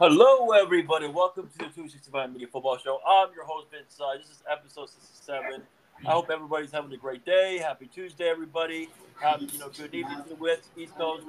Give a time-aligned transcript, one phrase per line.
[0.00, 1.06] Hello, everybody.
[1.06, 2.98] Welcome to the 265 Media Football Show.
[3.06, 3.96] I'm your host, Vince.
[4.00, 5.62] Uh, this is episode 67.
[6.04, 7.58] I hope everybody's having a great day.
[7.58, 8.88] Happy Tuesday, everybody.
[9.22, 11.24] Happy, you know, good evening to the West, East Coast.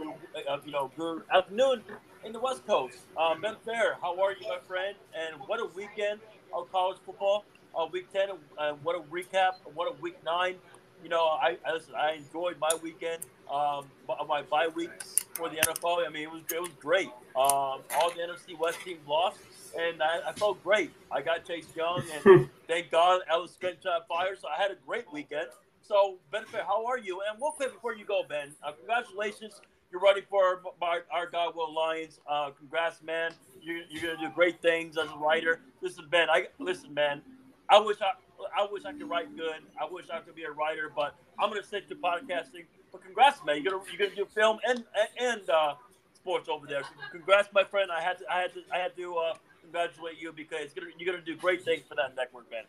[0.50, 1.84] Uh, you know, good afternoon
[2.24, 2.98] in the West Coast.
[3.16, 4.96] Um, ben Fair, how are you, my friend?
[5.14, 6.22] And what a weekend
[6.52, 7.46] of college football.
[7.78, 9.58] Uh, week 10, uh, what a recap.
[9.76, 10.56] What a week 9
[11.04, 11.94] you know, I, I listen.
[11.96, 13.86] I enjoyed my weekend, um,
[14.28, 16.06] my bye weeks for the NFL.
[16.06, 17.10] I mean, it was it was great.
[17.36, 19.40] Um, all the NFC West teams lost,
[19.78, 20.92] and I, I felt great.
[21.12, 24.36] I got Chase Young, and thank God Ellis Smith shot fire.
[24.36, 25.48] So I had a great weekend.
[25.82, 27.22] So benefit, how are you?
[27.30, 29.62] And real quick before you go, Ben, uh, congratulations.
[29.92, 32.20] You're running for our, our guy Will Lyons.
[32.28, 33.32] Uh, congrats, man.
[33.62, 35.62] You're, you're gonna do great things as a writer.
[35.82, 36.30] Listen, Ben.
[36.30, 37.22] I listen, man.
[37.70, 38.12] I wish I
[38.58, 39.56] I wish I could write good.
[39.80, 42.66] I wish I could be a writer, but I'm gonna stick to podcasting.
[42.96, 43.62] But congrats, man!
[43.62, 44.86] You're gonna you're gonna do film and
[45.20, 45.74] and uh,
[46.14, 46.84] sports over there.
[47.12, 47.92] Congrats, my friend.
[47.92, 51.12] I had to I had to I had to uh, congratulate you because gonna, you're
[51.12, 52.64] gonna do great things for that network, man.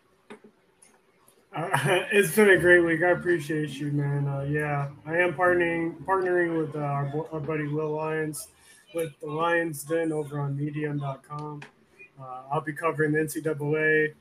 [1.54, 3.04] Uh, it's been a great week.
[3.04, 4.26] I appreciate you, man.
[4.26, 8.48] Uh, yeah, I am partnering partnering with uh, our, our, buddy Will Lyons
[8.96, 11.62] with the Lions Den over on Medium.com.
[12.20, 14.14] Uh, I'll be covering the NCAA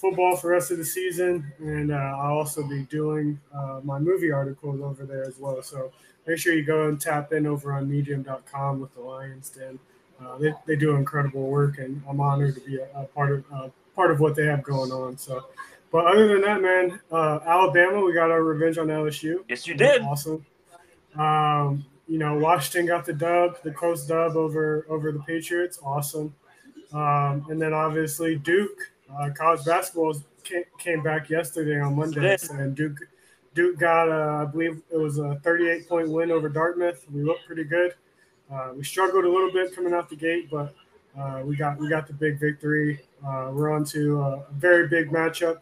[0.00, 3.98] football for the rest of the season, and uh, I'll also be doing uh, my
[3.98, 5.62] movie articles over there as well.
[5.62, 5.92] So
[6.26, 9.78] make sure you go and tap in over on Medium.com with the Lions Den.
[10.20, 13.44] Uh, they, they do incredible work, and I'm honored to be a, a part of
[13.52, 15.18] uh, part of what they have going on.
[15.18, 15.46] So,
[15.92, 19.44] but other than that, man, uh, Alabama, we got our revenge on LSU.
[19.48, 20.02] Yes, you did.
[20.02, 20.44] Awesome.
[21.16, 25.78] Um, you know, Washington got the dub, the close dub over over the Patriots.
[25.82, 26.34] Awesome.
[26.92, 30.14] Um, and then obviously Duke uh, college basketball
[30.78, 32.98] came back yesterday on Monday, and Duke
[33.54, 37.04] Duke got, uh, I believe it was a 38 point win over Dartmouth.
[37.12, 37.94] We looked pretty good.
[38.50, 40.74] Uh, we struggled a little bit coming out the gate, but
[41.18, 43.00] uh, we got we got the big victory.
[43.26, 45.60] Uh, we're on to a very big matchup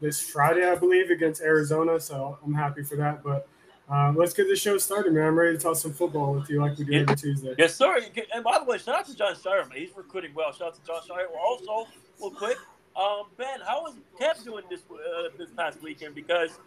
[0.00, 1.98] this Friday, I believe, against Arizona.
[2.00, 3.22] So I'm happy for that.
[3.22, 3.48] But
[3.90, 5.28] uh, let's get the show started, man.
[5.28, 7.00] I'm ready to talk some football with you like we do yeah.
[7.00, 7.54] every Tuesday.
[7.58, 8.00] Yes, sir.
[8.34, 9.78] And by the way, shout out to Jon Scheyer, man.
[9.78, 10.52] He's recruiting well.
[10.52, 11.26] Shout out to Jon Scheyer.
[11.38, 11.90] Also,
[12.20, 12.56] real quick,
[12.96, 16.14] um, Ben, how was Camp doing this uh, this past weekend?
[16.14, 16.58] Because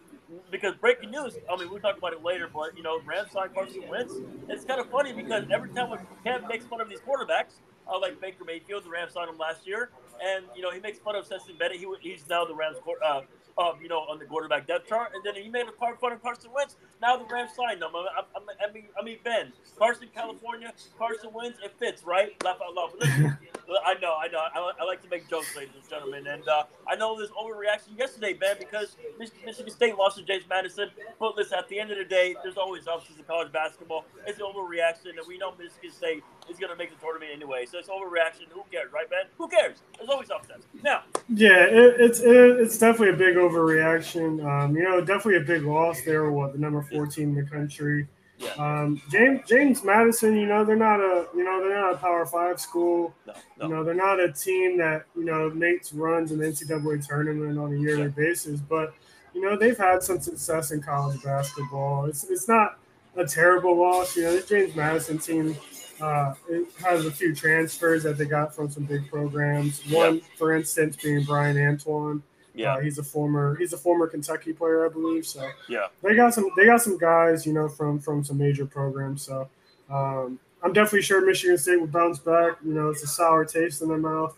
[0.51, 1.37] because breaking news.
[1.51, 4.13] I mean, we'll talk about it later, but you know, Rams signed Carson Wentz.
[4.49, 7.59] It's kind of funny because every time when Camp makes fun of these quarterbacks,
[7.91, 9.89] uh, like Baker Mayfield, the Rams signed him last year,
[10.23, 11.77] and you know he makes fun of Stetson Bennett.
[11.77, 13.21] He, he's now the Rams uh,
[13.57, 16.11] um, you know, on the quarterback depth chart, and then he made a part fun
[16.11, 16.75] of Carson Wentz.
[17.01, 17.89] Now the Rams signed him.
[17.93, 21.59] I, I, I, mean, I mean, Ben, Carson, California, Carson Wentz.
[21.63, 22.31] It fits, right?
[22.43, 22.91] Laugh out loud.
[22.99, 23.37] Listen,
[23.85, 24.39] I know, I know.
[24.39, 27.97] I, I, like to make jokes, ladies and gentlemen, and uh, I know there's overreaction
[27.97, 30.89] yesterday, Ben, because Michigan State lost to James Madison.
[31.19, 34.05] But listen, at the end of the day, there's always upsets in college basketball.
[34.27, 37.65] It's an overreaction, and we know Michigan State is going to make the tournament anyway.
[37.65, 38.49] So it's overreaction.
[38.51, 39.25] Who cares, right, Ben?
[39.37, 39.77] Who cares?
[39.97, 40.65] There's always upsets.
[40.83, 41.03] Now.
[41.29, 44.43] Yeah, it, it's it, it's definitely a big overreaction.
[44.45, 46.01] Um, you know, definitely a big loss.
[46.01, 48.07] They were what the number four team in the country.
[48.39, 48.51] Yeah.
[48.57, 52.25] Um, James James Madison, you know, they're not a you know they're not a Power
[52.25, 53.13] Five school.
[53.25, 53.67] No, no.
[53.67, 57.57] You know, they're not a team that you know makes runs in the NCAA tournament
[57.57, 58.07] on a yearly yeah.
[58.09, 58.59] basis.
[58.59, 58.93] But
[59.33, 62.05] you know, they've had some success in college basketball.
[62.05, 62.79] It's it's not
[63.15, 64.15] a terrible loss.
[64.15, 65.55] You know, the James Madison team
[66.03, 69.81] uh, it has a few transfers that they got from some big programs.
[69.89, 72.21] One, for instance, being Brian Antoine.
[72.53, 75.25] Yeah, uh, he's a former he's a former Kentucky player, I believe.
[75.25, 78.65] So yeah, they got some they got some guys, you know, from from some major
[78.65, 79.23] programs.
[79.23, 79.49] So
[79.89, 82.57] um, I'm definitely sure Michigan State will bounce back.
[82.63, 84.37] You know, it's a sour taste in their mouth.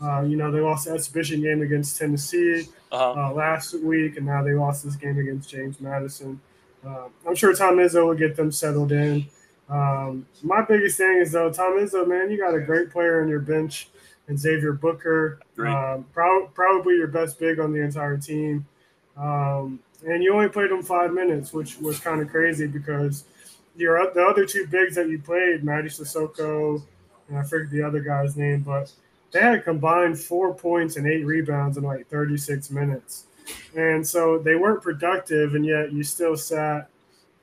[0.00, 3.30] Uh, you know, they lost the exhibition game against Tennessee uh-huh.
[3.30, 6.40] uh, last week, and now they lost this game against James Madison.
[6.86, 9.26] Uh, I'm sure Tom Izzo will get them settled in.
[9.68, 13.28] Um, my biggest thing is though, Tom Izzo, man, you got a great player on
[13.28, 13.88] your bench,
[14.28, 18.66] and Xavier Booker, um, pro- probably your best big on the entire team.
[19.16, 23.24] Um, and you only played him five minutes, which was kind of crazy because
[23.76, 26.82] your the other two bigs that you played, Mady Sissoko,
[27.28, 28.92] and I forget the other guy's name, but
[29.32, 33.24] they had combined four points and eight rebounds in like 36 minutes.
[33.76, 36.88] And so they weren't productive, and yet you still sat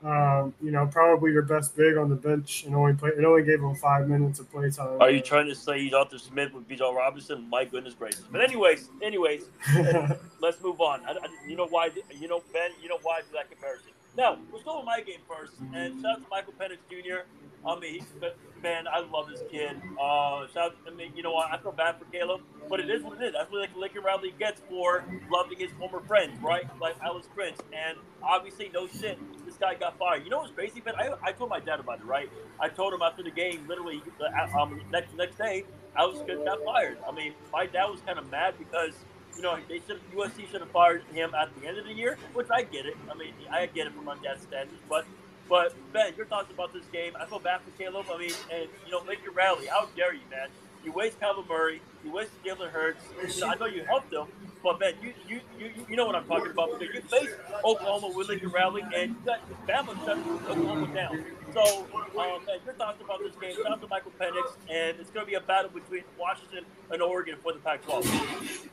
[0.05, 3.09] um, you know, probably your best big on the bench and only play.
[3.17, 5.01] It only gave him five minutes of play time.
[5.01, 7.49] Are you trying to say he's Arthur Smith with Bijan Robinson?
[7.49, 8.23] My goodness gracious!
[8.31, 9.45] But anyways, anyways,
[10.41, 11.01] let's move on.
[11.05, 11.89] I, I, you know why?
[12.19, 12.71] You know Ben.
[12.83, 13.91] You know why that comparison?
[14.15, 15.53] Now let's go with my game first.
[15.73, 17.25] And shout out to Michael Penix Jr.
[17.65, 18.03] I mean, he's
[18.61, 18.85] man.
[18.87, 19.81] I love this kid.
[19.99, 20.75] Uh, shout.
[20.87, 21.51] I mean, you know what?
[21.51, 23.33] I feel bad for Caleb, but it is what it is.
[23.33, 26.65] That's what like Lincoln Riley gets for loving his former friends, right?
[26.79, 29.17] Like Alex Grinch, and obviously, no shit.
[29.45, 30.23] This guy got fired.
[30.23, 30.95] You know what's crazy, man?
[30.97, 32.29] I, I told my dad about it, right?
[32.59, 35.63] I told him after the game, literally, uh, um, next next day,
[35.95, 36.97] I was got fired.
[37.07, 38.93] I mean, my dad was kind of mad because
[39.35, 42.17] you know they should USC should have fired him at the end of the year,
[42.33, 42.97] which I get it.
[43.11, 45.05] I mean, I get it from my dad's standards, but.
[45.49, 47.13] But Ben, your thoughts about this game?
[47.19, 48.07] I feel bad for Caleb.
[48.11, 49.67] I mean, and you know, your rally.
[49.67, 50.49] How dare you, man?
[50.83, 51.81] You waste Kyler Murray.
[52.03, 53.01] You waste Jalen Hurts.
[53.41, 54.27] I know you helped them,
[54.63, 57.33] but man, you you, you you know what I'm talking about because you faced
[57.63, 61.25] Oklahoma with Lincoln Riley and you got Bama shut Oklahoma down.
[61.53, 61.87] So,
[62.19, 63.55] um, your thoughts about this game?
[63.55, 67.01] Shout out to Michael Penix, and it's going to be a battle between Washington and
[67.01, 68.69] Oregon for the Pac-12.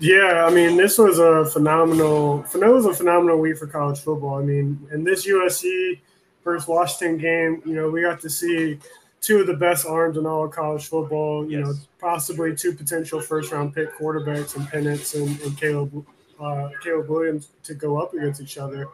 [0.00, 2.44] Yeah, I mean, this was a phenomenal.
[2.54, 4.38] It was a phenomenal week for college football.
[4.38, 6.00] I mean, in this USC
[6.44, 8.78] versus Washington game, you know, we got to see
[9.20, 11.50] two of the best arms in all of college football.
[11.50, 11.68] You yes.
[11.68, 16.06] know, possibly two potential first round pick quarterbacks and Penix and, and Caleb
[16.40, 18.88] uh, Caleb Williams to go up against each other.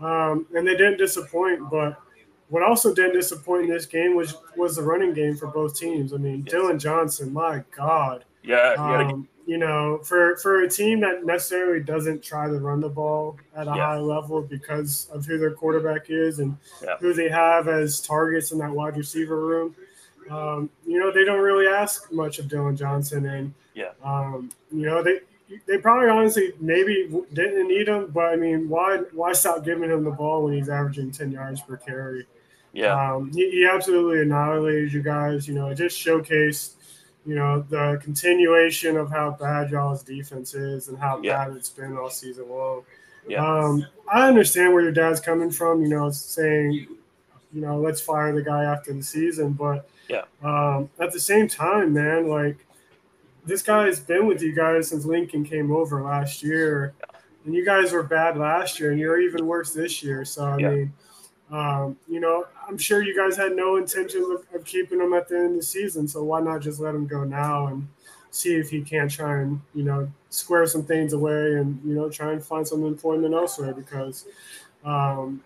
[0.00, 2.00] Um, and they didn't disappoint, but
[2.48, 6.12] what also didn't disappoint in this game was was the running game for both teams.
[6.12, 6.50] I mean, yes.
[6.50, 8.24] Dillon Johnson, my God.
[8.42, 12.88] Yeah, um, you know, for for a team that necessarily doesn't try to run the
[12.88, 13.86] ball at a yeah.
[13.86, 16.96] high level because of who their quarterback is and yeah.
[17.00, 19.74] who they have as targets in that wide receiver room,
[20.30, 24.86] um, you know, they don't really ask much of Dillon Johnson, and yeah, um, you
[24.86, 25.20] know, they
[25.66, 30.04] they probably honestly maybe didn't need him, but I mean, why why stop giving him
[30.04, 32.26] the ball when he's averaging ten yards per carry?
[32.72, 35.46] Yeah, um, he, he absolutely annihilated you guys.
[35.48, 36.74] You know, it just showcased
[37.24, 41.44] you know, the continuation of how bad y'all's defense is and how yeah.
[41.44, 42.82] bad it's been all season long.
[43.28, 43.44] Yeah.
[43.44, 46.88] Um, I understand where your dad's coming from, you know, saying,
[47.52, 49.52] you know, let's fire the guy after the season.
[49.52, 52.56] But yeah, um, at the same time, man, like
[53.44, 56.94] this guy has been with you guys since Lincoln came over last year.
[57.00, 57.18] Yeah.
[57.44, 60.24] And you guys were bad last year, and you're even worse this year.
[60.24, 60.92] So I mean,
[61.52, 65.28] um, you know, I'm sure you guys had no intentions of, of, keeping him at
[65.28, 67.86] the end of the season, so why not just let him go now and
[68.30, 72.08] see if he can't try and you know square some things away and you know
[72.08, 74.24] try and find some employment elsewhere because
[74.86, 75.42] um,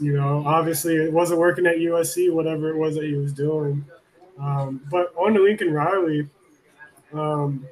[0.00, 3.84] you know obviously it wasn't working at USC, whatever it was that he was doing.
[4.40, 6.28] Um, but on to Lincoln Riley.
[7.12, 7.64] Um,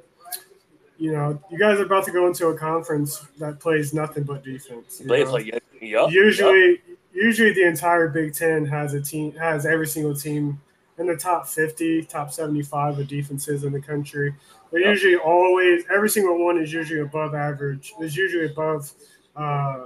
[0.97, 4.41] you know, you guys are about to go into a conference that plays nothing but
[4.41, 5.01] defense.
[5.05, 5.47] Plays like
[5.81, 6.81] yeah, usually,
[7.13, 10.59] usually the entire Big Ten has a team has every single team
[10.97, 14.33] in the top 50, top 75 of defenses in the country.
[14.71, 14.89] They're yep.
[14.89, 17.93] usually always every single one is usually above average.
[17.99, 18.91] Is usually above
[19.35, 19.85] uh,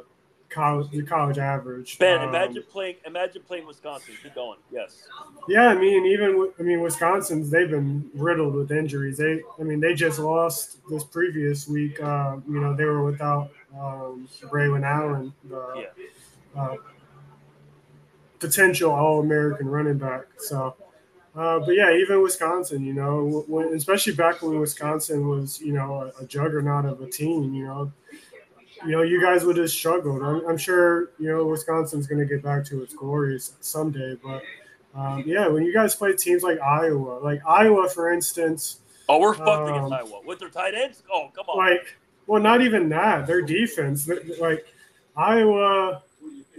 [0.50, 2.00] college the college average.
[2.00, 4.16] Ben, um, imagine playing imagine playing Wisconsin.
[4.24, 4.60] Keep going.
[4.72, 5.08] Yes.
[5.48, 9.18] Yeah, I mean, even I mean, Wisconsin's they've been riddled with injuries.
[9.18, 12.02] They, I mean, they just lost this previous week.
[12.02, 15.34] Uh, you know, they were without um, Braelon Allen.
[15.50, 15.86] The,
[16.56, 16.62] yeah.
[16.62, 16.76] uh,
[18.40, 20.26] potential All American running back.
[20.38, 20.76] So,
[21.36, 26.12] uh, but yeah, even Wisconsin, you know, when, especially back when Wisconsin was, you know,
[26.20, 27.92] a, a, juggernaut of a team, you know,
[28.86, 30.24] you know, you guys would have struggled.
[30.24, 34.18] I'm, I'm sure, you know, Wisconsin's going to get back to its glories someday.
[34.24, 34.44] But
[34.96, 38.80] um, yeah, when you guys play teams like Iowa, like Iowa, for instance.
[39.10, 41.04] Oh, we're fucked um, against Iowa with their tight ends.
[41.12, 41.58] Oh, come on.
[41.58, 43.28] Like, well, not even that.
[43.28, 44.10] Their defense,
[44.40, 44.66] like
[45.16, 46.02] Iowa,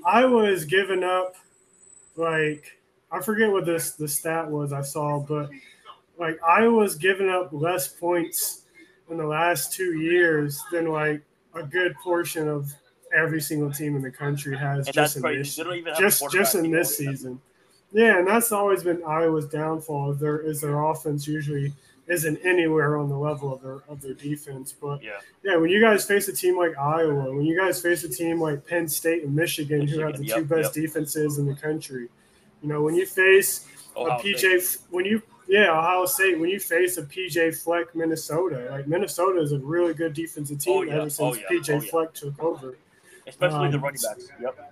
[0.05, 1.35] Iowa is giving up
[2.19, 2.79] like
[3.11, 5.49] I forget what this the stat was I saw, but
[6.19, 8.63] like Iowa's given up less points
[9.09, 11.23] in the last two years than like
[11.55, 12.71] a good portion of
[13.15, 15.57] every single team in the country has and just in this,
[15.99, 17.41] just just in this season.
[17.93, 20.15] Yeah, and that's always been Iowa's downfall.
[20.15, 21.73] There is their offense usually
[22.09, 24.73] isn't anywhere on the level of their of their defense.
[24.73, 28.05] But yeah, yeah, when you guys face a team like Iowa, when you guys face
[28.05, 30.85] a team like Penn State and Michigan, Michigan who have the yep, two best yep.
[30.85, 32.09] defenses in the country,
[32.63, 34.83] you know, when you face Ohio a PJ, State.
[34.91, 39.53] when you yeah, Ohio State, when you face a PJ Fleck Minnesota, like Minnesota is
[39.53, 40.95] a really good defensive team oh, yeah.
[40.95, 41.59] ever since oh, yeah.
[41.59, 41.81] PJ oh.
[41.81, 42.77] Fleck took over.
[43.27, 44.29] Especially um, the running backs.
[44.41, 44.68] Yep.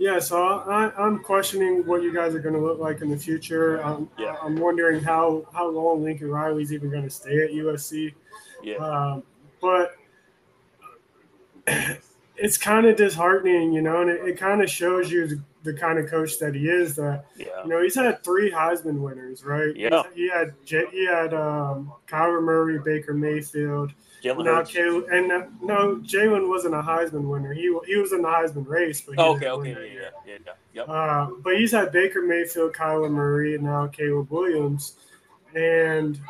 [0.00, 3.18] Yeah, so I, am questioning what you guys are going to look like in the
[3.18, 3.84] future.
[3.84, 4.34] Um, yeah.
[4.42, 8.14] I'm wondering how, how long Lincoln Riley's even going to stay at USC.
[8.62, 8.76] Yeah.
[8.76, 9.22] Um,
[9.60, 9.96] but
[12.36, 15.74] it's kind of disheartening, you know, and it, it kind of shows you the, the,
[15.74, 16.96] kind of coach that he is.
[16.96, 17.62] That yeah.
[17.62, 19.76] you know, he's had three Heisman winners, right?
[19.76, 20.04] Yeah.
[20.14, 23.92] He's, he had he had um, Kyler Murray, Baker Mayfield.
[24.22, 27.52] Jalen now, Caleb, and uh, no, Jalen wasn't a Heisman winner.
[27.52, 30.88] He he was in the Heisman race, but okay, okay, yeah, yeah, yeah, yep.
[30.88, 34.96] Uh, but he's had Baker Mayfield, Kyler Murray, and now Caleb Williams,
[35.54, 36.20] and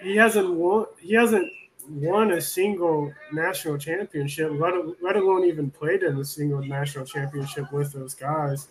[0.00, 0.86] he hasn't won.
[0.98, 1.50] He hasn't
[1.88, 7.72] won a single national championship, let, let alone even played in a single national championship
[7.72, 8.68] with those guys.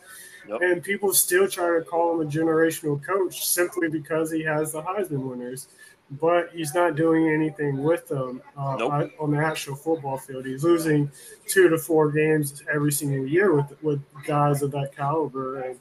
[0.47, 0.61] Yep.
[0.61, 4.81] And people still try to call him a generational coach simply because he has the
[4.81, 5.67] Heisman winners.
[6.11, 9.11] But he's not doing anything with them uh, nope.
[9.19, 10.45] on the actual football field.
[10.45, 11.11] He's losing
[11.47, 15.61] two to four games every single year with with guys of that caliber.
[15.61, 15.79] And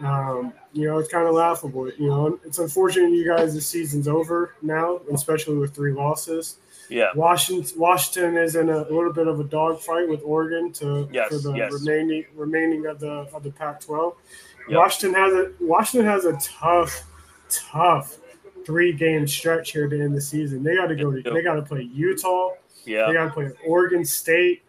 [0.00, 1.90] um, you know, it's kind of laughable.
[1.92, 3.54] You know, it's unfortunate you guys.
[3.54, 6.56] The season's over now, especially with three losses.
[6.88, 11.28] Yeah, Washington Washington is in a, little bit of a dogfight with Oregon to yes,
[11.28, 11.72] for the yes.
[11.72, 14.14] remaining remaining of the of the Pac-12.
[14.68, 14.78] Yep.
[14.78, 17.04] Washington has a Washington has a tough,
[17.48, 18.18] tough
[18.64, 20.62] three game stretch here to end the season.
[20.62, 21.10] They got to go.
[21.10, 22.50] To, they got to play Utah.
[22.84, 24.62] Yeah, they got to play Oregon State,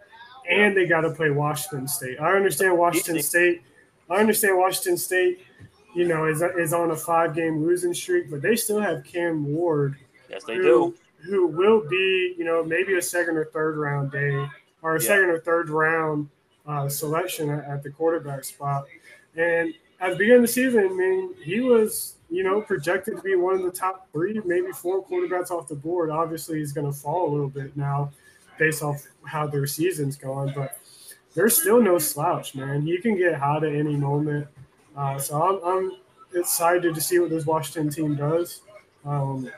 [0.50, 2.20] and they got to play Washington State.
[2.20, 3.64] I understand Washington State
[4.10, 5.46] I understand Washington State,
[5.96, 9.46] you know, is is on a five game losing streak, but they still have Cam
[9.46, 9.96] Ward.
[10.30, 10.96] Yes, they who, do.
[11.26, 14.46] Who will be, you know, maybe a second or third round day
[14.82, 15.08] or a yeah.
[15.08, 16.30] second or third round
[16.68, 18.86] uh, selection at, at, the quarterback spot.
[19.36, 23.22] And at the beginning of the season, I mean, he was, you know, projected to
[23.22, 26.10] be one of the top three, maybe four quarterbacks off the board.
[26.10, 28.12] Obviously, he's going to fall a little bit now
[28.58, 30.80] based off how their season's going, but
[31.36, 32.88] there's still no slouch, man.
[32.88, 34.48] You can get hot at any moment.
[34.98, 35.92] Uh, so I'm, I'm,
[36.36, 38.62] excited to see what this Washington team does.
[39.06, 39.52] Um,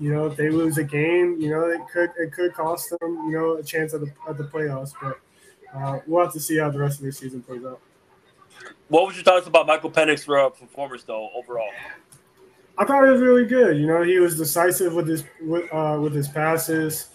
[0.00, 3.28] you know, if they lose a game, you know, it could it could cost them,
[3.28, 4.92] you know, a chance at the at the playoffs.
[5.00, 5.20] But
[5.72, 7.80] uh, we'll have to see how the rest of the season plays out.
[8.88, 11.70] What was your thoughts about Michael Penix uh, performance though overall?
[12.78, 13.78] I thought it was really good.
[13.78, 17.08] You know, he was decisive with his with, uh, with his passes.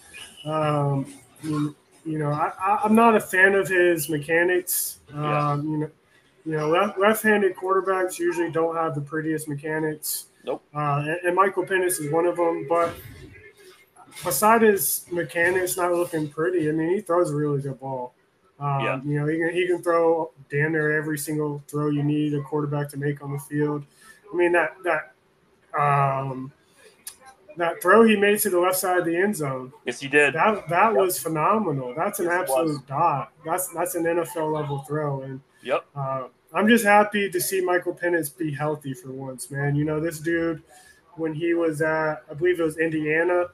[0.44, 1.06] Um,
[1.42, 4.98] you know, I, am not a fan of his mechanics.
[5.10, 5.50] Yeah.
[5.50, 5.90] Um, you know,
[6.44, 10.26] you know, left, left-handed quarterbacks usually don't have the prettiest mechanics.
[10.44, 10.64] Nope.
[10.74, 12.66] Uh, and, and, Michael Penix is one of them.
[12.68, 12.92] But
[14.24, 18.14] beside his mechanics not looking pretty, I mean, he throws a really good ball.
[18.58, 19.00] Um, yeah.
[19.04, 22.42] You know, he can, he can throw damn near every single throw you need a
[22.42, 23.84] quarterback to make on the field.
[24.32, 25.11] I mean, that that
[25.78, 26.52] um,
[27.56, 29.72] that throw he made to the left side of the end zone.
[29.84, 30.34] Yes, he did.
[30.34, 31.00] That that yep.
[31.00, 31.94] was phenomenal.
[31.94, 33.32] That's an yes, absolute dot.
[33.44, 35.22] That's that's an NFL level throw.
[35.22, 35.84] And yep.
[35.94, 39.74] Uh, I'm just happy to see Michael Penix be healthy for once, man.
[39.74, 40.62] You know, this dude,
[41.14, 43.46] when he was at, I believe it was Indiana.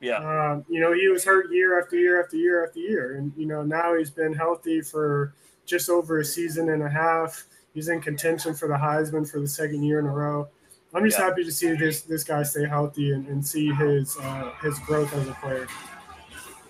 [0.00, 0.16] Yeah.
[0.16, 3.46] Um, you know, he was hurt year after year after year after year, and you
[3.46, 7.44] know now he's been healthy for just over a season and a half.
[7.72, 10.48] He's in contention for the Heisman for the second year in a row.
[10.94, 11.26] I'm just yeah.
[11.26, 15.12] happy to see this this guy stay healthy and, and see his uh, his growth
[15.14, 15.66] as a player.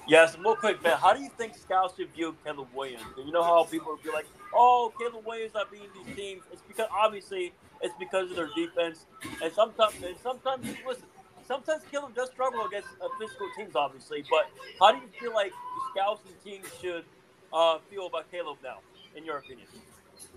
[0.07, 0.97] Yes, real quick, man.
[0.99, 3.03] How do you think scouts should view Caleb Williams?
[3.17, 6.63] And you know how people be like, "Oh, Caleb Williams not being these teams." It's
[6.69, 9.07] because obviously it's because of their defense,
[9.43, 11.05] and sometimes and sometimes listen,
[11.47, 14.25] sometimes Caleb does struggle against uh, physical teams, obviously.
[14.31, 17.05] But how do you feel like the scouts and teams should
[17.53, 18.79] uh, feel about Caleb now,
[19.17, 19.67] in your opinion?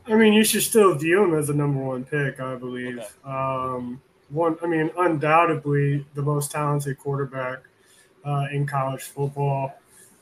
[0.08, 3.00] I mean, you should still view him as a number one pick, I believe.
[3.00, 3.08] Okay.
[3.24, 7.60] Um, one, I mean, undoubtedly the most talented quarterback
[8.24, 9.74] uh, in college football.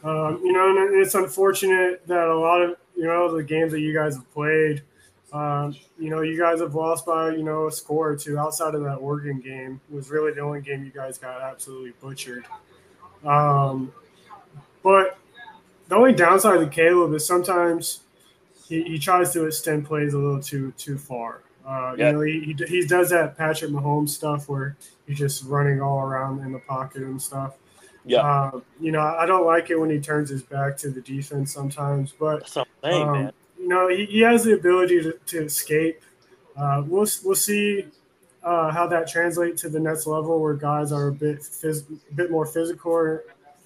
[0.03, 3.79] Um, you know, and it's unfortunate that a lot of you know the games that
[3.79, 4.83] you guys have played,
[5.31, 8.37] um, you know, you guys have lost by you know a score or two.
[8.37, 12.45] Outside of that Oregon game, was really the only game you guys got absolutely butchered.
[13.25, 13.93] Um,
[14.83, 15.17] but
[15.87, 18.02] the only downside to Caleb is sometimes
[18.67, 21.41] he, he tries to extend plays a little too too far.
[21.65, 22.07] Uh, yeah.
[22.07, 24.75] You know, he, he, he does that Patrick Mahomes stuff where
[25.07, 27.55] he's just running all around in the pocket and stuff.
[28.05, 28.19] Yeah.
[28.19, 31.53] Uh, you know, I don't like it when he turns his back to the defense
[31.53, 36.01] sometimes, but saying, um, you know, he, he has the ability to, to escape.
[36.57, 37.85] Uh, we'll we'll see
[38.43, 42.29] uh, how that translates to the next level where guys are a bit phys- bit
[42.29, 43.19] more physical,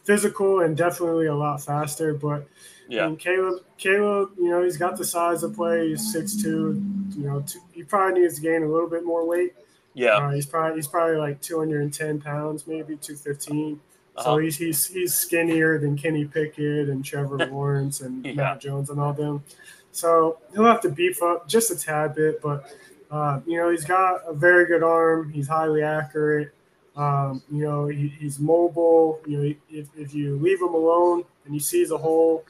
[0.03, 2.13] physical, and definitely a lot faster.
[2.13, 2.47] But
[2.87, 3.07] yeah.
[3.07, 5.89] And Caleb, Caleb, you know, he's got the size to play.
[5.89, 6.81] He's six two.
[7.15, 9.53] You know, two, he probably needs to gain a little bit more weight.
[9.93, 10.17] Yeah.
[10.17, 13.79] Uh, he's probably he's probably like 210 pounds, maybe 215.
[14.17, 14.23] Uh-huh.
[14.23, 18.33] So he's he's he's skinnier than Kenny Pickett and Trevor Lawrence and yeah.
[18.33, 19.43] Mac Jones and all them.
[19.91, 22.71] So he'll have to beef up just a tad bit, but
[23.09, 25.31] uh, you know he's got a very good arm.
[25.31, 26.51] He's highly accurate.
[26.95, 29.19] Um, you know he, he's mobile.
[29.25, 32.45] You know if, if you leave him alone and he sees a hole,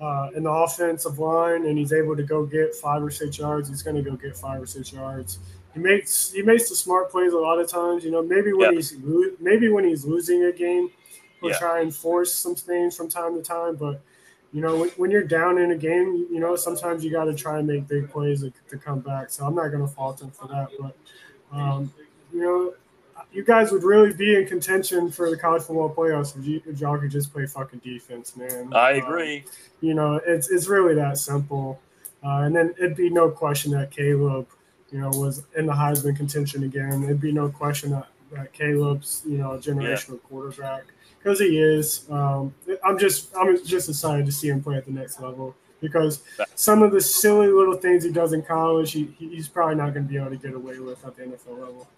[0.00, 3.68] uh, in the offensive line and he's able to go get five or six yards,
[3.68, 5.38] he's going to go get five or six yards.
[5.74, 8.04] He makes he makes the smart plays a lot of times.
[8.04, 8.96] You know, maybe when he's
[9.40, 10.90] maybe when he's losing a game,
[11.40, 11.58] he'll yeah.
[11.58, 13.76] try and force some things from time to time.
[13.76, 14.00] But
[14.52, 17.34] you know, when, when you're down in a game, you know sometimes you got to
[17.34, 19.30] try and make big plays to, to, come back.
[19.30, 20.68] So I'm not going to fault him for that.
[20.80, 20.96] But
[21.52, 21.92] um,
[22.32, 22.74] you know,
[23.32, 26.80] you guys would really be in contention for the college football playoffs if, you, if
[26.80, 28.72] y'all could just play fucking defense, man.
[28.72, 29.44] I agree.
[29.46, 31.80] Uh, you know, it's it's really that simple.
[32.24, 34.48] Uh, and then it'd be no question that Caleb,
[34.90, 37.04] you know, was in the Heisman contention again.
[37.04, 40.28] It'd be no question that, that Caleb's, you know, a generational yeah.
[40.28, 40.84] quarterback
[41.18, 42.10] because he is.
[42.10, 46.22] Um, I'm just I'm just excited to see him play at the next level because
[46.54, 50.06] some of the silly little things he does in college, he, he's probably not going
[50.06, 51.88] to be able to get away with at the NFL level.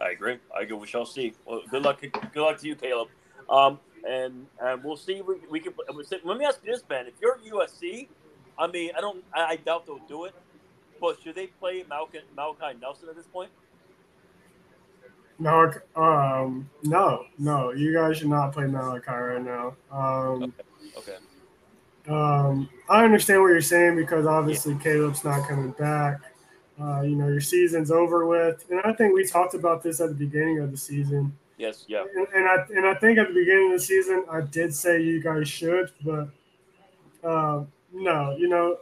[0.00, 0.38] I agree.
[0.56, 0.76] I agree.
[0.76, 1.34] We shall see.
[1.44, 2.00] Well, good luck.
[2.00, 3.08] Good luck to you, Caleb.
[3.48, 3.78] Um,
[4.08, 5.20] and and we'll see.
[5.20, 5.74] We, we can.
[6.24, 7.06] Let me ask you this, Ben.
[7.06, 8.08] If you're USC,
[8.58, 9.22] I mean, I don't.
[9.34, 10.34] I, I doubt they'll do it.
[11.00, 13.50] But should they play Malachi, Malachi Nelson at this point?
[15.38, 17.72] No, um, no, no.
[17.72, 19.74] You guys should not play Malachi right now.
[19.90, 20.52] Um,
[20.98, 20.98] okay.
[20.98, 21.16] okay.
[22.08, 24.80] Um, I understand what you're saying because obviously yeah.
[24.80, 26.20] Caleb's not coming back.
[26.80, 30.08] Uh, you know, your season's over with, and I think we talked about this at
[30.08, 31.36] the beginning of the season.
[31.58, 32.04] Yes, yeah.
[32.16, 35.02] And, and I and I think at the beginning of the season, I did say
[35.02, 36.28] you guys should, but
[37.22, 38.78] uh, no, you know,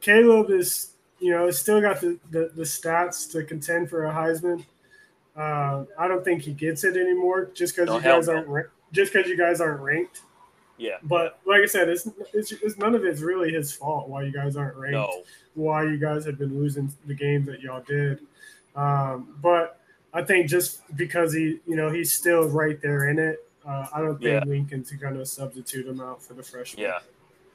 [0.00, 4.64] Caleb is you know still got the, the, the stats to contend for a Heisman.
[5.36, 9.28] Uh, I don't think he gets it anymore just because you guys aren't just because
[9.28, 10.22] you guys aren't ranked.
[10.76, 10.96] Yeah.
[11.02, 14.32] But like I said, it's, it's, it's none of it's really his fault why you
[14.32, 14.94] guys aren't ranked.
[14.94, 15.22] No.
[15.54, 18.20] Why you guys have been losing the games that y'all did.
[18.74, 19.80] Um, but
[20.12, 23.48] I think just because he, you know, he's still right there in it.
[23.66, 24.44] Uh, I don't think yeah.
[24.44, 26.82] Lincoln's going to substitute him out for the freshman.
[26.82, 26.98] Yeah.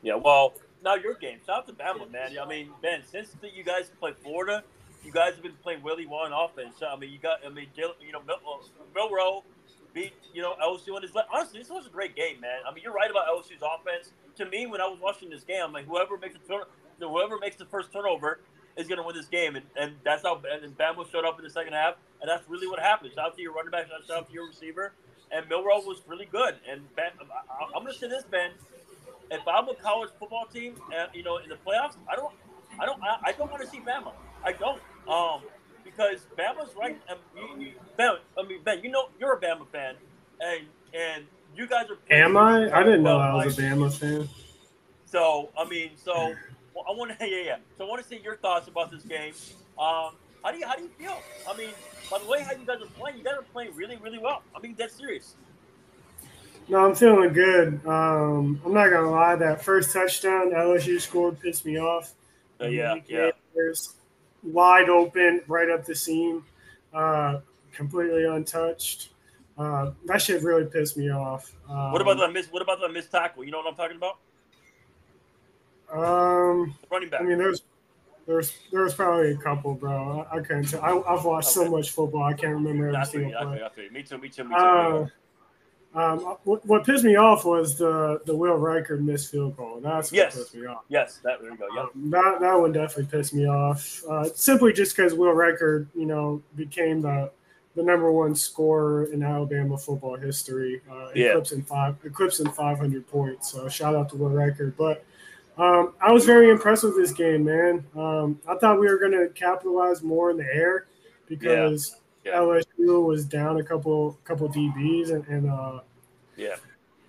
[0.01, 0.15] Yeah.
[0.15, 1.39] Well, now your game.
[1.45, 2.37] Shout out to Bama, man.
[2.41, 4.63] I mean, Ben, since the, you guys played Florida,
[5.03, 6.75] you guys have been playing really well on offense.
[6.81, 8.39] I mean, you got, I mean, you know, Mil-
[8.95, 9.43] Milroe
[9.93, 11.13] beat you know LSU in his.
[11.13, 11.29] Left.
[11.33, 12.59] Honestly, this was a great game, man.
[12.67, 14.11] I mean, you're right about LSU's offense.
[14.37, 16.63] To me, when I was watching this game, I'm like, whoever makes the turn,
[16.99, 18.39] whoever makes the first turnover
[18.77, 21.43] is going to win this game, and, and that's how and Bama showed up in
[21.43, 23.11] the second half, and that's really what happened.
[23.13, 24.93] Shout out to your running back, shout out to your receiver,
[25.31, 26.55] and Milroe was really good.
[26.69, 28.51] And ben, I, am going to say this, Ben,
[29.31, 32.33] if I'm a college football team, and you know, in the playoffs, I don't,
[32.79, 34.13] I don't, I, I don't want to see Bama.
[34.43, 34.81] I don't.
[35.07, 35.41] Um,
[35.89, 36.97] because Bama's right.
[37.35, 39.95] You, you, ben, I mean, Ben, you know you're a Bama fan,
[40.41, 41.97] and and you guys are.
[42.13, 42.71] Am I?
[42.71, 44.29] I didn't know I was a Bama fan.
[45.05, 46.33] So I mean, so
[46.75, 47.57] well, I want to, yeah, yeah.
[47.77, 49.33] So I want to see your thoughts about this game.
[49.77, 51.17] Um, how do you how do you feel?
[51.49, 51.69] I mean,
[52.09, 54.43] by the way, how you guys are playing, you guys are playing really, really well.
[54.55, 55.35] I mean, that's serious.
[56.67, 57.85] No, I'm feeling good.
[57.85, 59.35] Um, I'm not gonna lie.
[59.35, 62.13] That first touchdown LSU scored pissed me off.
[62.61, 63.31] Uh, yeah, yeah
[64.43, 66.43] wide open, right up the seam,
[66.93, 67.39] uh,
[67.73, 69.09] completely untouched.
[69.57, 71.53] Uh, that shit really pissed me off.
[71.69, 72.47] Um, what about the miss?
[72.47, 73.43] What about the missed tackle?
[73.43, 74.17] You know what I'm talking about?
[75.91, 77.21] Um, running back.
[77.21, 77.63] I mean, there's
[78.25, 80.25] there's there's probably a couple, bro.
[80.31, 80.81] I, I can't tell.
[80.81, 81.65] I, have watched okay.
[81.65, 83.89] so much football, I can't remember every single play.
[83.91, 84.17] Me too.
[84.17, 84.43] Me too.
[84.45, 84.55] Me too.
[84.55, 85.07] Uh,
[85.95, 89.79] um, what, what, pissed me off was the the Will Reichard missed field goal.
[89.81, 90.35] That's what yes.
[90.35, 90.83] pissed me off.
[90.87, 91.67] Yes, that there you go.
[91.75, 94.03] Yeah, um, that that one definitely pissed me off.
[94.07, 97.31] Uh, simply just because Will Reichard, you know, became the
[97.75, 101.29] the number one scorer in Alabama football history, uh, yeah.
[101.29, 103.51] eclipsing five eclipsing 500 points.
[103.51, 104.75] So shout out to Will Reichard.
[104.77, 105.03] But
[105.57, 107.85] um, I was very impressed with this game, man.
[107.95, 110.85] Um, I thought we were going to capitalize more in the air
[111.27, 111.99] because yeah.
[112.31, 115.79] LSU was down a couple couple DBs and, and uh,
[116.35, 116.55] yeah,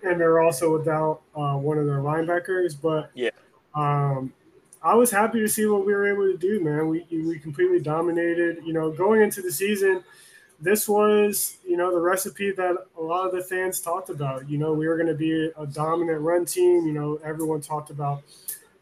[0.03, 2.75] and they're also without uh, one of their linebackers.
[2.79, 3.29] But yeah,
[3.73, 4.33] um,
[4.83, 6.87] I was happy to see what we were able to do, man.
[6.87, 8.63] We we completely dominated.
[8.65, 10.03] You know, going into the season,
[10.59, 14.49] this was you know the recipe that a lot of the fans talked about.
[14.49, 16.85] You know, we were going to be a dominant run team.
[16.85, 18.23] You know, everyone talked about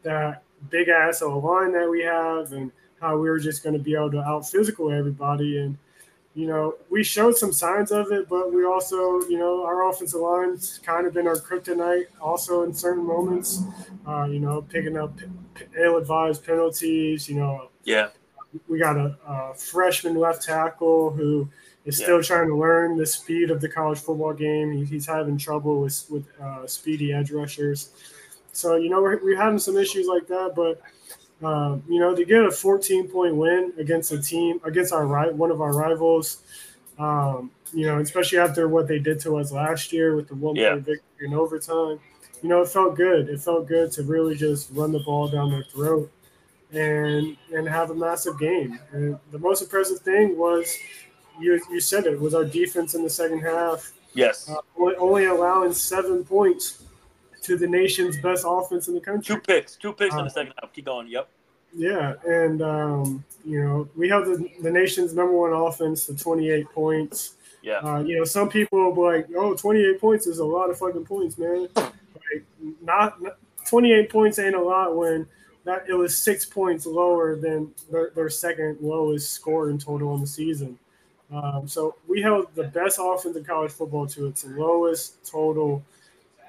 [0.02, 3.78] that big ass O line that we have and how we were just going to
[3.78, 5.78] be able to out physical everybody and
[6.34, 10.20] you know, we showed some signs of it, but we also, you know, our offensive
[10.20, 13.62] line's kind of been our kryptonite also in certain moments,
[14.06, 15.18] uh, you know, picking up
[15.76, 17.70] ill advised penalties, you know.
[17.84, 18.10] Yeah.
[18.68, 21.48] We got a, a freshman left tackle who
[21.84, 22.22] is still yeah.
[22.22, 24.72] trying to learn the speed of the college football game.
[24.72, 27.90] He, he's having trouble with, with uh, speedy edge rushers.
[28.52, 30.80] So, you know, we're, we're having some issues like that, but–
[31.42, 35.32] um, you know, to get a 14 point win against a team against our right
[35.32, 36.42] one of our rivals,
[36.98, 40.56] um, you know, especially after what they did to us last year with the one
[40.56, 40.72] yeah.
[40.72, 41.98] point victory in overtime,
[42.42, 43.28] you know, it felt good.
[43.28, 46.10] It felt good to really just run the ball down their throat
[46.72, 48.78] and and have a massive game.
[48.92, 50.76] And the most impressive thing was
[51.40, 53.92] you you said it was our defense in the second half.
[54.12, 54.56] Yes, uh,
[54.98, 56.82] only allowing seven points
[57.42, 59.34] to the nation's best offense in the country.
[59.34, 60.72] Two picks, two picks uh, in the uh, second half.
[60.72, 61.08] Keep going.
[61.08, 61.28] Yep.
[61.74, 66.68] Yeah, and um, you know we have the, the nation's number one offense, the 28
[66.70, 67.34] points.
[67.62, 67.78] Yeah.
[67.78, 70.78] Uh, you know, some people will be like, "Oh, 28 points is a lot of
[70.78, 72.44] fucking points, man." like,
[72.82, 73.36] not, not
[73.68, 75.26] 28 points ain't a lot when
[75.64, 80.20] that it was six points lower than their, their second lowest score in total in
[80.20, 80.78] the season.
[81.32, 85.82] Um, so we held the best offense in college football to its lowest total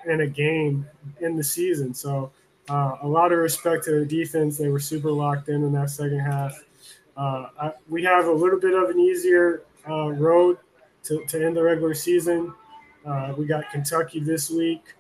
[0.06, 0.86] in a game
[1.20, 1.94] in the season.
[1.94, 2.32] So
[2.70, 4.58] uh, a lot of respect to the defense.
[4.58, 6.58] They were super locked in in that second half.
[7.18, 10.58] Uh, I, we have a little bit of an easier uh, road
[11.04, 12.54] to, to end the regular season.
[13.06, 14.94] Uh, we got Kentucky this week.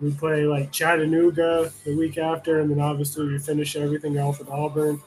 [0.00, 4.50] We play like Chattanooga the week after, and then obviously we finish everything off with
[4.50, 5.00] Auburn.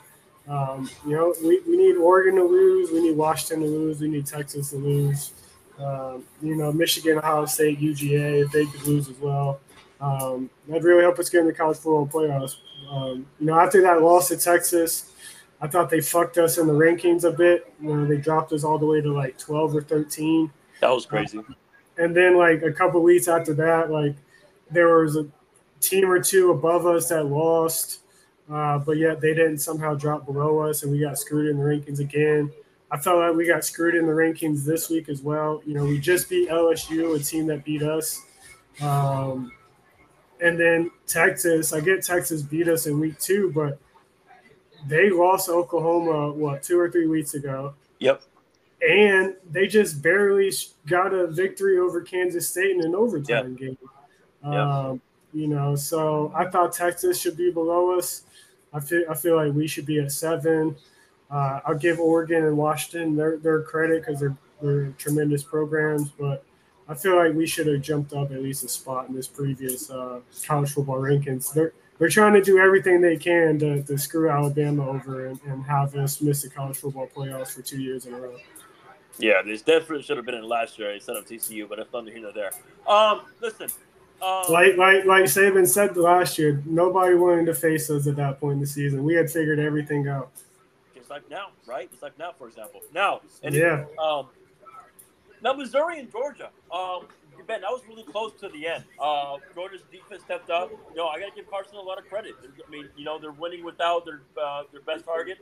[0.48, 2.92] Um, you know, we, we need Oregon to lose.
[2.92, 4.02] We need Washington to lose.
[4.02, 5.34] We need Texas to lose.
[5.80, 9.60] Um, you know, Michigan, Ohio State, UGA, if they could lose as well.
[10.02, 12.56] Um, that'd really help us get in the college football playoffs.
[12.90, 15.14] Um, you know, after that loss to Texas,
[15.62, 17.74] I thought they fucked us in the rankings a bit.
[17.82, 20.52] You know, they dropped us all the way to like 12 or 13.
[20.82, 21.40] That was crazy.
[21.98, 24.16] and then, like, a couple weeks after that, like,
[24.72, 25.28] there was a
[25.82, 28.02] team or two above us that lost.
[28.50, 31.64] Uh, but yet they didn't somehow drop below us, and we got screwed in the
[31.64, 32.52] rankings again.
[32.92, 35.62] I felt like we got screwed in the rankings this week as well.
[35.66, 38.22] You know, we just beat LSU, a team that beat us.
[38.82, 39.52] Um,
[40.42, 43.78] and then Texas, I get Texas beat us in week two, but
[44.88, 47.74] they lost Oklahoma, what, two or three weeks ago.
[48.00, 48.24] Yep.
[48.88, 50.52] And they just barely
[50.88, 53.58] got a victory over Kansas State in an overtime yep.
[53.58, 53.78] game.
[54.44, 54.54] Yep.
[54.54, 55.02] Um,
[55.34, 58.24] you know, so I thought Texas should be below us.
[58.74, 60.76] I feel I feel like we should be at seven.
[61.30, 66.44] Uh, I'll give Oregon and Washington their, their credit because they're they're tremendous programs, but
[66.88, 69.90] I feel like we should have jumped up at least a spot in this previous
[69.90, 71.54] uh, college football rankings.
[71.54, 75.64] They're they're trying to do everything they can to, to screw Alabama over and, and
[75.66, 78.38] have us miss the college football playoffs for two years in a row.
[79.18, 82.14] Yeah, this definitely should have been in last year instead of TCU, but it's nothing
[82.14, 82.52] here nor there.
[82.88, 83.70] Um, listen,
[84.22, 88.40] um, like like like Saban said last year, nobody wanted to face us at that
[88.40, 89.04] point in the season.
[89.04, 90.32] We had figured everything out.
[91.10, 91.90] Just like now, right?
[91.90, 92.82] Just like now, for example.
[92.94, 93.86] Now, and yeah.
[93.98, 94.28] Um,
[95.42, 96.50] now Missouri and Georgia.
[96.72, 97.08] Um,
[97.48, 98.84] Ben, that was really close to the end.
[99.00, 100.70] Uh, Georgia's defense stepped up.
[100.92, 102.34] You know, I got to give Carson a lot of credit.
[102.44, 105.40] I mean, you know, they're winning without their uh, their best target,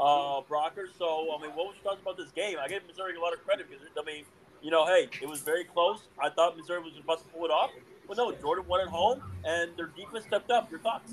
[0.00, 0.86] uh, Brocker.
[0.98, 2.56] So, I mean, what was your thoughts about this game?
[2.60, 4.24] I give Missouri a lot of credit because, I mean,
[4.62, 6.08] you know, hey, it was very close.
[6.20, 7.70] I thought Missouri was about to pull it off.
[8.08, 10.70] But no, Jordan won at home, and their defense stepped up.
[10.72, 11.12] Your thoughts?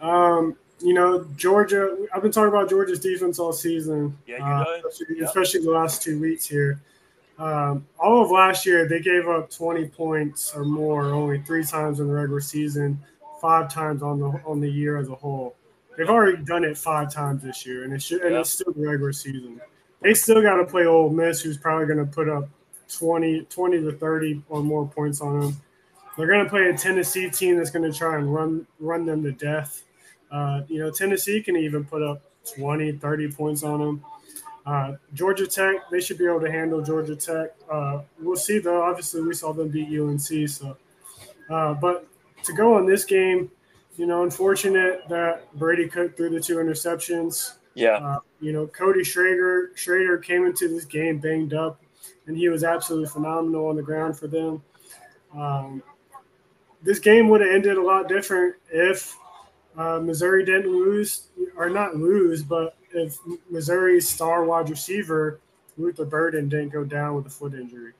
[0.00, 2.06] Um, you know, Georgia.
[2.14, 4.16] I've been talking about Georgia's defense all season.
[4.26, 6.80] Yeah, you uh, especially, especially, the last two weeks here.
[7.38, 12.00] Um, all of last year, they gave up 20 points or more only three times
[12.00, 12.98] in the regular season,
[13.40, 15.54] five times on the on the year as a whole.
[15.96, 18.86] They've already done it five times this year, and it should, and it's still the
[18.86, 19.60] regular season.
[20.00, 22.48] They still got to play Ole Miss, who's probably going to put up
[22.88, 25.56] 20, 20 to 30 or more points on them.
[26.16, 29.22] They're going to play a Tennessee team that's going to try and run run them
[29.22, 29.84] to death.
[30.30, 32.22] Uh, you know, Tennessee can even put up
[32.56, 34.04] 20, 30 points on them.
[34.66, 37.54] Uh, Georgia Tech, they should be able to handle Georgia Tech.
[37.70, 38.82] Uh, we'll see, though.
[38.82, 40.48] Obviously, we saw them beat UNC.
[40.48, 40.76] So,
[41.48, 42.06] uh, but
[42.44, 43.50] to go on this game,
[43.96, 47.54] you know, unfortunate that Brady Cook threw the two interceptions.
[47.74, 47.96] Yeah.
[47.96, 51.80] Uh, you know, Cody Schrader Schrader came into this game banged up
[52.26, 54.62] and he was absolutely phenomenal on the ground for them.
[55.34, 55.82] Um,
[56.82, 59.16] this game would have ended a lot different if
[59.78, 63.16] uh, Missouri didn't lose, or not lose, but if
[63.48, 65.40] Missouri's star wide receiver
[65.78, 67.92] Luther Burden didn't go down with a foot injury.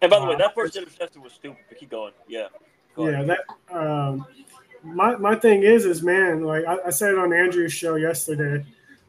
[0.00, 1.58] And by the uh, way, that first interception was stupid.
[1.68, 2.12] But keep going.
[2.28, 2.48] Yeah.
[2.94, 3.22] Go yeah.
[3.22, 3.40] That.
[3.76, 4.26] Um,
[4.82, 8.64] my my thing is is man, like I, I said it on Andrew's show yesterday.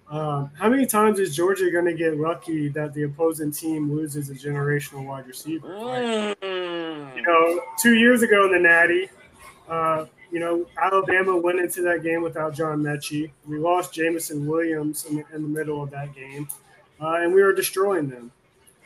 [0.09, 4.29] Um, how many times is Georgia going to get lucky that the opposing team loses
[4.29, 5.69] a generational wide receiver?
[5.69, 7.15] Mm.
[7.15, 9.09] You know, two years ago in the Natty,
[9.67, 13.31] uh, you know, Alabama went into that game without John Metchie.
[13.47, 16.47] We lost Jameson Williams in the, in the middle of that game,
[17.01, 18.31] uh, and we were destroying them.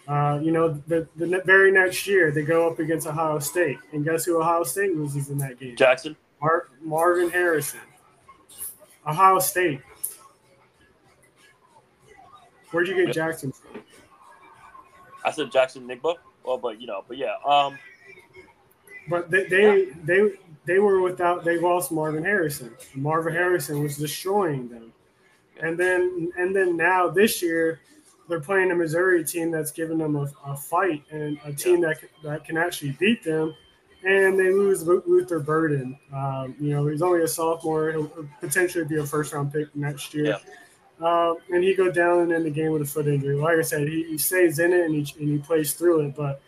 [0.07, 4.03] Uh, you know, the, the very next year they go up against Ohio State, and
[4.03, 5.75] guess who Ohio State loses in that game?
[5.75, 6.15] Jaxon.
[6.41, 7.79] Mar- Marvin Harrison.
[9.05, 9.81] Ohio State.
[12.71, 13.81] Where'd you get Jaxon from?
[15.25, 16.15] I said Jackson-Njigba.
[16.43, 17.35] Well, but you know, but yeah.
[17.45, 17.77] Um,
[19.09, 20.31] but they they, they
[20.69, 22.71] they were without they lost Marvin Harrison.
[22.93, 24.93] Marvin Harrison was destroying them,
[25.59, 27.79] and then and then now this year
[28.27, 31.97] they're playing a Missouri team that's giving them a, a fight and a team that
[32.23, 33.55] that can actually beat them,
[34.03, 35.97] and they lose Luther Burden.
[36.13, 40.13] Um, you know, he's only a sophomore; he'll potentially be a first round pick next
[40.13, 40.37] year.
[41.01, 41.07] Yeah.
[41.07, 43.35] uh, and he go down and end the game with a foot injury.
[43.35, 46.15] Like I said, he, he stays in it and he, and he plays through it.
[46.15, 46.43] But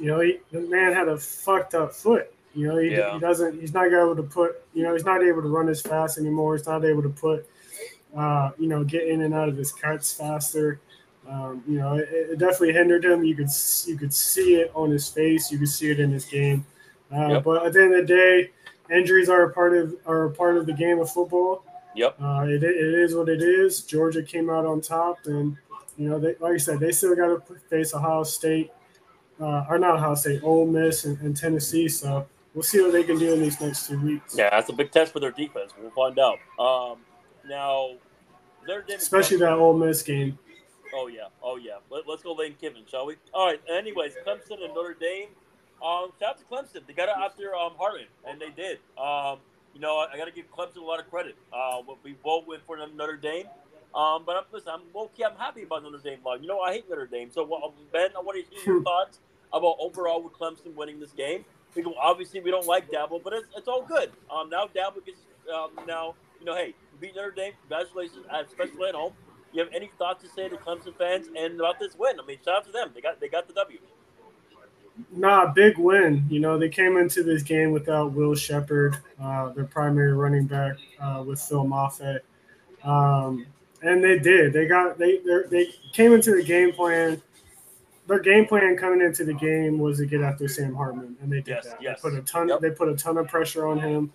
[0.00, 2.32] you know, he, the man had a fucked up foot.
[2.54, 3.14] You know, he, yeah.
[3.14, 3.60] he doesn't.
[3.60, 4.62] He's not able to put.
[4.74, 6.56] You know, he's not able to run as fast anymore.
[6.56, 7.48] He's not able to put.
[8.16, 10.80] Uh, you know, get in and out of his cuts faster.
[11.28, 13.24] Um, you know, it, it, definitely hindered him.
[13.24, 13.48] You could
[13.86, 15.50] you could see it on his face.
[15.50, 16.66] You could see it in his game.
[17.12, 17.44] Uh, yep.
[17.44, 18.50] But at the end of the day,
[18.90, 21.64] injuries are a part of are a part of the game of football.
[21.94, 22.16] Yep.
[22.20, 23.82] Uh, it, it is what it is.
[23.82, 25.56] Georgia came out on top, and
[25.96, 28.70] you know, they, like I said, they still got to face Ohio State,
[29.40, 31.88] uh, or not Ohio State, Ole Miss, and, and, Tennessee.
[31.88, 34.36] So we'll see what they can do in these next two weeks.
[34.36, 35.72] Yeah, that's a big test for their defense.
[35.80, 36.38] We'll find out.
[36.58, 36.98] Um,
[37.48, 37.92] now,
[38.88, 40.38] especially that Ole Miss game.
[40.94, 41.78] Oh yeah, oh yeah.
[41.90, 43.16] Let, us go Lane Kiffin, shall we?
[43.32, 43.60] All right.
[43.70, 45.28] Anyways, Clemson and Notre Dame.
[45.84, 46.86] Um, shout out to Clemson.
[46.86, 48.78] They got it after um, Hartman, and they did.
[48.98, 49.38] Um,
[49.74, 51.34] you know, I, I got to give Clemson a lot of credit.
[51.52, 53.46] Uh, we both went for Notre Dame.
[53.94, 55.24] Um, but I'm, listen, I'm okay.
[55.24, 56.18] I'm happy about Notre Dame.
[56.40, 57.30] You know, I hate Notre Dame.
[57.30, 59.18] So, well, Ben, I want to hear your thoughts
[59.52, 61.44] about overall with Clemson winning this game.
[61.74, 64.12] Because obviously we don't like Dabo, but it's, it's all good.
[64.30, 65.20] Um, now Dabo gets
[65.52, 67.52] um, now you know, hey, beat Notre Dame.
[67.68, 69.12] Congratulations, especially at home.
[69.52, 72.18] You have any thoughts to say to Clemson fans and about this win?
[72.18, 72.90] I mean, shout out to them.
[72.94, 73.78] They got they got the W.
[75.12, 76.24] Nah, big win.
[76.28, 80.76] You know, they came into this game without Will Shepard, uh, their primary running back,
[81.00, 82.20] uh, with Phil Mafah.
[82.82, 83.46] Um,
[83.82, 84.52] and they did.
[84.52, 87.22] They got they they came into the game plan.
[88.12, 91.36] Their game plan coming into the game was to get after Sam Hartman, and they
[91.36, 91.80] did yes, that.
[91.80, 92.02] Yes.
[92.02, 92.48] They put a ton.
[92.50, 92.60] Yep.
[92.60, 94.12] They put a ton of pressure on him.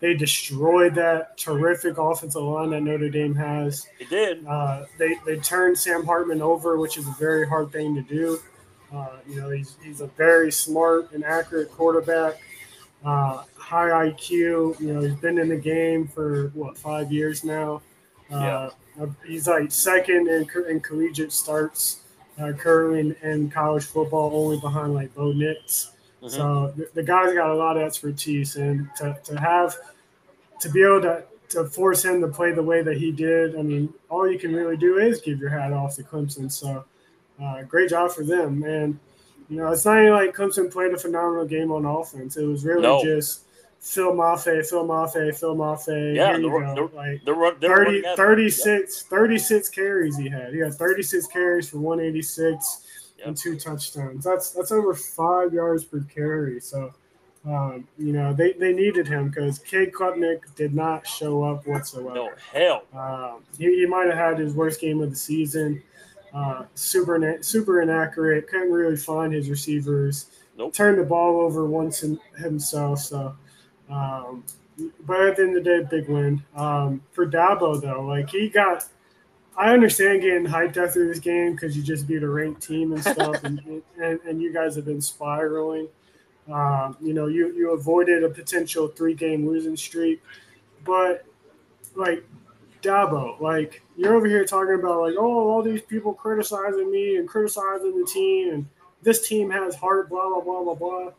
[0.00, 3.86] They destroyed that terrific offensive line that Notre Dame has.
[4.00, 4.44] They did.
[4.44, 8.40] Uh, they they turned Sam Hartman over, which is a very hard thing to do.
[8.92, 12.40] Uh, you know, he's he's a very smart and accurate quarterback.
[13.04, 14.80] Uh, high IQ.
[14.80, 17.80] You know, he's been in the game for what five years now.
[18.28, 19.06] Uh, yeah.
[19.24, 22.00] He's like second in, in collegiate starts
[22.38, 25.92] uh, currently in, in, college football, only behind like Bo Nix.
[26.22, 26.28] Mm-hmm.
[26.28, 29.76] So the, the, guy's got a lot of expertise, and to, to have
[30.60, 33.62] to be able to to force him to play the way that he did, I
[33.62, 36.50] mean, all you can really do is give your hat off to Clemson.
[36.50, 36.84] So
[37.42, 38.98] uh, great job for them, and
[39.48, 42.36] you know it's not even like Clemson played a phenomenal game on offense.
[42.36, 43.02] It was really no.
[43.02, 43.45] just
[43.86, 46.14] Phil Mafah, Phil Mafah, Phil Mafah.
[46.14, 47.24] Yeah, they're, they're, like
[47.60, 48.66] they're 30, 36,
[49.02, 49.10] yep.
[49.10, 50.52] 36 carries he had.
[50.52, 53.28] He had 36 carries for 186 yep.
[53.28, 54.24] and two touchdowns.
[54.24, 56.58] That's that's over five yards per carry.
[56.60, 56.92] So,
[57.46, 62.12] um, you know, they, they needed him because Cade Klubnik did not show up whatsoever.
[62.12, 62.82] No, hell.
[62.92, 65.80] Um, he, he might have had his worst game of the season.
[66.34, 68.48] Uh, super super inaccurate.
[68.48, 70.26] Couldn't really find his receivers.
[70.58, 70.74] Nope.
[70.74, 72.98] Turned the ball over once in, himself.
[72.98, 73.36] So,
[73.90, 74.44] um,
[75.06, 76.42] but at the end of the day, big win.
[76.54, 78.86] Um, for Dabo though, like he got
[79.56, 83.02] I understand getting hyped after this game because you just beat a ranked team and
[83.02, 85.88] stuff, and, and, and you guys have been spiraling.
[86.52, 90.22] Um, you know, you you avoided a potential three game losing streak,
[90.84, 91.24] but
[91.94, 92.24] like
[92.82, 97.26] Dabo, like you're over here talking about like, oh, all these people criticizing me and
[97.26, 98.68] criticizing the team, and
[99.02, 101.10] this team has heart, blah blah blah blah blah.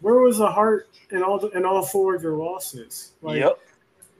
[0.00, 3.12] Where was the heart in all the, in all four of your losses?
[3.22, 3.58] Like, yep.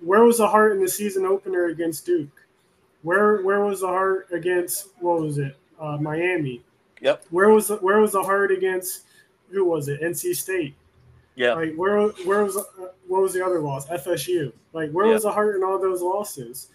[0.01, 2.47] Where was the heart in the season opener against Duke?
[3.03, 5.57] Where where was the heart against what was it?
[5.81, 6.63] Uh, Miami.
[7.01, 7.25] Yep.
[7.31, 9.05] Where was the, where was the heart against
[9.51, 10.01] who was it?
[10.01, 10.75] NC State.
[11.35, 11.55] Yeah.
[11.55, 12.57] Like where where was
[13.07, 13.87] what was the other loss?
[13.89, 14.53] FSU.
[14.73, 15.15] Like where yep.
[15.15, 16.69] was the heart in all those losses?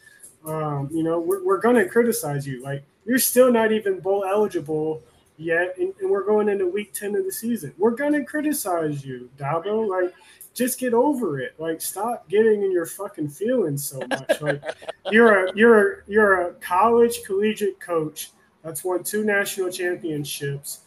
[0.46, 2.62] Um, you know, we're, we're gonna criticize you.
[2.62, 5.02] Like you're still not even bowl eligible
[5.42, 7.74] yet, and, and, we're going into week ten of the season.
[7.78, 9.88] We're gonna criticize you, Dabo.
[9.88, 10.14] Like
[10.54, 11.56] just get over it.
[11.58, 14.32] Like stop getting in your fucking feelings so much.
[14.42, 14.64] Like
[15.12, 18.32] you're a you're a you're a college collegiate coach
[18.64, 20.82] that's won two national championships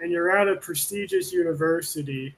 [0.00, 2.34] and you're at a prestigious university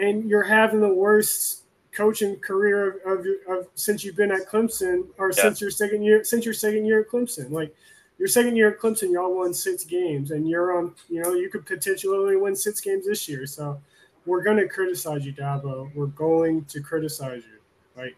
[0.00, 5.06] and you're having the worst coaching career of, of, of since you've been at Clemson
[5.18, 5.42] or yeah.
[5.42, 7.50] since your second year since your second year at Clemson.
[7.50, 7.74] Like
[8.18, 11.48] your second year at Clemson, y'all won six games and you're on, you know, you
[11.48, 13.46] could potentially win six games this year.
[13.46, 13.80] So
[14.26, 15.94] we're going to criticize you, Dabo.
[15.94, 17.58] We're going to criticize you.
[18.00, 18.16] Like,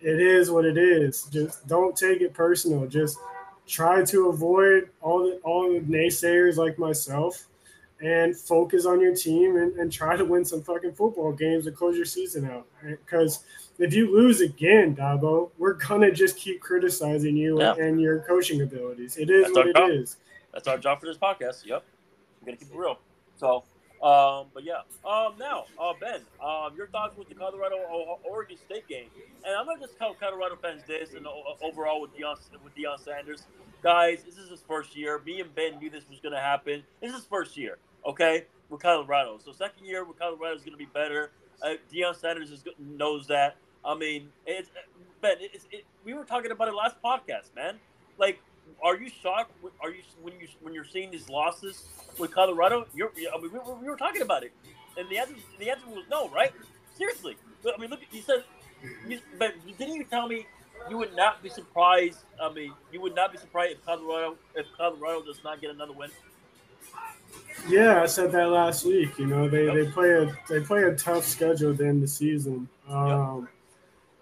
[0.00, 1.24] it is what it is.
[1.24, 2.86] Just don't take it personal.
[2.86, 3.18] Just
[3.66, 7.46] try to avoid all the all the naysayers like myself
[8.00, 11.72] and focus on your team and, and try to win some fucking football games to
[11.72, 12.66] close your season out.
[12.82, 13.44] Because
[13.80, 17.74] if you lose again, Dabo, we're gonna just keep criticizing you yeah.
[17.78, 19.16] and your coaching abilities.
[19.16, 19.90] It is That's what it job.
[19.90, 20.16] is.
[20.52, 21.64] That's our job for this podcast.
[21.64, 21.82] Yep.
[22.40, 22.98] We're gonna keep it real.
[23.36, 23.64] So
[24.02, 24.80] Um, but yeah.
[25.04, 27.76] Um, now, uh, Ben, um, your thoughts with the Colorado
[28.24, 29.08] Oregon State game,
[29.44, 31.30] and I'm gonna just tell Colorado fans this, and uh,
[31.62, 33.42] overall with Deion with Deion Sanders,
[33.82, 35.20] guys, this is his first year.
[35.26, 36.82] Me and Ben knew this was gonna happen.
[37.00, 39.38] This is his first year, okay, with Colorado.
[39.44, 41.32] So second year with Colorado is gonna be better.
[41.62, 43.56] Uh, Deion Sanders is, knows that.
[43.84, 44.70] I mean, it's
[45.20, 45.36] Ben.
[45.40, 47.78] It's, it, we were talking about it last podcast, man.
[48.18, 48.40] Like
[48.82, 49.52] are you shocked?
[49.80, 51.84] Are you when you when you're seeing these losses
[52.18, 52.86] with Colorado?
[52.94, 54.52] You're, I mean, we, we were talking about it,
[54.96, 56.52] and the answer the answer was no, right?
[56.96, 58.44] Seriously, I mean, look, you said,
[59.08, 60.46] you, but didn't you tell me
[60.88, 62.20] you would not be surprised?
[62.40, 65.92] I mean, you would not be surprised if Colorado if Colorado does not get another
[65.92, 66.10] win.
[67.68, 69.18] Yeah, I said that last week.
[69.18, 69.74] You know, they, yep.
[69.74, 72.68] they play a they play a tough schedule at the end of the season.
[72.88, 73.50] Um, yep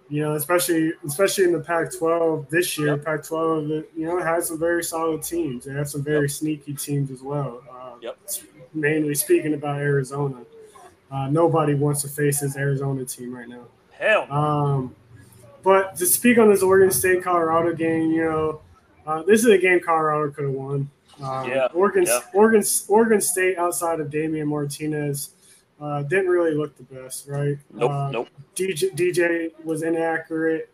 [0.08, 2.96] you know, especially especially in the Pac-12 this year.
[2.96, 3.04] Yep.
[3.04, 5.64] Pac-12, you know, has some very solid teams.
[5.64, 6.30] They have some very yep.
[6.30, 7.62] sneaky teams as well.
[7.70, 8.18] Uh, yep.
[8.74, 10.42] Mainly speaking about Arizona,
[11.10, 13.64] uh, nobody wants to face this Arizona team right now.
[13.90, 14.30] Hell.
[14.32, 14.94] Um,
[15.62, 18.60] but to speak on this Oregon State Colorado game, you know,
[19.06, 20.90] uh, this is a game Colorado could have won.
[21.22, 21.66] Um, yeah.
[21.74, 22.20] Oregon, yeah.
[22.32, 25.30] Oregon, Oregon State outside of Damien Martinez
[25.80, 27.56] uh, didn't really look the best, right?
[27.72, 27.90] Nope.
[27.90, 28.28] Uh, nope.
[28.56, 30.70] DJ, DJ was inaccurate.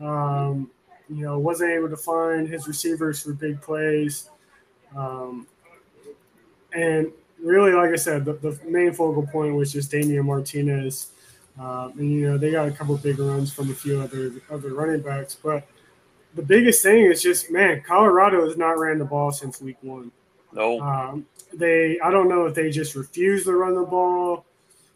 [0.00, 0.70] Um,
[1.08, 4.30] you know, wasn't able to find his receivers for big plays.
[4.96, 5.46] Um,
[6.72, 11.10] and really, like I said, the, the, main focal point was just Damien Martinez.
[11.58, 14.74] Um, and, you know, they got a couple big runs from a few other other
[14.74, 15.34] running backs.
[15.34, 15.66] But
[16.34, 20.10] the biggest thing is just, man, Colorado has not ran the ball since week one.
[20.56, 20.80] No.
[20.80, 24.44] Um, they, I don't know if they just refuse to run the ball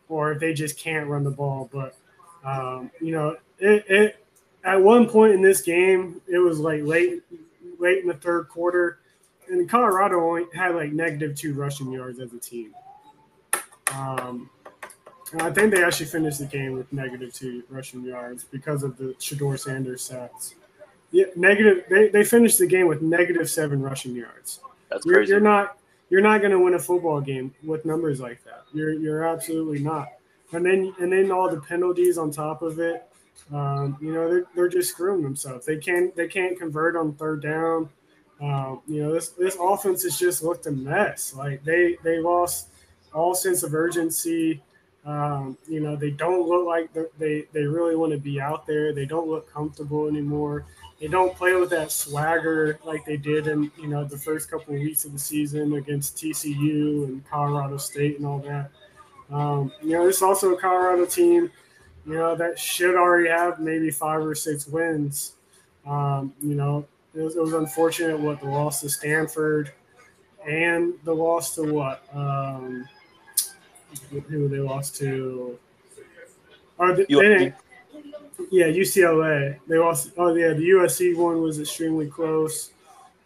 [0.09, 1.69] or if they just can't run the ball.
[1.73, 1.97] But
[2.45, 4.27] um, you know, it, it
[4.65, 7.23] at one point in this game, it was like late
[7.79, 8.99] late in the third quarter,
[9.49, 12.75] and Colorado only had like negative two rushing yards as a team.
[13.95, 14.49] Um,
[15.41, 19.15] I think they actually finished the game with negative two rushing yards because of the
[19.21, 20.55] Shedeur Sanders sacks.
[21.13, 21.85] Yeah, negative.
[21.89, 24.61] They, they finished the game with negative seven rushing yards.
[24.91, 25.31] That's you're, crazy.
[25.31, 25.79] You're not
[26.11, 28.65] you're not going to win a football game with numbers like that.
[28.73, 30.09] You're you're absolutely not.
[30.53, 33.07] And then and then all the penalties on top of it.
[33.53, 35.65] Um, you know they're, they're just screwing themselves.
[35.65, 37.89] They can't they can't convert on third down.
[38.41, 41.35] Um, you know this this offense has just looked a mess.
[41.35, 42.69] Like they they lost
[43.15, 44.63] all sense of urgency.
[45.07, 48.93] Um, you know they don't look like they they really want to be out there.
[48.93, 50.67] They don't look comfortable anymore
[51.01, 54.75] they don't play with that swagger like they did in you know the first couple
[54.75, 58.71] of weeks of the season against TCU and Colorado State and all that.
[59.33, 61.51] Um, you know, it's also a Colorado team,
[62.05, 65.35] you know, that should already have maybe five or six wins.
[65.87, 69.73] Um, you know, it was, it was, unfortunate what the loss to Stanford
[70.47, 72.89] and the loss to what um,
[74.11, 75.59] who they lost to.
[76.77, 77.55] Or they, they
[78.51, 79.59] yeah, UCLA.
[79.67, 80.13] They lost.
[80.17, 82.71] Oh yeah, the USC one was extremely close.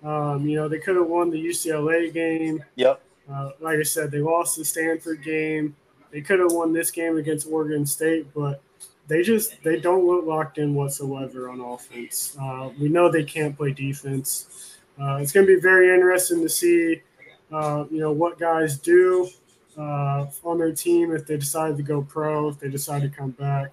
[0.03, 2.63] Um, you know, they could have won the UCLA game.
[2.77, 3.01] Yep.
[3.31, 5.75] Uh, like I said, they lost the Stanford game.
[6.11, 8.63] They could have won this game against Oregon State, but
[9.09, 12.37] they just they don't look locked in whatsoever on offense.
[12.41, 14.77] Uh, we know they can't play defense.
[15.01, 17.03] Uh, it's going to be very interesting to see,
[17.51, 19.29] uh, you know, what guys do
[19.77, 23.33] uh, on their team if they decide to go pro, if they decide to come
[23.33, 23.73] back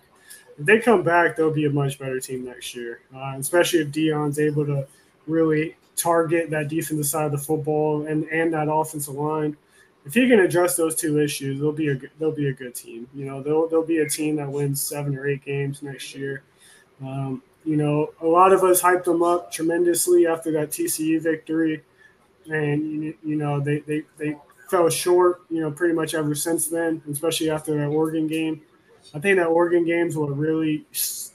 [0.62, 3.92] if they come back, they'll be a much better team next year, uh, especially if
[3.92, 4.88] Dion's able to
[5.26, 9.58] really target that defensive side of the football and and that offensive line.
[10.06, 13.08] If he can address those two issues, they'll be a they'll be a good team.
[13.16, 16.44] You know, they'll they'll be a team that wins seven or eight games next year.
[17.02, 21.82] Um, you know, a lot of us hyped them up tremendously after that TCU victory,
[22.52, 24.38] and you, know they, they they
[24.70, 25.42] fell short.
[25.50, 28.62] You know, pretty much ever since then, especially after that Oregon game.
[29.14, 30.86] I think that Oregon games what really,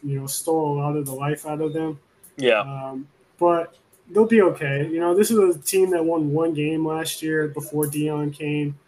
[0.02, 1.98] you know, stole a lot of the life out of them.
[2.36, 2.60] Yeah.
[2.60, 3.76] Um, but
[4.10, 4.88] they'll be okay.
[4.88, 8.78] You know, this is a team that won one game last year before Dion came.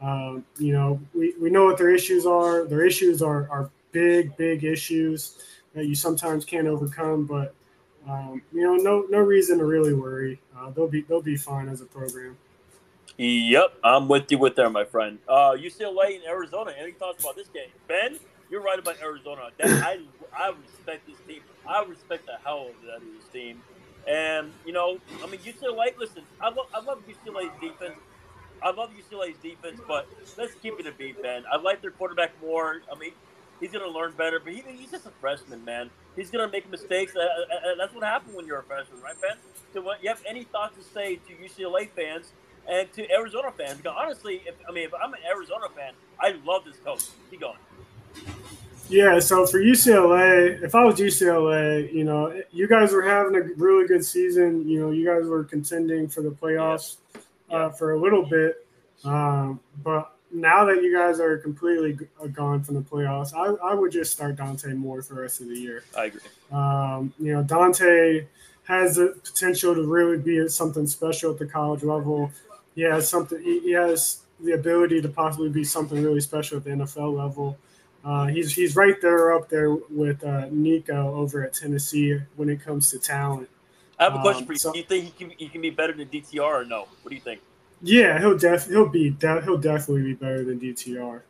[0.00, 2.64] Um, you know, we, we know what their issues are.
[2.66, 5.38] Their issues are, are big, big issues
[5.74, 7.24] that you sometimes can't overcome.
[7.24, 7.54] But
[8.08, 10.40] um, you know, no no reason to really worry.
[10.56, 12.36] Uh, they'll be they'll be fine as a program.
[13.16, 15.18] Yep, I'm with you with there, my friend.
[15.28, 16.72] Uh, UCLA in Arizona.
[16.76, 18.18] Any thoughts about this game, Ben?
[18.50, 19.50] You're right about Arizona.
[19.58, 20.00] That, I
[20.36, 21.40] I respect this team.
[21.66, 23.62] I respect the hell out of this team.
[24.08, 25.96] And you know, I mean, UCLA.
[25.96, 27.94] Listen, I love I love UCLA's defense.
[28.60, 31.44] I love UCLA's defense, but let's keep it a beat, Ben.
[31.50, 32.82] I like their quarterback more.
[32.92, 33.12] I mean,
[33.60, 35.88] he's gonna learn better, but he, he's just a freshman, man.
[36.16, 37.14] He's gonna make mistakes.
[37.14, 39.36] Uh, uh, uh that's what happens when you're a freshman, right, Ben?
[39.72, 42.32] So, what you have any thoughts to say to UCLA fans
[42.68, 46.34] And to Arizona fans, because honestly, if I mean, if I'm an Arizona fan, I
[46.44, 47.04] love this coach.
[47.30, 47.58] Keep going.
[48.88, 53.40] Yeah, so for UCLA, if I was UCLA, you know, you guys were having a
[53.56, 54.68] really good season.
[54.68, 56.96] You know, you guys were contending for the playoffs
[57.50, 57.56] yeah.
[57.56, 58.66] Uh, for a little bit.
[59.04, 61.98] Um, but now that you guys are completely
[62.32, 65.48] gone from the playoffs, I, I would just start Dante Moore for the rest of
[65.48, 65.84] the year.
[65.96, 66.20] I agree.
[66.52, 68.26] Um, you know, Dante
[68.64, 72.30] has the potential to really be something special at the college level.
[72.74, 73.40] He has something.
[73.42, 77.56] He has the ability to possibly be something really special at the NFL level.
[78.04, 82.60] Uh, he's he's right there up there with uh, Nico over at Tennessee when it
[82.60, 83.48] comes to talent.
[83.98, 84.58] I have a question um, for you.
[84.58, 86.86] So, do you think he can he can be better than DTR or no?
[87.02, 87.40] What do you think?
[87.82, 91.22] Yeah, he'll def he'll be de- he'll definitely be better than DTR.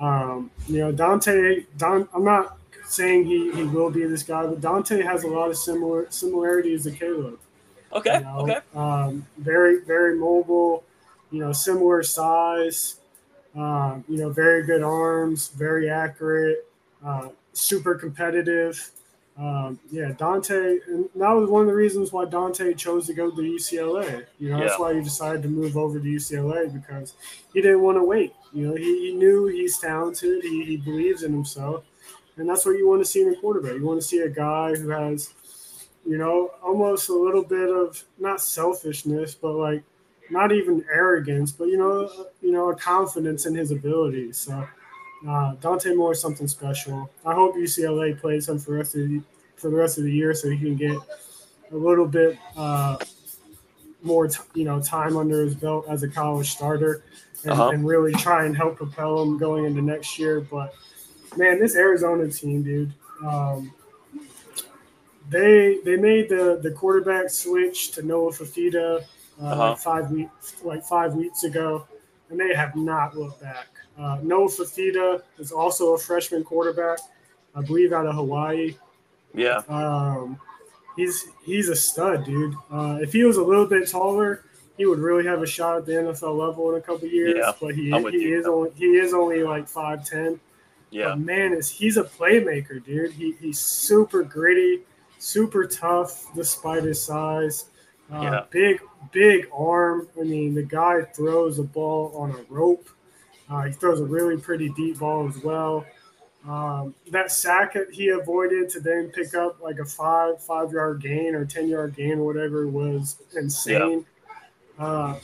[0.00, 1.64] Um, you know, Dante.
[1.76, 5.50] Don, I'm not saying he, he will be this guy, but Dante has a lot
[5.50, 7.38] of similar similarities to Caleb.
[7.94, 8.18] Okay.
[8.18, 8.38] You know?
[8.40, 8.58] Okay.
[8.74, 10.84] Um, very very mobile.
[11.30, 12.96] You know, similar size.
[13.56, 16.66] Um, you know, very good arms, very accurate,
[17.04, 18.90] uh, super competitive.
[19.36, 23.30] Um, yeah, Dante, and that was one of the reasons why Dante chose to go
[23.30, 24.26] to UCLA.
[24.38, 24.64] You know, yeah.
[24.64, 27.14] that's why he decided to move over to UCLA because
[27.52, 28.32] he didn't want to wait.
[28.52, 31.84] You know, he, he knew he's talented, he, he believes in himself,
[32.36, 33.74] and that's what you want to see in a quarterback.
[33.74, 35.32] You want to see a guy who has,
[36.06, 39.82] you know, almost a little bit of not selfishness, but like
[40.30, 42.10] not even arrogance, but you know,
[42.42, 44.38] you know, a confidence in his abilities.
[44.38, 44.66] So
[45.28, 47.10] uh, Dante Moore is something special.
[47.24, 49.22] I hope UCLA plays him for the rest of the,
[49.56, 50.96] for the rest of the year, so he can get
[51.72, 52.96] a little bit uh,
[54.02, 57.02] more, t- you know, time under his belt as a college starter,
[57.44, 57.70] and, uh-huh.
[57.70, 60.40] and really try and help propel him going into next year.
[60.40, 60.74] But
[61.36, 62.92] man, this Arizona team, dude.
[63.24, 63.72] Um,
[65.28, 69.04] they they made the the quarterback switch to Noah Fifita
[69.40, 69.70] uh, uh-huh.
[69.70, 71.86] like five weeks like five weeks ago,
[72.30, 73.68] and they have not looked back.
[73.98, 76.98] Uh, Noah Fifita is also a freshman quarterback,
[77.54, 78.76] I believe, out of Hawaii.
[79.34, 79.62] Yeah.
[79.68, 80.38] Um,
[80.96, 82.54] he's he's a stud, dude.
[82.70, 84.44] Uh, if he was a little bit taller,
[84.76, 87.34] he would really have a shot at the NFL level in a couple years.
[87.36, 90.40] Yeah, but he, he is only he is only like five ten.
[90.90, 91.10] Yeah.
[91.10, 93.12] But man, is he's a playmaker, dude.
[93.12, 94.82] He, he's super gritty,
[95.24, 97.66] super tough despite his size.
[98.12, 98.44] Uh, yeah.
[98.50, 100.06] Big, big arm.
[100.20, 102.86] I mean, the guy throws a ball on a rope.
[103.48, 105.86] Uh, he throws a really pretty deep ball as well.
[106.46, 111.00] Um, that sack that he avoided to then pick up like a five five yard
[111.00, 114.04] gain or ten yard gain or whatever was insane.
[114.78, 114.84] Yeah.
[114.84, 115.18] Uh,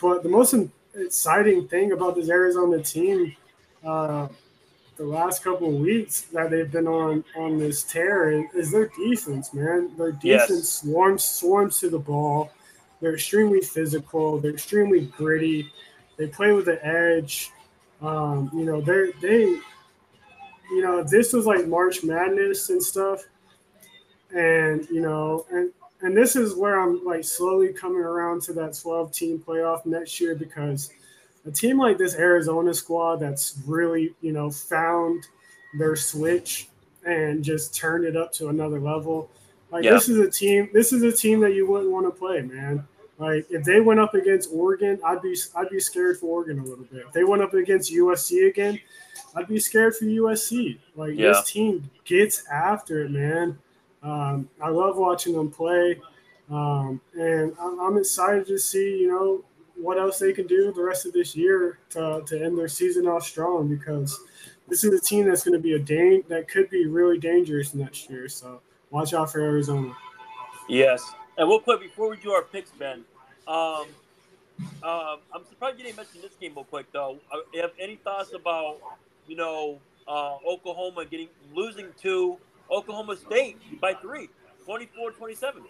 [0.00, 0.54] but the most
[0.94, 3.36] exciting thing about this Arizona team,
[3.84, 4.28] uh,
[5.02, 9.52] the last couple of weeks that they've been on on this tear is, their defense,
[9.52, 9.90] man.
[9.98, 10.68] Their defense yes.
[10.68, 12.52] swarms swarms to the ball.
[13.00, 14.38] They're extremely physical.
[14.38, 15.72] They're extremely gritty.
[16.18, 17.50] They play with the edge.
[18.00, 19.42] Um, you know, they they,
[20.70, 23.24] you know, this was like March Madness and stuff,
[24.32, 25.72] and you know, and
[26.02, 30.20] and this is where I'm like slowly coming around to that 12 team playoff next
[30.20, 30.92] year because
[31.46, 35.26] a team like this Arizona squad that's really you know found
[35.78, 36.68] their switch
[37.04, 39.30] and just turned it up to another level.
[39.70, 39.92] Like yeah.
[39.92, 40.68] this is a team.
[40.72, 42.86] This is a team that you wouldn't want to play, man.
[43.18, 46.64] Like if they went up against Oregon, I'd be I'd be scared for Oregon a
[46.64, 47.04] little bit.
[47.06, 48.80] If they went up against USC again,
[49.34, 50.78] I'd be scared for USC.
[50.96, 51.28] Like yeah.
[51.28, 53.58] this team gets after it, man.
[54.02, 56.00] Um, I love watching them play,
[56.50, 59.44] um, and I'm, I'm, excited to see you know
[59.82, 63.08] what else they can do the rest of this year to, to end their season
[63.08, 64.20] off strong because
[64.68, 67.74] this is a team that's going to be a dang that could be really dangerous
[67.74, 68.28] next year.
[68.28, 68.60] So
[68.90, 69.92] watch out for Arizona.
[70.68, 71.02] Yes,
[71.36, 73.04] and real quick before we do our picks, Ben,
[73.48, 73.86] um,
[74.84, 77.18] um, I'm surprised you didn't mention this game real quick though.
[77.32, 78.78] Uh, you have any thoughts about
[79.26, 82.38] you know uh, Oklahoma getting losing to
[82.70, 84.28] Oklahoma State by three,
[84.66, 85.62] 24-27?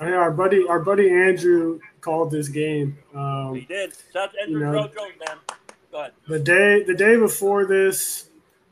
[0.00, 2.98] Yeah, our buddy, our buddy Andrew called this game.
[3.14, 3.94] Um, he did.
[4.12, 5.36] Shout out to Andrew you know, Jones, man.
[5.90, 6.12] Go ahead.
[6.28, 8.28] The day, the day before this,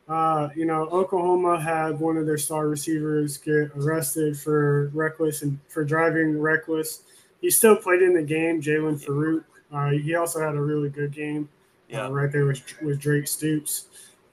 [0.09, 5.59] uh, you know, Oklahoma had one of their star receivers get arrested for reckless and
[5.69, 7.05] for driving reckless
[7.45, 8.63] he still played in the game.
[8.63, 9.45] Jalen Farooq.
[9.71, 11.47] Uh, he also had a really good game.
[11.93, 12.07] Uh, yeah.
[12.07, 13.89] Uh, right there with with Drake Stoops.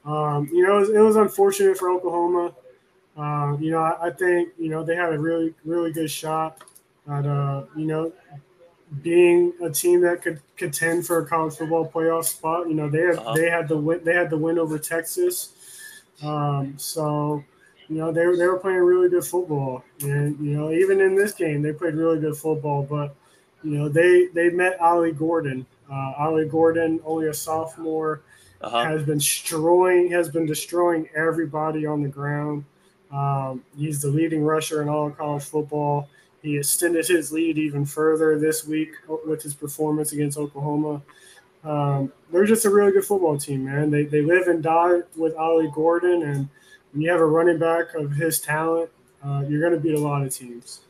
[0.05, 2.53] Um, you know, it was, it was, unfortunate for Oklahoma.
[3.17, 6.63] Uh, you know, I, I, think you know they had a really really good shot
[7.09, 8.11] at uh, you know
[9.01, 12.67] being a team that could contend for a college football playoff spot.
[12.67, 13.33] You know, they had uh-huh.
[13.35, 15.53] they had the win they had the win over Texas.
[16.23, 17.43] Um, so
[17.91, 19.83] you know, they, they were playing really good football.
[20.01, 22.83] And, you know, even in this game, they played really good football.
[22.83, 23.13] But,
[23.63, 25.65] you know, they they met Ollie Gordon.
[25.91, 28.21] Uh, Ollie Gordon, only a sophomore,
[28.61, 28.85] uh-huh.
[28.85, 32.63] has been destroying has been destroying everybody on the ground.
[33.11, 36.07] Um, he's the leading rusher in all of college football.
[36.41, 38.91] He extended his lead even further this week
[39.25, 41.01] with his performance against Oklahoma.
[41.63, 43.91] Um, they're just a really good football team, man.
[43.91, 46.49] They, they live and die with Ollie Gordon, and
[46.91, 48.89] when you have a running back of his talent,
[49.23, 50.81] uh, you're going to beat a lot of teams.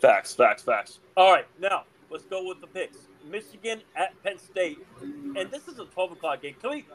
[0.00, 1.00] Facts, facts, facts.
[1.16, 2.96] All right, now let's go with the picks.
[3.28, 6.54] Michigan at Penn State, and this is a 12 o'clock game.
[6.62, 6.86] Can we,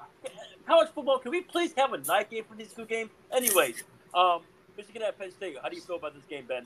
[0.66, 1.20] college football?
[1.20, 3.12] Can we please have a night game for these two games?
[3.32, 3.84] Anyways,
[4.16, 4.42] um,
[4.78, 5.58] Michigan at Penn State.
[5.62, 6.66] How do you feel about this game, Ben?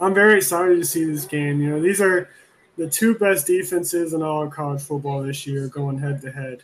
[0.00, 1.60] I'm very excited to see this game.
[1.60, 2.28] You know, these are
[2.76, 6.62] the two best defenses in all of college football this year going head to head.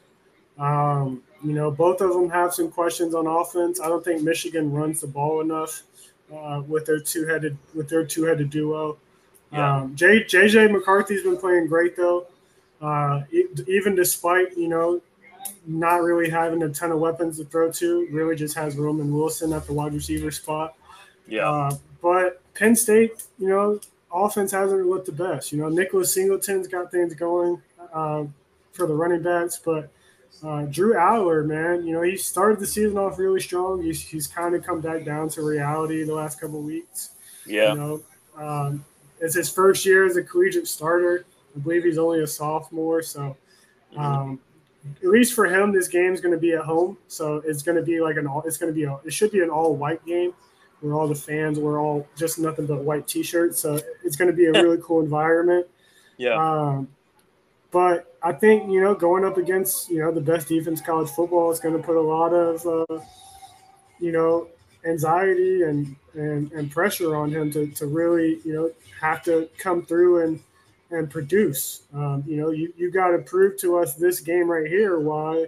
[0.58, 3.80] Um, you know, both of them have some questions on offense.
[3.80, 5.82] I don't think Michigan runs the ball enough
[6.34, 8.96] uh, with their two-headed with their two-headed duo.
[9.52, 9.76] Yeah.
[9.76, 12.26] Um, J, JJ McCarthy's been playing great though.
[12.80, 13.22] Uh,
[13.66, 15.00] even despite you know
[15.66, 19.52] not really having a ton of weapons to throw to, really just has Roman Wilson
[19.52, 20.74] at the wide receiver spot.
[21.26, 21.48] Yeah.
[21.48, 23.80] Uh, but Penn State, you know,
[24.12, 25.52] offense hasn't looked the best.
[25.52, 27.60] You know, Nicholas Singleton's got things going
[27.92, 28.24] uh,
[28.72, 29.90] for the running backs, but
[30.42, 33.82] uh, Drew Allar, man, you know, he started the season off really strong.
[33.82, 37.10] He's, he's kind of come back down to reality the last couple weeks.
[37.46, 37.72] Yeah.
[37.72, 38.02] You know,
[38.36, 38.84] um,
[39.20, 41.24] it's his first year as a collegiate starter.
[41.56, 43.36] I believe he's only a sophomore, so
[43.92, 44.00] mm-hmm.
[44.00, 44.40] um,
[45.02, 46.98] at least for him, this game's going to be at home.
[47.08, 48.42] So it's going to be like an all.
[48.46, 48.96] It's going to be a.
[49.04, 50.32] It should be an all white game
[50.80, 53.58] where all the fans were all just nothing but white t-shirts.
[53.58, 55.66] So it's going to be a really cool environment.
[56.16, 56.34] Yeah.
[56.34, 56.88] Um,
[57.70, 61.50] but I think you know going up against you know the best defense college football
[61.50, 63.00] is going to put a lot of uh,
[64.00, 64.48] you know
[64.84, 68.70] anxiety and, and and pressure on him to to really you know
[69.00, 70.40] have to come through and
[70.90, 71.82] and produce.
[71.94, 75.46] Um, you know you you got to prove to us this game right here why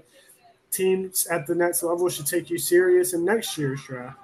[0.70, 4.18] teams at the next level should take you serious in next year's draft.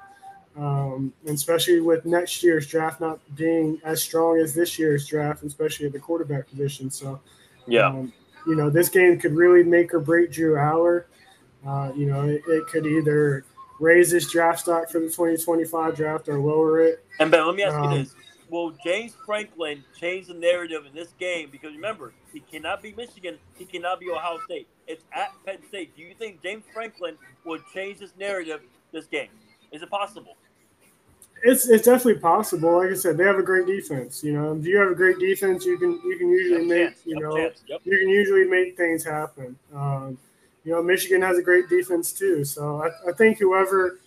[0.56, 5.84] Um, especially with next year's draft not being as strong as this year's draft, especially
[5.84, 6.90] at the quarterback position.
[6.90, 7.20] So,
[7.66, 7.88] yeah.
[7.88, 8.10] Um,
[8.46, 11.04] you know, this game could really make or break Drew Allar.
[11.66, 13.44] Uh, you know, it, it, could either
[13.80, 17.04] raise his draft stock for the 2025 draft or lower it.
[17.18, 18.14] And Ben, let me ask um, you this:
[18.48, 21.48] Will James Franklin change the narrative in this game?
[21.50, 24.68] Because remember, he cannot be Michigan, he cannot be Ohio State.
[24.86, 25.96] It's at Penn State.
[25.96, 28.60] Do you think James Franklin would change this narrative
[28.92, 29.30] this game?
[29.72, 30.36] Is it possible?
[31.42, 32.78] it's it's definitely possible.
[32.78, 34.24] Like I said, they have a great defense.
[34.24, 37.18] You know, if you have a great defense, you can you can usually make you
[37.20, 37.56] know yep.
[37.84, 39.56] you can usually make things happen.
[39.74, 40.18] Um,
[40.64, 42.44] you know, Michigan has a great defense too.
[42.44, 44.00] So I, I think whoever,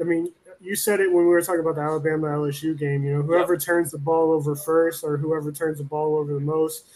[0.00, 3.02] I mean, you said it when we were talking about the Alabama LSU game.
[3.02, 3.62] You know, whoever yep.
[3.62, 6.86] turns the ball over first or whoever turns the ball over the most,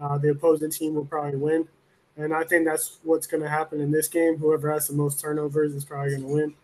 [0.00, 1.68] uh, the opposing team will probably win.
[2.16, 4.36] And I think that's what's going to happen in this game.
[4.36, 6.54] Whoever has the most turnovers is probably going to win.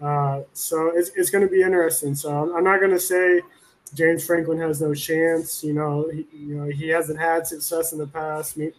[0.00, 2.14] Uh, so it's, it's going to be interesting.
[2.14, 3.42] So I'm, I'm not going to say
[3.92, 5.62] James Franklin has no chance.
[5.62, 8.56] You know, he, you know he hasn't had success in the past.
[8.56, 8.70] Me,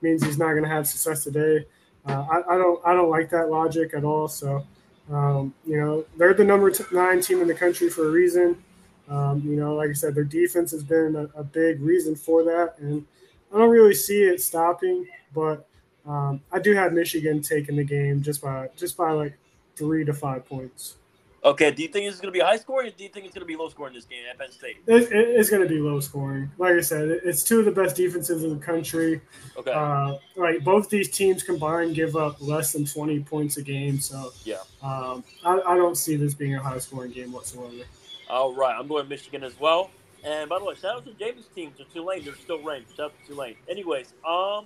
[0.00, 1.66] means he's not going to have success today.
[2.06, 4.28] Uh, I, I, don't I don't like that logic at all.
[4.28, 4.66] So
[5.10, 8.62] um, you know they're the number nine team in the country for a reason.
[9.08, 12.42] Um, you know, like I said, their defense has been a, a, big reason for
[12.44, 13.04] that, and
[13.52, 15.06] I don't really see it stopping.
[15.34, 15.68] But
[16.06, 19.34] um, I do have Michigan taking the game just by just by like
[19.76, 20.96] three to five points.
[21.44, 21.70] Okay.
[21.70, 23.42] Do you think it's going to be high scoring, or do you think it's going
[23.42, 24.78] to be low scoring this game at Penn State?
[24.86, 26.50] It, it, it's going to be low scoring.
[26.58, 29.20] Like I said, it's two of the best defenses in the country.
[29.56, 29.72] Okay.
[29.72, 34.00] Uh, like both these teams combined give up less than twenty points a game.
[34.00, 37.84] So yeah, um, I, I don't see this being a high scoring game whatsoever.
[38.30, 39.90] All right, I'm going Michigan as well.
[40.24, 42.24] And by the way, shout out to James' team to Tulane.
[42.24, 42.96] They're still ranked.
[42.96, 43.56] Shout out to Tulane.
[43.68, 44.64] Anyways, um,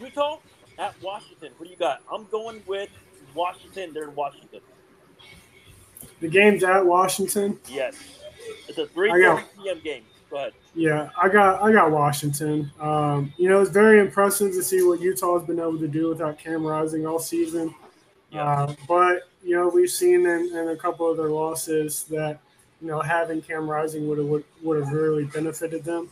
[0.00, 0.38] Utah
[0.78, 1.50] at Washington.
[1.56, 2.02] What do you got?
[2.12, 2.90] I'm going with
[3.34, 3.92] Washington.
[3.92, 4.60] They're in Washington.
[6.22, 7.58] The game's at Washington.
[7.68, 7.96] Yes,
[8.68, 9.80] it's a 3 p.m.
[9.82, 10.04] game.
[10.30, 10.52] Go ahead.
[10.72, 12.70] Yeah, I got I got Washington.
[12.80, 16.08] Um, you know, it's very impressive to see what Utah has been able to do
[16.08, 17.74] without Cam Rising all season.
[18.30, 18.44] Yeah.
[18.44, 22.38] Uh, but you know, we've seen in, in, a couple of their losses that
[22.80, 26.08] you know having Cam Rising would have would, would have really benefited them.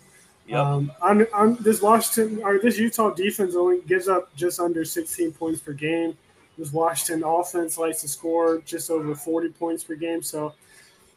[0.49, 0.59] Yep.
[0.59, 5.33] Um, I'm, I'm, this Washington or this Utah defense only gives up just under 16
[5.33, 6.17] points per game.
[6.61, 10.23] This Washington offense likes to score just over 40 points per game.
[10.23, 10.53] So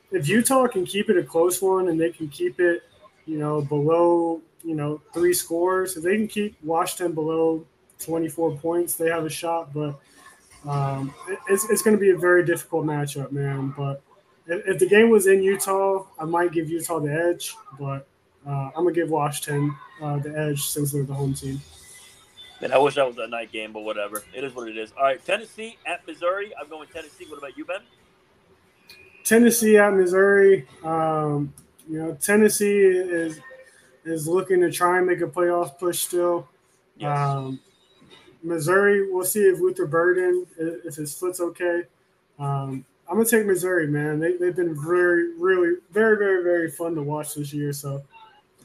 [0.10, 2.84] if Utah can keep it a close one and they can keep it,
[3.26, 7.66] you know, below, you know, three scores, if they can keep Washington below
[8.00, 9.74] 24 points, they have a shot.
[9.74, 10.00] But
[10.66, 11.14] um,
[11.50, 13.74] it's, it's going to be a very difficult matchup, man.
[13.76, 14.02] But
[14.48, 18.08] if, if the game was in Utah, I might give Utah the edge, but
[18.48, 21.62] uh, I'm gonna give Washington uh, the edge since they're the home team.
[22.64, 24.24] Man, I wish that was a night game, but whatever.
[24.34, 24.93] It is what it is.
[24.97, 26.53] All right, Tennessee at Missouri.
[26.57, 27.26] I'm going Tennessee.
[27.28, 27.82] What about you, Ben?
[29.26, 30.66] Tennessee at Missouri.
[30.82, 31.53] Um,
[31.89, 33.41] you know, Tennessee is
[34.05, 36.47] is looking to try and make a playoff push still.
[36.95, 37.20] Yes.
[37.20, 37.59] Um,
[38.43, 41.82] Missouri, we'll see if Luther Burden, if his foot's okay.
[42.39, 44.20] Um, I'm gonna take Missouri, man.
[44.22, 47.74] They they've been very, really, very, very, very fun to watch this year.
[47.74, 48.01] So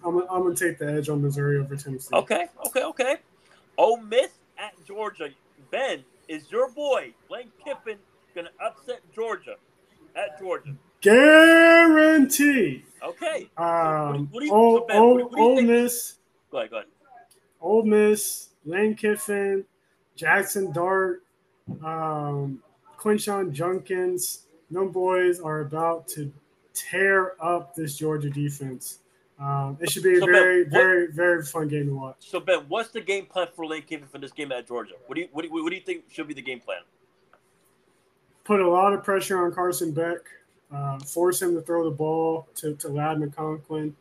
[0.05, 2.15] I'm, I'm gonna take the edge on Missouri over Tennessee.
[2.15, 3.17] Okay, okay, okay.
[3.79, 5.29] Ole Miss at Georgia.
[5.71, 7.97] Ben, is your boy Lane Kiffin
[8.35, 9.55] gonna upset Georgia
[10.17, 10.75] at Georgia?
[11.01, 12.85] Guarantee.
[13.03, 13.49] Okay.
[13.57, 16.19] Um, what do you, Ole, so Ole, what do you Ole Miss.
[16.51, 16.71] Go ahead.
[16.71, 16.89] Go ahead.
[17.61, 19.65] Ole Miss, Lane Kiffin,
[20.17, 21.23] Jackson Dart,
[21.85, 22.63] um,
[22.99, 24.43] Quinshon Judkins.
[24.71, 26.33] No boys are about to
[26.75, 28.99] tear up this Georgia defense.
[29.41, 32.17] Um, it should be a very, ben, what, very, very fun game to watch.
[32.19, 34.95] So Ben, what's the game plan for Lane Kiffin for this game at Georgia?
[35.07, 36.81] What do you, what do you, what do you think should be the game plan?
[38.45, 40.19] Put a lot of pressure on Carson Beck.
[40.75, 43.93] Uh, force him to throw the ball to, to Ladd McConkey.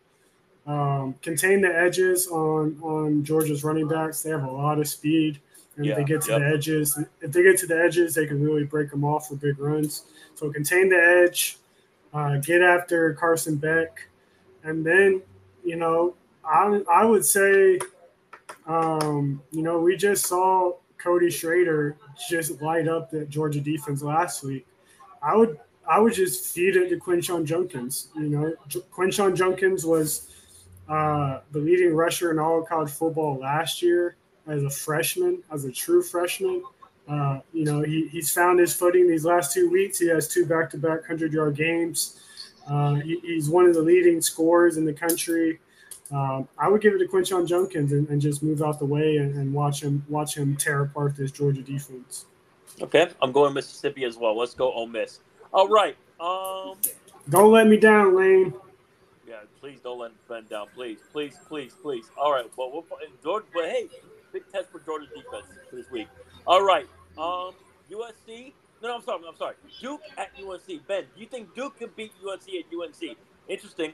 [0.66, 4.22] Um, contain the edges on on Georgia's running backs.
[4.22, 5.40] They have a lot of speed,
[5.78, 6.42] and yeah, if they get to yep.
[6.42, 9.36] the edges, if they get to the edges, they can really break them off for
[9.36, 10.04] big runs.
[10.36, 11.58] So contain the edge,
[12.14, 14.10] uh, get after Carson Beck,
[14.68, 15.22] and then
[15.64, 16.16] you know
[16.48, 17.80] I I would say,
[18.66, 21.98] um, you know, we just saw Cody Schrader
[22.30, 24.66] just light up the Georgia defense last week.
[25.22, 25.60] I would
[25.90, 28.10] I would just feed it to Quinshon Judkins.
[28.16, 28.54] You know,
[28.92, 30.34] Quinshon Judkins was
[30.88, 34.16] uh, the leading rusher in all college football last year
[34.48, 36.64] as a freshman, as a true freshman.
[37.08, 39.98] Uh, you know, he, he's found his footing these last two weeks.
[40.00, 42.20] He has two back to back 100 yard games.
[42.70, 45.60] Uh, he's one of the leading scorers in the country.
[46.12, 49.18] Um, I would give it to Quinshon Judkins and, and, just move out the way
[49.18, 52.26] and, and, watch him watch him tear apart this Georgia defense.
[52.82, 54.38] Okay, I'm going Mississippi as well.
[54.38, 55.20] Let's go Ole Miss.
[55.52, 55.98] All right.
[56.20, 56.78] Um,
[57.30, 58.54] don't let me down, Lane.
[59.28, 60.68] Yeah, please don't let Ben down.
[60.74, 62.06] Please, please, please, please.
[62.18, 62.46] All right.
[62.56, 62.86] Well, we'll
[63.22, 63.88] Georgia, but hey,
[64.32, 66.08] big test for Georgia defense this week.
[66.46, 66.88] All right.
[67.18, 67.54] Um,
[67.92, 68.54] USC.
[68.82, 69.24] No, no, I'm sorry.
[69.28, 69.56] I'm sorry.
[69.82, 70.88] Duke at UNC.
[70.88, 73.18] Ben, do you think Duke can beat UNC at UNC?
[73.48, 73.94] Interesting.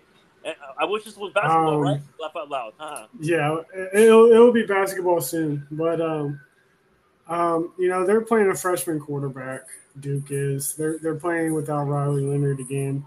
[0.80, 2.02] I wish this was basketball, um, right?
[2.20, 2.74] Laugh out loud.
[2.80, 3.08] Uh-huh.
[3.20, 3.58] Yeah,
[3.94, 6.40] it'll it'll be basketball soon, but um,
[7.28, 9.62] um, you know they're playing a freshman quarterback.
[10.00, 10.74] Duke is.
[10.74, 13.06] They're they're playing without Riley Leonard again.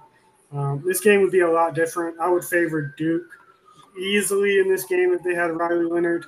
[0.53, 2.19] Um, this game would be a lot different.
[2.21, 3.29] I would favor Duke
[3.99, 6.25] easily in this game if they had Riley Leonard.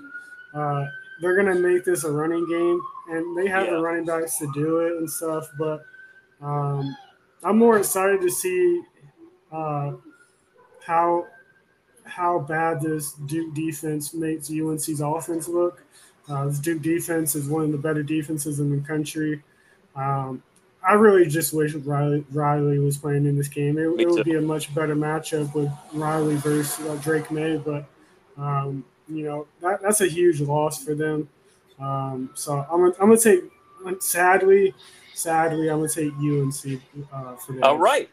[0.52, 0.84] Uh,
[1.20, 2.80] they're gonna make this a running game,
[3.10, 3.72] and they have yeah.
[3.72, 5.48] the running backs to do it and stuff.
[5.58, 5.82] But
[6.40, 6.96] um,
[7.42, 8.82] I'm more excited to see
[9.52, 9.92] uh,
[10.84, 11.26] how
[12.04, 15.82] how bad this Duke defense makes UNC's offense look.
[16.28, 19.42] Uh, this Duke defense is one of the better defenses in the country.
[19.94, 20.42] Um,
[20.86, 23.78] I really just wish Riley, Riley was playing in this game.
[23.78, 27.84] It, it would be a much better matchup with Riley versus uh, Drake Maye, but
[28.36, 31.28] um, you know that, that's a huge loss for them.
[31.80, 33.44] Um, so I'm gonna, I'm gonna take
[34.00, 34.74] sadly,
[35.14, 36.80] sadly I'm gonna take UNC
[37.12, 37.62] uh, for that.
[37.62, 38.08] All right,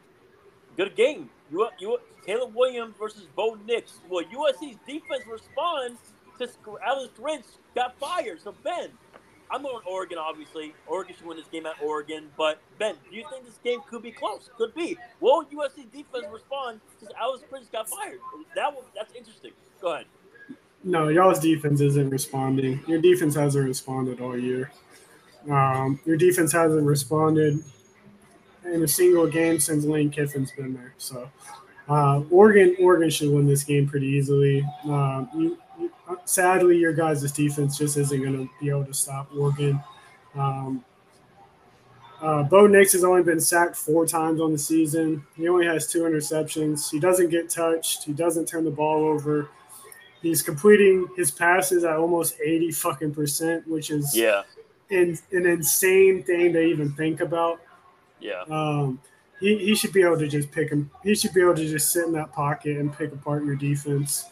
[0.78, 1.30] good game.
[1.52, 4.00] You you Caleb Williams versus Bo Nix.
[4.10, 6.00] Well, USC's defense responds
[6.40, 6.50] to
[6.86, 7.46] Alex Grinch
[7.76, 8.42] got fired.
[8.42, 8.90] So Ben,
[9.52, 10.74] I'm going Oregon, obviously.
[10.88, 12.30] Oregon should win this game at Oregon.
[12.38, 14.50] But Ben, do you think this game could be close?
[14.58, 14.98] Could be.
[15.20, 18.20] Will USC defense respond since Alex Grinch got fired?
[18.56, 19.52] That that's interesting.
[19.82, 20.06] Go ahead.
[20.88, 22.80] No, y'all's defense isn't responding.
[22.88, 24.72] Your defense hasn't responded all year.
[25.50, 27.64] Um, your defense hasn't responded
[28.72, 30.94] in a single game since Lane Kiffin's been there.
[31.00, 31.28] So,
[31.90, 34.64] uh, Oregon, Oregon should win this game pretty easily.
[34.84, 35.58] Um, you,
[36.26, 39.82] sadly, your guys' defense just isn't going to be able to stop Oregon.
[40.36, 40.86] Um,
[42.22, 45.26] uh, Bo Nix has only been sacked four times on the season.
[45.36, 46.92] He only has two interceptions.
[46.92, 48.04] He doesn't get touched.
[48.04, 49.50] He doesn't turn the ball over.
[50.26, 54.44] He's completing his passes at almost 80 fucking percent, which is yeah
[54.90, 57.62] in, an insane thing to even think about.
[58.20, 58.44] Yeah.
[58.50, 59.00] Um,
[59.40, 60.90] he, he should be able to just pick him.
[61.04, 64.26] He should be able to just sit in that pocket and pick apart your defense.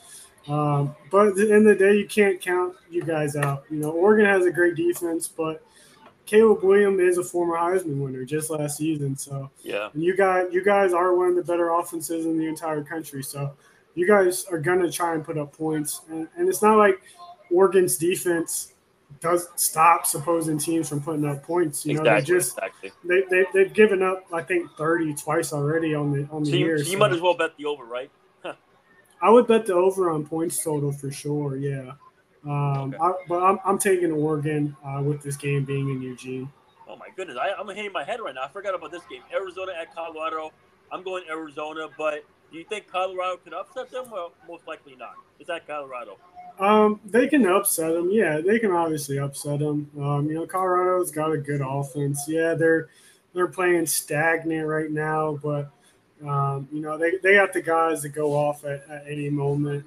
[0.48, 3.64] Um, but at the end of the day, you can't count you guys out.
[3.70, 5.66] You know, Oregon has a great defense, but
[6.26, 9.16] Caleb Williams is a former Heisman winner just last season.
[9.16, 12.48] So yeah, and you guys, you guys are one of the better offenses in the
[12.48, 13.24] entire country.
[13.24, 13.54] So
[13.96, 17.02] you guys are gonna try and put up points, and, and it's not like
[17.52, 18.74] Oregon's defense
[19.20, 21.86] does stop opposing teams from putting up points.
[21.86, 22.92] You know, exactly, they just exactly.
[23.04, 26.56] they, they they've given up I think thirty twice already on the on the So
[26.58, 26.78] you, year.
[26.80, 28.12] so you so might as well bet the over, right?
[29.22, 31.56] I would bet the over on points total for sure.
[31.56, 31.94] Yeah,
[32.46, 32.98] um, Okay.
[33.02, 36.52] I, but I'm I'm taking Oregon uh, with this game being in Eugene.
[36.90, 38.44] Oh my goodness, I, I'm hitting my head right now.
[38.44, 39.22] I forgot about this game.
[39.34, 40.52] Arizona at Colorado.
[40.92, 44.06] I'm going Arizona, but do you think Colorado could upset them?
[44.12, 45.16] Well, most likely not.
[45.40, 46.20] Is that Colorado.
[46.60, 48.12] Um, they can upset them.
[48.12, 49.90] Yeah, they can obviously upset them.
[50.00, 52.26] Um, you know, Colorado's got a good offense.
[52.28, 52.90] Yeah, they're
[53.34, 55.72] they're playing stagnant right now, but
[56.24, 59.84] um, you know they, they got the guys that go off at, at any moment.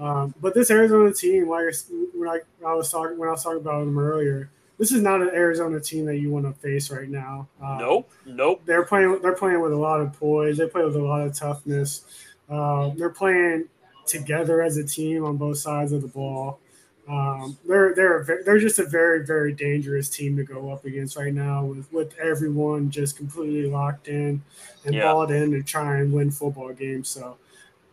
[0.00, 1.72] Um, but this Arizona team, like
[2.14, 5.20] when I, I was talking when I was talking about them earlier, this is not
[5.20, 7.48] an Arizona team that you want to face right now.
[7.62, 8.62] Um, Nope, nope.
[8.64, 9.20] they're playing.
[9.22, 10.56] They're playing with a lot of poise.
[10.58, 12.04] They play with a lot of toughness.
[12.48, 13.66] Uh, they're playing
[14.06, 16.60] together as a team on both sides of the ball.
[17.08, 21.32] Um, they're they're they're just a very very dangerous team to go up against right
[21.32, 24.42] now with with everyone just completely locked in
[24.84, 25.12] and Yeah.
[25.12, 27.08] bought in to try and win football games.
[27.08, 27.36] So.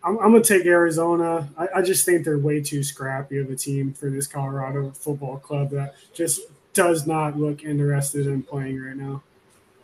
[0.03, 1.49] I'm, I'm gonna take Arizona.
[1.57, 5.37] I, I just think they're way too scrappy of a team for this Colorado football
[5.39, 6.41] club that just
[6.75, 9.23] does not look interested in playing right now.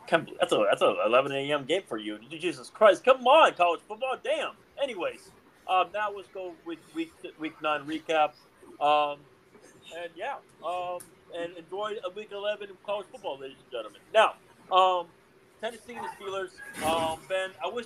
[0.10, 1.66] That's a that's a 11 a.m.
[1.66, 2.20] game for you.
[2.30, 4.52] Jesus Christ, come on, college football, damn.
[4.84, 5.32] Anyways,
[5.70, 8.34] um, now let's go with week week nine recap.
[8.82, 9.20] Um,
[9.98, 10.36] and yeah,
[10.66, 11.00] um,
[11.36, 14.02] and enjoy a week 11 of college football, ladies and gentlemen.
[14.14, 14.34] Now,
[14.76, 15.08] um,
[15.62, 16.50] Tennessee and the Steelers.
[16.86, 17.86] Um, Ben, I wish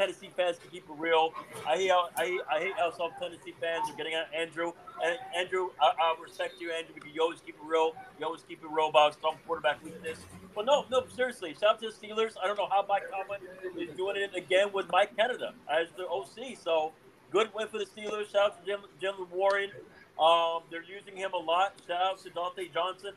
[0.00, 1.34] Tennessee fans could keep it real.
[1.68, 4.72] I hate how, I hate, I hate how some Tennessee fans are getting at Andrew.
[5.04, 7.92] And Andrew, I, I respect you, Andrew, because you always keep it real.
[8.18, 10.18] You always keep it real about some quarterback weakness.
[10.54, 11.52] But no, no, seriously.
[11.52, 12.32] Shout out to the Steelers.
[12.42, 13.40] I don't know how Mike Tomlin
[13.76, 16.56] is doing it again with Mike Canada as the OC.
[16.64, 16.92] So
[17.30, 18.32] good win for the Steelers.
[18.32, 19.68] Shout out to Jim, Jim Warren.
[20.18, 21.74] Um, they're using him a lot.
[21.86, 23.12] Shout out to Dante Johnson.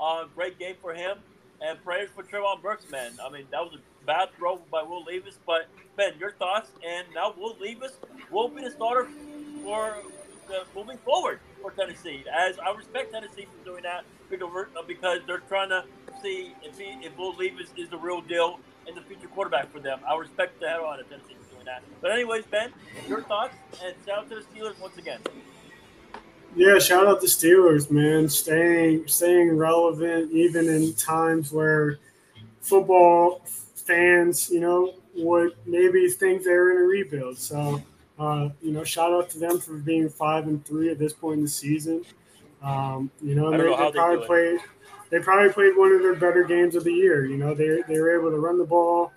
[0.00, 1.18] Uh, great game for him.
[1.60, 3.10] And prayers for Treylon Burks, man.
[3.24, 5.38] I mean, that was a bad throw by Will Levis.
[5.46, 6.70] But, Ben, your thoughts?
[6.84, 7.92] And now Will Levis
[8.30, 9.06] will be the starter
[9.62, 9.98] for
[10.48, 12.24] uh, moving forward for Tennessee.
[12.34, 15.84] As I respect Tennessee for doing that because uh, because they're trying to
[16.22, 19.78] see if, he, if Will Levis is the real deal and the future quarterback for
[19.78, 20.00] them.
[20.08, 21.82] I respect the hell out of Tennessee for doing that.
[22.00, 22.72] But, anyways, Ben,
[23.06, 23.54] your thoughts?
[23.84, 25.20] And shout out to the Steelers once again.
[26.56, 28.26] Yeah, shout out to the Steelers, man.
[28.30, 31.98] Staying staying relevant even in times where
[32.62, 33.42] football
[33.88, 37.38] fans, you know, would maybe think they're in a rebuild.
[37.38, 37.82] So,
[38.18, 41.38] uh, you know, shout out to them for being five and three at this point
[41.38, 42.04] in the season.
[42.62, 44.60] Um, you know, they, know they probably played.
[45.10, 47.24] They probably played one of their better games of the year.
[47.24, 49.12] You know, they they were able to run the ball.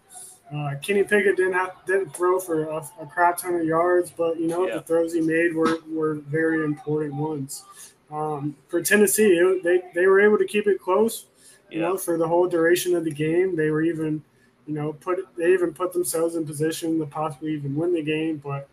[0.54, 4.40] Uh, Kenny Pickett didn't have didn't throw for a, a crap ton of yards, but
[4.40, 4.76] you know Yeah.
[4.76, 7.66] the throws he made were, were very important ones.
[8.12, 11.26] Um, for Tennessee, it, they they were able to keep it close.
[11.70, 11.88] You Yeah.
[11.88, 14.22] know, for the whole duration of the game, they were even,
[14.68, 18.38] you know, put they even put themselves in position to possibly even win the game.
[18.38, 18.68] But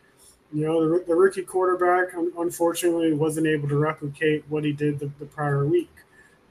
[0.53, 5.11] you know, the, the rookie quarterback unfortunately wasn't able to replicate what he did the,
[5.19, 5.91] the prior week.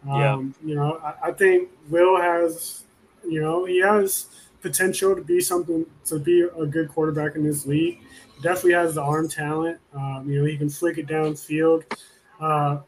[0.05, 0.33] Yeah.
[0.33, 2.83] Um, You know, I, I think Will has,
[3.27, 4.27] you know, he has
[4.61, 7.99] potential to be something to be a good quarterback in this league.
[8.41, 9.79] Definitely has the arm talent.
[9.95, 11.83] Um, you know, he can flick it downfield.
[12.39, 12.79] Uh,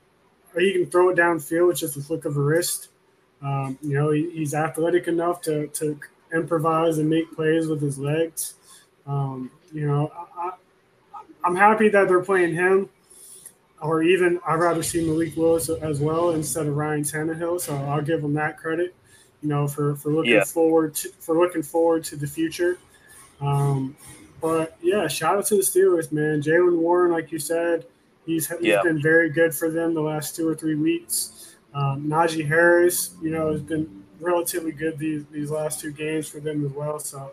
[0.54, 2.90] or he can throw it downfield with just a flick of a wrist.
[3.42, 6.00] Um, you know, he, he's athletic enough to, to
[6.34, 8.56] improvise and make plays with his legs.
[9.08, 10.52] Um, you know, I,
[11.44, 12.90] I'm happy that they're playing him,
[13.82, 17.62] or even I'd rather see Malik Willis as well instead of Ryan Tannehill.
[17.62, 18.94] So I'll give him that credit.
[19.42, 20.44] You know, for for looking Yeah.
[20.44, 22.78] forward to, for looking forward to the future.
[23.40, 23.96] Um,
[24.42, 26.42] but yeah, shout out to the Steelers, man.
[26.42, 27.86] Jaylen Warren, like you said,
[28.26, 28.82] he's he's Yeah.
[28.84, 31.56] been very good for them the last two or three weeks.
[31.74, 36.40] Um, Najee Harris, you know, has been relatively good these these last two games for
[36.40, 37.00] them as well.
[37.00, 37.32] So,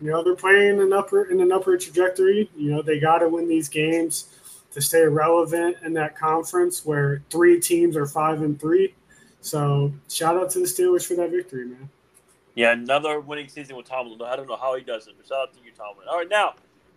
[0.00, 2.50] you know, they're playing an upper in an upper trajectory.
[2.56, 4.28] You know, they got to win these games
[4.72, 8.94] to stay relevant in that conference where three teams are five and three.
[9.40, 11.88] So, shout out to the Steelers for that victory, man.
[12.54, 14.20] Yeah, another winning season with Tomlin.
[14.20, 16.08] I don't know how he does it, but shout out to you, Tomlin.
[16.10, 16.54] All right, now,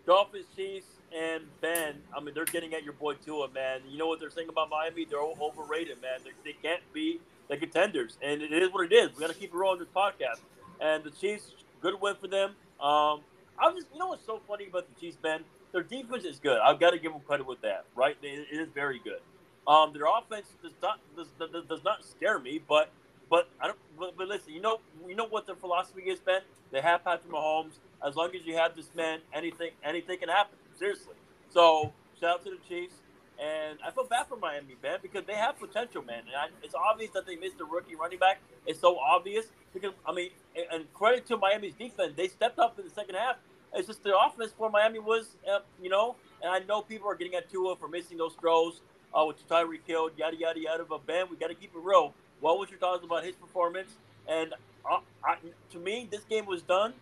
[0.07, 1.95] Dolphins, Chiefs, and Ben.
[2.15, 3.81] I mean, they're getting at your boy Tua, man.
[3.87, 5.05] You know what they're saying about Miami?
[5.05, 6.19] They're overrated, man.
[6.23, 7.19] They, they can't be
[7.51, 9.09] the contenders, and it is what it is.
[9.13, 10.39] We got to keep it rolling this podcast.
[10.79, 12.51] And the Chiefs, good win for them.
[12.79, 13.19] Um,
[13.59, 15.41] I was just, you know what's so funny about the Chiefs, Ben?
[15.73, 16.59] Their defense is good.
[16.59, 18.15] I've got to give them credit with that, right?
[18.23, 19.19] It is very good.
[19.67, 22.89] Um, their offense does not does, does, does not scare me, but
[23.29, 23.77] but I don't.
[23.99, 26.41] But, but listen, you know, you know what their philosophy is, Ben.
[26.71, 27.73] They have Patrick Mahomes.
[28.05, 30.57] As long as you have this man, anything anything can happen.
[30.79, 31.13] Seriously.
[31.49, 32.95] So shout out to the Chiefs,
[33.41, 36.19] And I feel bad for Miami, man, because they have potential, man.
[36.27, 38.39] And I, it's obvious that they missed the rookie running back.
[38.67, 40.29] It's so obvious because I mean,
[40.71, 43.37] and credit to Miami's defense, they stepped up in the second half.
[43.73, 47.15] It's just the offense for Miami was, uh, you know, and I know people are
[47.15, 48.81] getting at Tua for missing those throws
[49.13, 50.85] uh, with Tyreek Hill, yada yada yada.
[50.87, 52.13] But Ben, we got to keep it real.
[52.41, 53.89] What was your thoughts about his performance?
[54.27, 54.53] And
[54.89, 55.37] uh, I,
[55.71, 56.93] to me, this game was done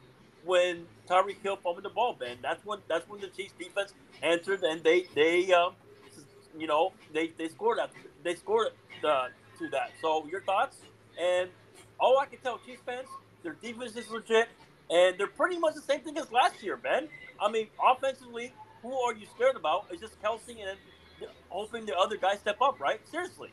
[0.46, 2.16] when Tyreek Hill fumbled the ball.
[2.18, 5.74] Ben, that's when that's when the Chiefs defense entered and they they um,
[6.58, 7.92] you know they they scored that
[8.24, 8.70] they scored
[9.04, 9.28] uh,
[9.58, 9.92] to that.
[10.02, 10.78] So your thoughts?
[11.20, 11.50] And
[12.00, 13.08] all I can tell Chiefs fans,
[13.44, 14.48] their defense is legit,
[14.90, 17.10] and they're pretty much the same thing as last year, Ben.
[17.42, 19.88] I mean, offensively, who are you scared about?
[19.92, 20.78] It's just Kelce and
[21.50, 23.00] hoping the other guys step up, right?
[23.10, 23.50] Seriously.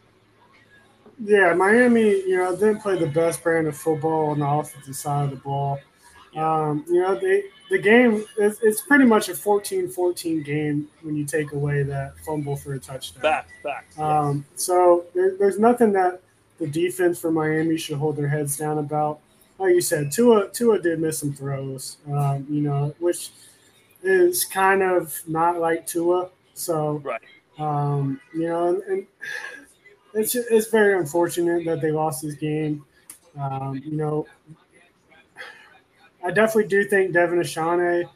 [1.19, 5.25] Yeah, Miami, you know, didn't play the best brand of football on the offensive side
[5.25, 5.79] of the ball.
[6.37, 11.17] Um, you know, they, the game, it's, it's, pretty much a 14 14 game when
[11.17, 13.23] you take away that fumble for a touchdown.
[13.23, 13.99] Back, back.
[13.99, 16.21] Um, so there, there's nothing that
[16.59, 19.21] the defense for Miami should hold their heads down about.
[19.59, 23.31] Like you said, Tua, Tua did miss some throws, um, you know, which
[24.03, 26.29] is kind of not like Tua.
[26.53, 27.21] So, right.
[27.59, 29.07] um, you know, and, and
[30.13, 32.85] it's it's very unfortunate that they lost this game.
[33.39, 34.27] Um, you know,
[36.27, 38.09] I definitely do think De'Von Achane,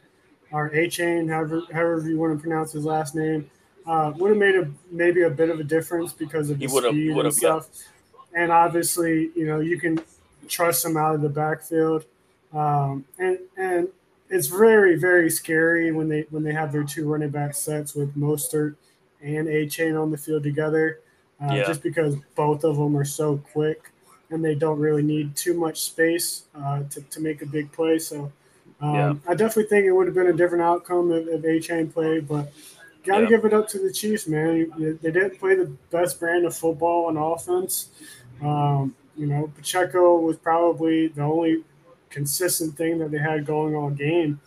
[0.50, 3.48] or Achane, however, however you want to pronounce his last name,
[3.86, 7.16] uh, would have made a maybe a bit of a difference because of the speed
[7.16, 7.68] and stuff.
[7.72, 8.42] Yeah.
[8.42, 10.00] And obviously, you know, you can
[10.48, 12.04] trust him out of the backfield,
[12.52, 13.88] um, and and
[14.28, 18.16] it's very very scary when they when they have their two running back sets with
[18.16, 18.74] Mostert
[19.22, 21.00] and Achane on the field together
[21.40, 21.64] uh, yeah.
[21.64, 23.89] just because both of them are so quick
[24.30, 27.98] and they don't really need too much space uh, to, to make a big play.
[27.98, 28.32] So
[28.80, 29.14] um, yeah.
[29.28, 32.52] I definitely think it would have been a different outcome if, if chain played, but
[33.04, 33.28] got to yeah.
[33.28, 34.98] give it up to the Chiefs, man.
[35.02, 37.88] They didn't play the best brand of football on offense.
[38.42, 41.64] Um, you know, Pacheco was probably the only
[42.08, 44.40] consistent thing that they had going all game.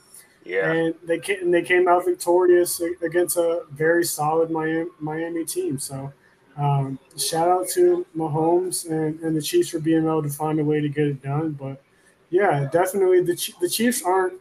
[0.45, 0.71] Yeah.
[0.71, 5.79] And they came, they came out victorious against a very solid Miami, Miami team.
[5.79, 6.11] So
[6.57, 10.63] um, shout out to Mahomes and, and the Chiefs for being able to find a
[10.63, 11.51] way to get it done.
[11.51, 11.81] But
[12.29, 14.39] yeah, definitely the the Chiefs aren't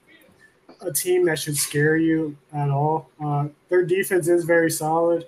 [0.80, 3.08] a team that should scare you at all.
[3.22, 5.24] Uh, their defense is very solid,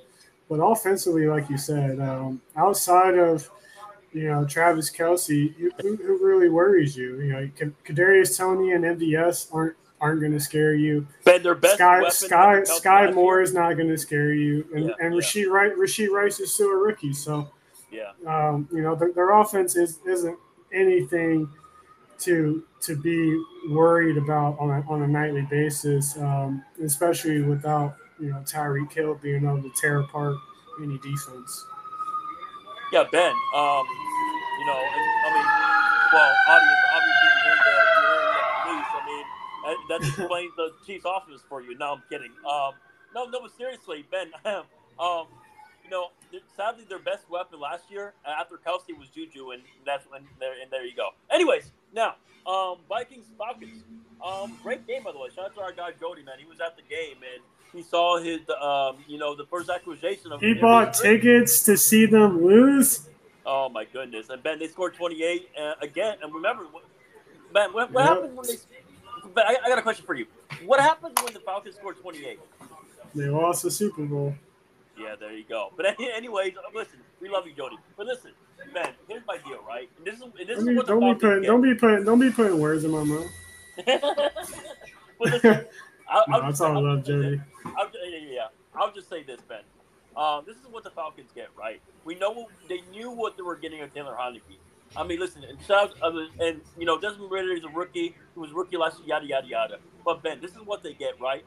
[0.49, 3.51] but offensively, like you said, um, outside of
[4.13, 7.21] you know Travis Kelce, who, who, really worries you?
[7.21, 11.07] You know, Kadarius Toney and MVS aren't aren't going to scare you.
[11.25, 14.95] Ben, their best Sky Sky Skyy Moore is not going to scare you, and, yeah,
[15.01, 15.51] and Rashee yeah.
[15.51, 17.51] Rice Rashee Rice is still a rookie, so
[17.91, 20.39] yeah, um, you know their, their offense is isn't
[20.75, 21.49] anything
[22.19, 28.29] to to be worried about on a, on a nightly basis, um, especially without you
[28.31, 30.37] know Tyreek Hill being able to tear apart
[30.83, 31.67] any defense.
[32.93, 33.33] Yeah, Ben.
[33.57, 33.85] Um,
[34.61, 35.47] you know, I mean,
[36.13, 37.85] well, audience, obviously you heard the
[39.89, 41.77] that explains the Chiefs' offense for you.
[41.79, 42.33] No, I'm kidding.
[42.49, 42.73] Um,
[43.15, 44.31] no, no, but seriously, Ben.
[44.99, 45.27] um,
[45.85, 46.09] you know,
[46.57, 50.71] sadly, their best weapon last year after Kelce was Juju, and that's when there and
[50.71, 51.11] there you go.
[51.31, 52.15] Anyways, now
[52.47, 53.83] um, Vikings Falcons.
[54.25, 55.29] Um, great game by the way.
[55.35, 56.37] Shout out to our guy Jody, man.
[56.39, 57.43] He was at the game and
[57.73, 60.41] he saw his, um, you know, the first acquisition of.
[60.41, 63.09] He bought tickets to see them lose.
[63.45, 64.31] Oh my goodness!
[64.31, 66.17] And Ben, they scored 28 uh, again.
[66.23, 66.65] And remember,
[67.53, 68.15] Ben, what, what yep.
[68.15, 68.57] happened when they
[69.35, 70.27] but I, I, got a question for you.
[70.65, 72.39] What happens when the Falcons score 28?
[73.15, 74.35] They lost the Super Bowl.
[74.99, 75.73] Yeah, there you go.
[75.77, 77.77] But anyways, listen, we love you, Jody.
[77.97, 78.33] But listen,
[78.73, 79.89] man, here's my deal, right?
[79.99, 82.21] And this is, and this don't is what don't be putting, don't be putting, don't
[82.21, 83.27] be putting words in my mouth.
[83.87, 84.33] but
[85.21, 85.67] listen,
[86.09, 87.41] I'll, no, that's all I love, Jody.
[87.65, 89.61] I'll, yeah, yeah, I'll just say this, Ben.
[90.17, 91.83] Um, this is what the Falcons get, right?
[92.05, 94.59] We know they knew what they were getting with Taylor Heinicke.
[94.97, 95.59] I mean, listen, and
[96.41, 99.47] and you know, Desmond Ridder is a rookie He was rookie last year, yada yada
[99.47, 99.79] yada.
[100.05, 101.45] But Ben, this is what they get, right?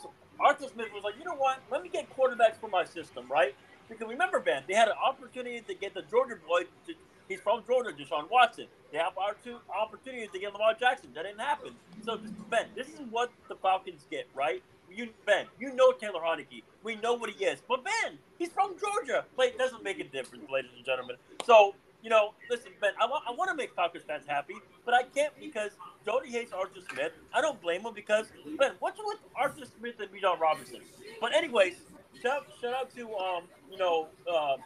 [0.00, 0.10] So
[0.40, 1.58] Arthur Smith was like, you know what?
[1.70, 3.54] Let me get quarterbacks for my system, right?
[3.88, 6.62] Because remember, Ben, they had an opportunity to get the Georgia boy.
[6.86, 6.94] To,
[7.28, 8.66] he's from Georgia, Deshaun Watson.
[8.92, 11.10] They have our two opportunities to get Lamar Jackson.
[11.14, 11.74] That didn't happen.
[12.04, 12.18] So
[12.50, 14.62] Ben, this is what the Falcons get, right?
[14.90, 16.62] You Ben, you know Taylor Heinicke.
[16.82, 17.62] We know what he is.
[17.68, 19.24] But Ben, he's from Georgia.
[19.34, 21.16] Play doesn't make a difference, ladies and gentlemen.
[21.46, 24.94] So you know, listen, Ben, I want I want to make Falcons fans happy, but
[24.94, 25.70] I can't because
[26.04, 27.12] Jody hates Arthur Smith.
[27.32, 28.26] I don't blame him because
[28.58, 30.80] Ben, what's with Arthur Smith and Bijan Robinson?
[31.20, 31.82] But anyways,
[32.20, 34.60] shout shout out to um, you know, um,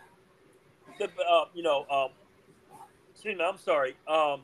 [0.99, 2.11] the uh, you know, um,
[3.13, 4.41] excuse me, I'm sorry, um,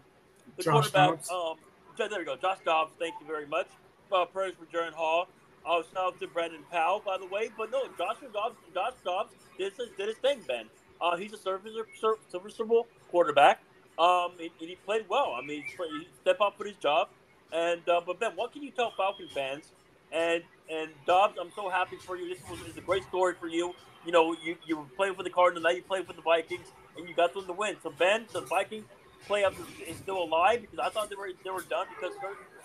[0.57, 1.31] the Josh quarterback, Dobbs.
[1.31, 1.57] um,
[1.97, 2.93] there you go, Josh Dobbs.
[2.99, 3.69] Thank you very much.
[4.13, 5.29] Uh, prayers for Jaren Hall.
[5.65, 7.51] Uh, shout out to Brandon Powell, by the way.
[7.57, 10.67] But no, Joshua Dobbs, Josh Dobbs did his, did his thing, Ben.
[11.03, 13.61] Uh, he's a serviceable, quarterback.
[13.99, 15.37] Um, and, he played well.
[15.37, 17.09] I mean, he stepped up for his job.
[17.53, 19.73] And uh, but Ben, what can you tell Falcon fans?
[20.11, 22.29] And and Dobbs, I'm so happy for you.
[22.33, 23.75] This was is a great story for you.
[24.07, 26.67] You know, you, you were playing for the Cardinals, now you playing for the Vikings,
[26.97, 27.77] and you got them to win.
[27.83, 28.85] So Ben, the Viking
[29.29, 32.17] playoffs is, is still alive because I thought they were they were done because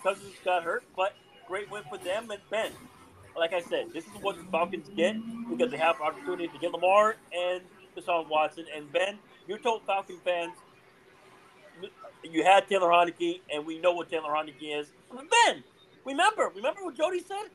[0.02, 0.84] Cousins got hurt.
[0.96, 1.14] But
[1.46, 2.72] great win for them and Ben.
[3.36, 5.16] Like I said, this is what the Falcons get
[5.50, 7.62] because they have opportunity to get Lamar and
[7.98, 8.66] Deshaun Watson.
[8.74, 10.52] And Ben, you told Falcon fans
[12.22, 14.88] you had Taylor Heinicke, and we know what Taylor Heinicke is.
[15.10, 15.62] Ben,
[16.04, 17.48] remember, remember what Jody said?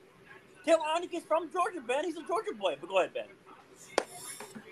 [0.65, 2.05] Taylor Heinicke is from Georgia, Ben.
[2.05, 2.75] He's a Georgia boy.
[2.79, 3.25] But go ahead, Ben.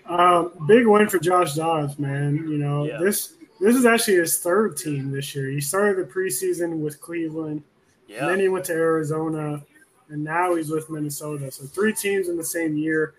[0.06, 2.36] Um, big win for Josh Dobbs, man.
[2.36, 2.98] You know yeah.
[2.98, 3.34] this.
[3.60, 5.48] This is actually his third team this year.
[5.48, 7.62] He started the preseason with Cleveland,
[8.08, 8.20] yeah.
[8.20, 9.62] and then he went to Arizona,
[10.08, 11.50] and now he's with Minnesota.
[11.52, 13.14] So three teams in the same year.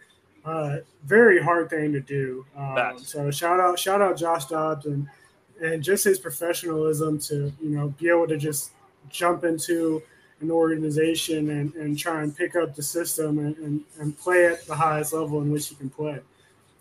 [0.46, 2.46] Uh, very hard thing to do.
[2.56, 5.08] Um, so shout out, shout out Josh Dobbs and
[5.62, 8.72] and just his professionalism to you know be able to just
[9.10, 10.02] jump into
[10.42, 14.66] an organization and, and try and pick up the system and, and, and play at
[14.68, 16.20] the highest level in which he can play.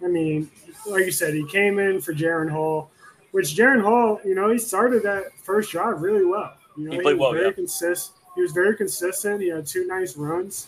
[0.02, 0.50] I mean,
[0.86, 2.90] like you said, he came in for Jaren Hall,
[3.30, 6.54] which Jaren Hall, you know, he started that first drive really well.
[6.76, 7.52] You know, he, played he was well, very yeah.
[7.52, 8.16] consistent.
[8.34, 9.40] He was very consistent.
[9.40, 10.66] He had two nice runs.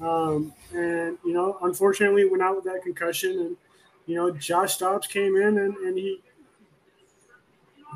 [0.00, 3.38] Um, and, you know, unfortunately went out with that concussion.
[3.38, 3.56] And,
[4.06, 6.20] you know, Josh Dobbs came in and, and he,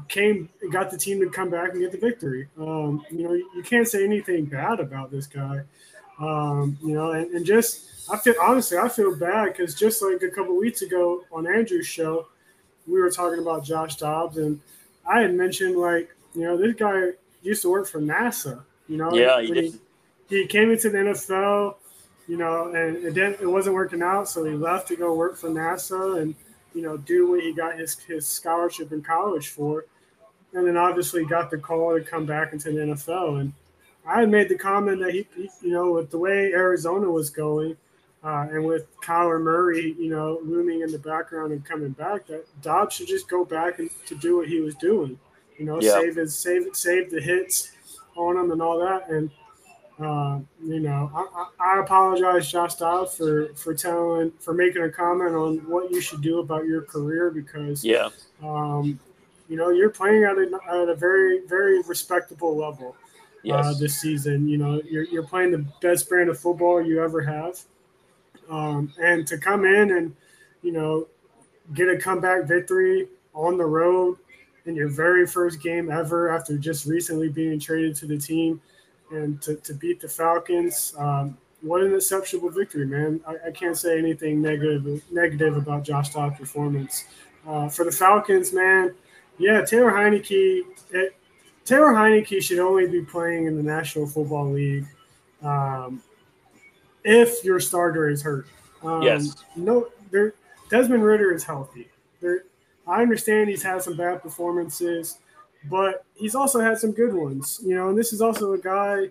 [0.09, 2.49] came got the team to come back and get the victory.
[2.59, 5.63] Um, you know, you can't say anything bad about this guy.
[6.19, 10.23] Um, you know, and, and, just I feel honestly I feel bad because just like
[10.23, 12.27] a couple weeks ago on Andrew's show,
[12.87, 14.61] we were talking about Josh Dobbs and
[15.07, 18.63] I had mentioned like you know this guy used to work for NASA.
[18.87, 19.75] You know, yeah, he, he,
[20.29, 21.77] he came into the NFL.
[22.31, 25.37] You know, and it didn't it wasn't working out, so he left to go work
[25.37, 26.35] for NASA and
[26.75, 29.87] you know, do what he got his, his scholarship in college for.
[30.53, 33.41] And then obviously got the call to come back into the NFL.
[33.41, 33.53] And
[34.07, 37.31] I had made the comment that he, he you know, with the way Arizona was
[37.31, 37.77] going,
[38.23, 42.45] uh, and with Kyler Murray, you know, looming in the background and coming back, that
[42.61, 45.19] Dobbs should just go back and to do what he was doing.
[45.57, 45.93] You know, yeah.
[45.93, 47.73] save his save save the hits
[48.17, 49.09] on him and all that.
[49.09, 49.31] And
[50.01, 55.35] uh, you know, I, I, apologize, Josh Dobbs, for for telling for making a comment
[55.35, 58.09] on what you should do about your career because yeah,
[58.43, 58.99] um,
[59.49, 63.05] you know, you're playing at a, at a very very respectable level uh,
[63.43, 63.67] yes.
[63.67, 64.49] uh, this season.
[64.49, 67.61] You know, you're you're playing the best brand of football you ever have,
[68.49, 70.17] um, and to come in and
[70.63, 71.09] you know
[71.75, 74.17] get a comeback victory on the road
[74.67, 78.61] in your very first game ever after just recently being traded to the team
[79.11, 80.95] and to, to beat the Falcons.
[80.99, 83.21] Um, what an exceptional victory, man!
[83.27, 87.05] I, I, can't say anything negative negative about Josh Dobbs' performance.
[87.47, 88.95] Uh, for the Falcons, man,
[89.39, 90.63] yeah, Taylor Heinicke.
[90.91, 91.17] It,
[91.65, 94.87] Taylor Heinicke should only be playing in the National Football League
[95.43, 96.03] um,
[97.05, 98.47] if your starter is hurt.
[98.83, 99.37] Um, yes.
[99.57, 100.35] No, there.
[100.71, 101.89] Desmond Ridder is healthy.
[102.21, 102.45] There,
[102.87, 105.19] I understand he's had some bad performances
[105.65, 107.89] but he's also had some good ones, you know.
[107.89, 109.09] And this is also a guy,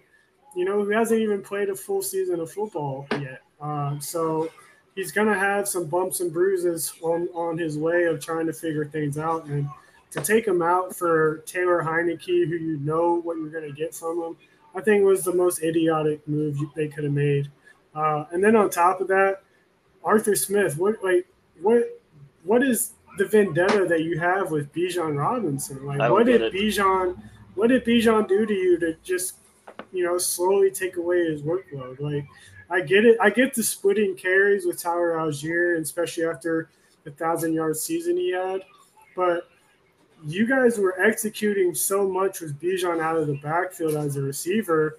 [0.56, 3.42] you know, who hasn't even played a full season of football yet.
[3.62, 4.50] Uh, so
[4.96, 8.86] he's gonna have some bumps and bruises on on his way of trying to figure
[8.86, 9.46] things out.
[9.46, 9.68] And
[10.12, 14.22] to take him out for Taylor Heinicke, who you know what you're gonna get from
[14.22, 14.38] him,
[14.76, 17.50] I think was the most idiotic move they could have made.
[17.94, 19.44] Uh, and then on top of that,
[20.04, 21.28] Arthur Smith, what like
[21.62, 22.02] what
[22.44, 25.86] what is the vendetta that you have with Bijan Robinson.
[25.86, 27.22] Like, what did Bijan,
[27.54, 29.36] what did Bijan do to you to just,
[29.92, 32.00] you know, slowly take away his workload?
[32.00, 32.26] Like,
[32.70, 33.18] I get it.
[33.22, 36.70] I get the splitting carries with Tyler Allgeier, especially after
[37.04, 38.62] the thousand yard season he had.
[39.18, 39.50] But
[40.26, 44.98] you guys were executing so much with Bijan out of the backfield as a receiver,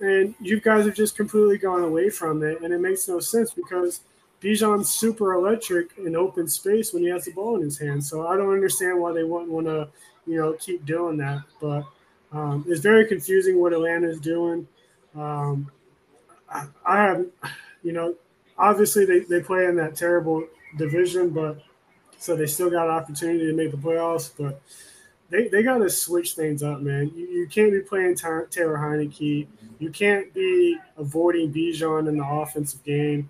[0.00, 2.62] and you guys have just completely gone away from it.
[2.62, 4.02] And it makes no sense because
[4.40, 8.04] Bijan's super electric in open space when he has the ball in his hand.
[8.04, 9.88] So I don't understand why they wouldn't want to,
[10.26, 11.42] you know, keep doing that.
[11.60, 11.84] But
[12.32, 14.66] um, it's very confusing what Atlanta is doing.
[15.14, 15.70] Um,
[16.48, 17.26] I, I have,
[17.82, 18.14] you know,
[18.56, 20.46] obviously they, they play in that terrible
[20.78, 21.58] division, but
[22.18, 24.30] so they still got an opportunity to make the playoffs.
[24.38, 24.62] But
[25.28, 27.10] they, they got to switch things up, man.
[27.14, 29.46] You, you can't be playing Taylor Heinicke.
[29.78, 33.28] You can't be avoiding Bijan in the offensive game.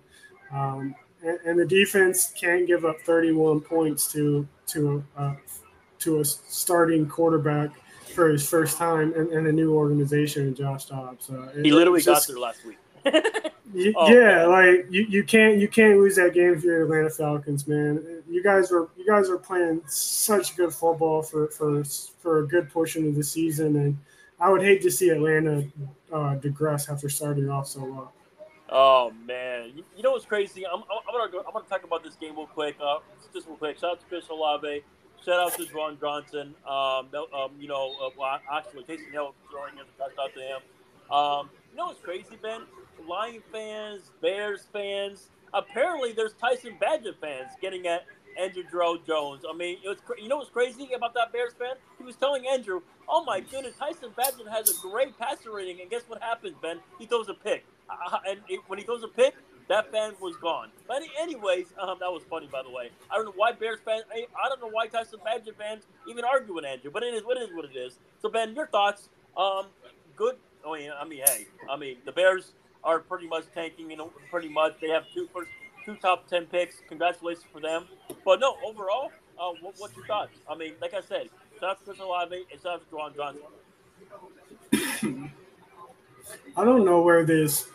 [0.53, 5.35] Um, and, and, the defense can't give up 31 points to to uh,
[5.99, 7.69] to a starting quarterback
[8.13, 11.29] for his first time in, in a new organization, Josh Dobbs.
[11.29, 12.77] Uh, he literally got there last week.
[13.05, 14.51] oh, yeah, man.
[14.51, 18.21] like you, you can't you can't lose that game if you're Atlanta Falcons, man.
[18.29, 22.69] You guys are you guys are playing such good football for for for a good
[22.69, 23.97] portion of the season, and
[24.39, 25.65] I would hate to see Atlanta
[26.11, 28.13] uh, digress after starting off so well.
[28.73, 30.65] Oh man, you, you know what's crazy?
[30.65, 32.77] I'm, I'm, gonna go, I'm gonna talk about this game real quick.
[32.81, 32.99] Uh,
[33.33, 33.77] just real quick.
[33.77, 34.83] Shout out to Chris Olave.
[35.25, 36.55] Shout out to Juwan Johnson.
[36.65, 40.61] Um, um, you know, uh, well, actually, Taysom Hill throwing in a touchdown to him.
[41.11, 42.61] Um, you know what's crazy, Ben?
[43.05, 45.27] Lion fans, Bears fans.
[45.53, 48.05] Apparently, there's Tyson Bagent fans getting at
[48.39, 49.43] Andrew Jarrell Jones.
[49.47, 51.75] I mean, it was you know what's crazy about that Bears fan?
[51.97, 55.89] He was telling Andrew, "Oh my goodness, Tyson Bagent has a great passer rating, and
[55.89, 56.79] guess what happens, Ben?
[56.97, 57.65] He throws a pick,
[58.27, 59.35] and it, when he throws a pick,
[59.67, 60.69] that fan was gone.
[60.87, 62.89] But anyways, um, that was funny, by the way.
[63.09, 64.03] I don't know why Bears fans.
[64.11, 67.23] I, I don't know why Tyson Bagent fans even argue with Andrew, but it is
[67.23, 67.97] what it is what it is.
[68.21, 69.09] So Ben, your thoughts?
[69.37, 69.67] Um,
[70.15, 70.35] good.
[70.65, 72.51] Oh yeah, I mean, hey, I mean, the Bears
[72.83, 73.89] are pretty much tanking.
[73.89, 75.49] You know, pretty much they have two first,
[75.85, 76.81] two top ten picks.
[76.89, 77.85] Congratulations for them.
[78.25, 80.37] But no, overall, uh, what, what's your thoughts?
[80.49, 81.29] I mean, like I said,
[81.63, 83.41] out to Chris Olave and out Juwan Johnson.
[86.57, 87.67] I don't know where this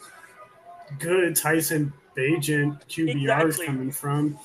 [0.98, 3.48] good Tyson Bagent QBR exactly.
[3.48, 4.38] is coming from.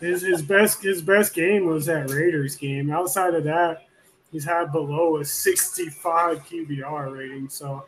[0.00, 2.90] His his best his best game was that Raiders game.
[2.90, 3.88] Outside of that,
[4.32, 7.48] he's had below a 65 QBR rating.
[7.48, 7.84] So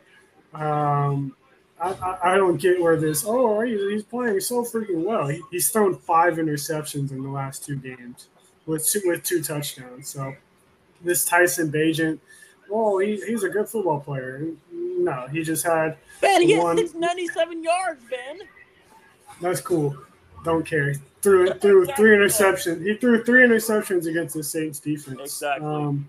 [0.53, 1.35] um,
[1.79, 3.23] I, I, don't get where this.
[3.25, 5.27] Oh, he's playing so freaking well.
[5.27, 8.27] He, he's thrown five interceptions in the last two games
[8.65, 10.09] with two, with two touchdowns.
[10.09, 10.35] So
[11.01, 12.19] this Tyson Bagent,
[12.69, 14.45] oh, he, he's a good football player.
[14.71, 15.97] No, he just had.
[16.21, 18.47] Ben, he one, has 697 yards, Ben.
[19.41, 19.97] That's cool.
[20.43, 20.93] Don't care.
[21.21, 22.85] Threw threw three interceptions.
[22.85, 25.19] He threw three interceptions against the Saints defense.
[25.19, 25.67] Exactly.
[25.67, 26.07] Um,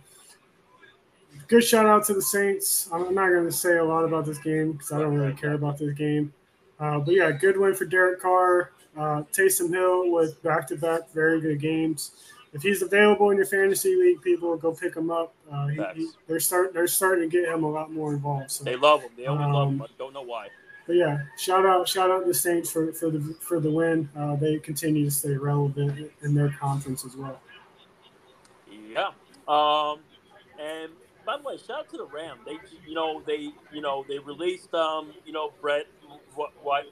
[1.48, 2.88] good shout out to the Saints.
[2.92, 5.54] I'm not going to say a lot about this game because I don't really care
[5.54, 6.32] about this game.
[6.78, 8.72] Uh, but yeah, good win for Derek Carr.
[8.96, 13.46] Uh, Taysom Hill with back to back very good games if he's available in your
[13.46, 15.34] fantasy league, people go pick him up.
[15.50, 18.50] Uh, he, he, they're start they're starting to get him a lot more involved.
[18.50, 19.10] So they love him.
[19.16, 19.82] They only um, love him.
[19.82, 20.48] I don't know why.
[20.86, 24.08] But yeah, shout out shout out the Saints for for the for the win.
[24.16, 27.40] Uh, they continue to stay relevant in their conference as well.
[28.70, 29.10] Yeah.
[29.48, 30.00] Um,
[30.60, 30.92] and
[31.24, 32.40] by the way, shout out to the Rams.
[32.44, 35.86] They you know they you know they released um you know Brett
[36.34, 36.84] what what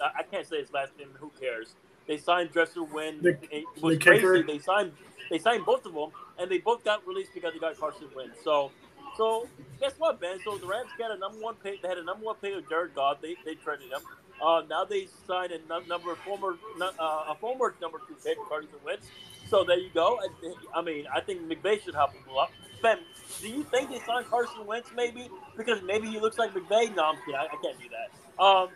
[0.00, 1.08] I can't say his last name.
[1.18, 1.74] Who cares?
[2.12, 4.42] They signed Dresser when the, it was the crazy.
[4.42, 4.92] They signed
[5.30, 8.36] they signed both of them, and they both got released because they got Carson Wentz.
[8.44, 8.70] So,
[9.16, 9.48] so
[9.80, 10.38] guess what, Ben?
[10.44, 11.80] So the Rams got a number one pick.
[11.80, 13.22] They had a number one pick of Jared Goff.
[13.22, 14.00] They they traded him.
[14.44, 19.06] Uh, now they signed a number former uh, a former number two pick, Carson Wentz.
[19.48, 20.20] So there you go.
[20.20, 22.50] I, I mean, I think McVay should help him a lot.
[22.82, 22.98] Ben,
[23.40, 26.94] do you think they signed Carson Wentz maybe because maybe he looks like McVay?
[26.94, 27.36] No, I'm kidding.
[27.36, 28.42] I, I can't do that.
[28.44, 28.68] Um,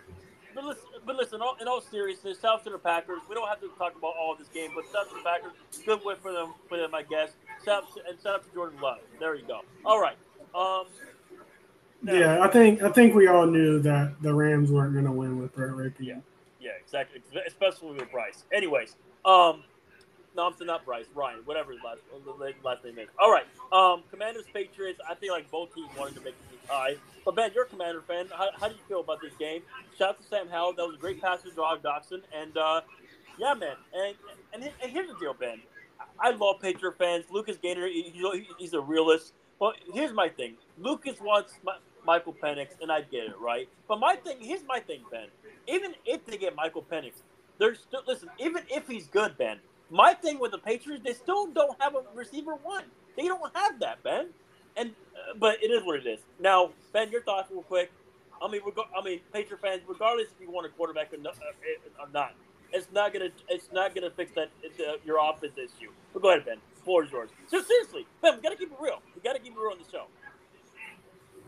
[0.54, 3.20] but listen, but listen, all, in all seriousness, shout out to the Packers.
[3.28, 5.22] We don't have to talk about all of this game, but shout out to the
[5.22, 5.52] Packers.
[5.86, 7.30] Good win for them, for them, I guess.
[7.64, 8.98] Shout out to, and shout out to Jordan Love.
[9.20, 9.60] There you go.
[9.84, 10.16] All right.
[10.54, 10.86] Um,
[12.02, 15.12] now, yeah, I think I think we all knew that the Rams weren't going to
[15.12, 16.00] win with Brett Rypien.
[16.00, 16.16] Yeah,
[16.60, 17.22] yeah, exactly.
[17.46, 18.44] Especially with Bryce.
[18.52, 19.62] Anyways, um,
[20.36, 21.06] no, I'm not Bryce.
[21.14, 22.00] Ryan, whatever his last
[22.62, 23.08] last name is.
[23.18, 23.44] All right.
[23.72, 25.00] Um, Commanders Patriots.
[25.08, 26.34] I feel like both teams wanted to make
[26.66, 26.96] tie.
[27.24, 28.26] But Ben, you're a Commander fan.
[28.36, 29.62] How, how do you feel about this game?
[29.98, 30.74] Shout out to Sam Howell.
[30.74, 32.22] That was a great pass to Dog Dawson.
[32.34, 32.82] And uh,
[33.38, 33.76] yeah, man.
[33.94, 34.14] And,
[34.52, 35.60] and and here's the deal, Ben.
[36.20, 37.24] I love Patriot fans.
[37.30, 37.88] Lucas Gaynor,
[38.58, 39.32] he's a realist.
[39.58, 40.54] But here's my thing.
[40.78, 41.54] Lucas wants
[42.04, 43.68] Michael Penix, and I get it, right?
[43.88, 45.28] But my thing, here's my thing, Ben.
[45.66, 47.12] Even if they get Michael Penix,
[47.58, 48.28] there's still listen.
[48.38, 49.58] Even if he's good, Ben,
[49.90, 52.84] my thing with the Patriots, they still don't have a receiver one.
[53.16, 54.28] They don't have that, Ben.
[54.76, 54.92] And
[55.38, 56.20] but it is what it is.
[56.40, 57.92] Now, Ben, your thoughts real quick.
[58.42, 61.30] I mean, reg- I mean, Patriot fans, regardless if you want a quarterback or, no,
[61.30, 62.34] uh, or not,
[62.72, 65.90] it's not gonna it's not gonna fix that uh, your offense issue.
[66.12, 66.58] But go ahead, Ben.
[66.84, 67.30] Floor is yours.
[67.48, 69.00] So seriously, Ben, we gotta keep it real.
[69.14, 70.06] We gotta keep it real on the show.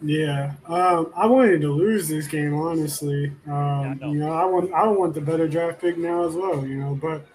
[0.00, 3.32] Yeah, um, I wanted to lose this game, honestly.
[3.46, 6.64] Um, yeah, you know, I want I want the better draft pick now as well.
[6.64, 7.26] You know, but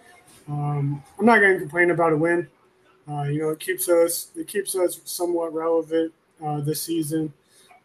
[0.48, 2.48] um, I'm not going to complain about a win.
[3.08, 6.14] Uh, you know, it keeps us it keeps us somewhat relevant
[6.44, 7.34] uh, this season.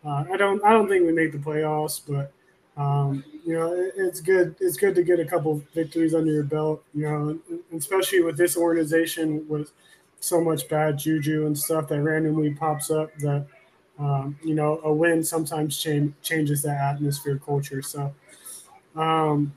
[0.05, 2.32] Uh, I don't I don't think we make the playoffs, but
[2.80, 6.44] um, you know it, it's good it's good to get a couple victories under your
[6.44, 6.82] belt.
[6.94, 7.39] You know,
[7.76, 9.72] especially with this organization with
[10.20, 13.10] so much bad juju and stuff that randomly pops up.
[13.18, 13.47] That
[13.98, 17.82] um, you know a win sometimes change, changes that atmosphere culture.
[17.82, 18.14] So.
[18.97, 19.52] Um,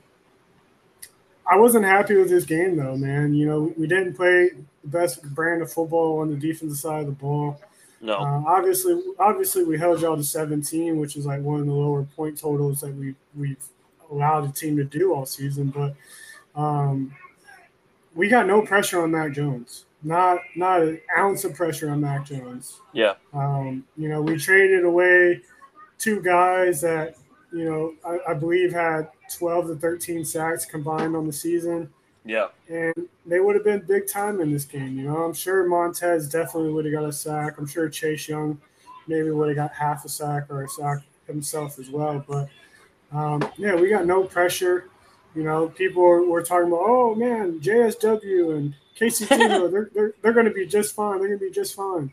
[1.50, 3.34] I wasn't happy with this game though, man.
[3.34, 4.50] You know, we didn't play
[4.82, 7.60] the best brand of football on the defensive side of the ball.
[8.02, 8.14] No.
[8.14, 12.02] Uh, obviously, obviously, we held y'all to 17, which is like one of the lower
[12.02, 13.64] point totals that we we've
[14.10, 15.68] allowed the team to do all season.
[15.70, 15.94] But
[16.60, 17.14] um,
[18.14, 19.86] we got no pressure on Mac Jones.
[20.02, 22.80] Not not an ounce of pressure on Mac Jones.
[22.92, 23.14] Yeah.
[23.32, 25.40] Um, you know, we traded away
[25.98, 27.14] two guys that
[27.52, 29.08] you know I, I believe had
[29.38, 31.88] 12 to 13 sacks combined on the season.
[32.24, 32.48] Yeah.
[32.68, 34.96] And they would have been big time in this game.
[34.96, 37.58] You know, I'm sure Montez definitely would have got a sack.
[37.58, 38.60] I'm sure Chase Young
[39.06, 42.24] maybe would have got half a sack or a sack himself as well.
[42.26, 42.48] But
[43.12, 44.88] um, yeah, we got no pressure.
[45.34, 50.14] You know, people were, were talking about, oh man, JSW and Casey Toohill, they're, they're,
[50.22, 51.18] they're going to be just fine.
[51.18, 52.12] They're going to be just fine.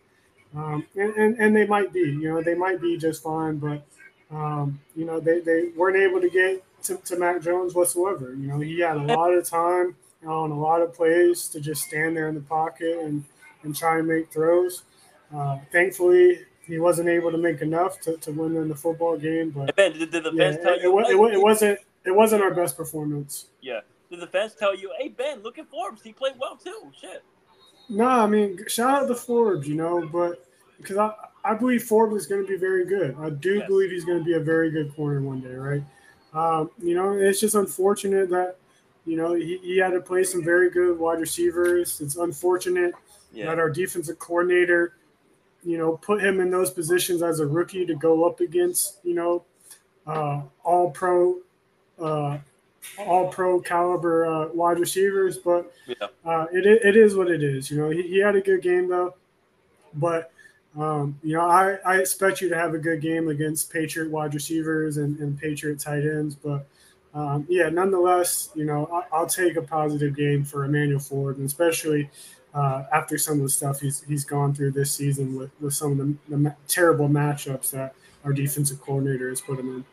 [0.55, 3.85] Um, and, and, and they might be, you know, they might be just fine, but,
[4.31, 8.33] um, you know, they, they weren't able to get to, to Mac Jones whatsoever.
[8.33, 9.95] You know, he had a lot of time
[10.25, 13.23] on a lot of plays to just stand there in the pocket and,
[13.63, 14.83] and try and make throws.
[15.33, 19.51] Uh, thankfully, he wasn't able to make enough to, to win in the football game.
[19.51, 20.99] But Ben, did, the yeah, fans tell it, you?
[20.99, 23.47] it, it, it wasn't it wasn't our best performance.
[23.61, 23.81] Yeah.
[24.09, 26.91] Did the fans tell you, hey Ben, look at Forbes, he played well too?
[26.99, 27.23] Shit.
[27.89, 30.45] No, I mean, shout out to Forbes, you know, but
[30.77, 31.11] because I,
[31.43, 33.15] I believe Forbes is going to be very good.
[33.19, 33.67] I do Yes.
[33.67, 35.83] believe he's going to be a very good corner one day, right?
[36.33, 38.57] Um, you know, it's just unfortunate that,
[39.05, 41.99] you know, he, he had to play some very good wide receivers.
[42.01, 42.93] It's unfortunate
[43.33, 43.47] Yeah.
[43.47, 44.93] that our defensive coordinator,
[45.63, 49.15] you know, put him in those positions as a rookie to go up against, you
[49.15, 49.43] know,
[50.07, 51.39] uh, all pro,
[51.99, 52.37] uh,
[52.97, 55.37] all pro caliber uh, wide receivers.
[55.37, 56.07] But Yeah.
[56.25, 57.69] uh, it, it is what it is.
[57.71, 59.15] You know, he, he had a good game though,
[59.95, 60.31] but
[60.77, 64.33] um, you know, I, I expect you to have a good game against Patriot wide
[64.33, 66.35] receivers and, and Patriot tight ends.
[66.35, 66.65] But
[67.13, 71.47] um, yeah, nonetheless, you know, I, I'll take a positive game for Emmanuel Forbes, and
[71.47, 72.09] especially
[72.53, 75.91] uh, after some of the stuff he's he's gone through this season with, with some
[75.91, 79.85] of the, the terrible matchups that our defensive coordinator has put him in.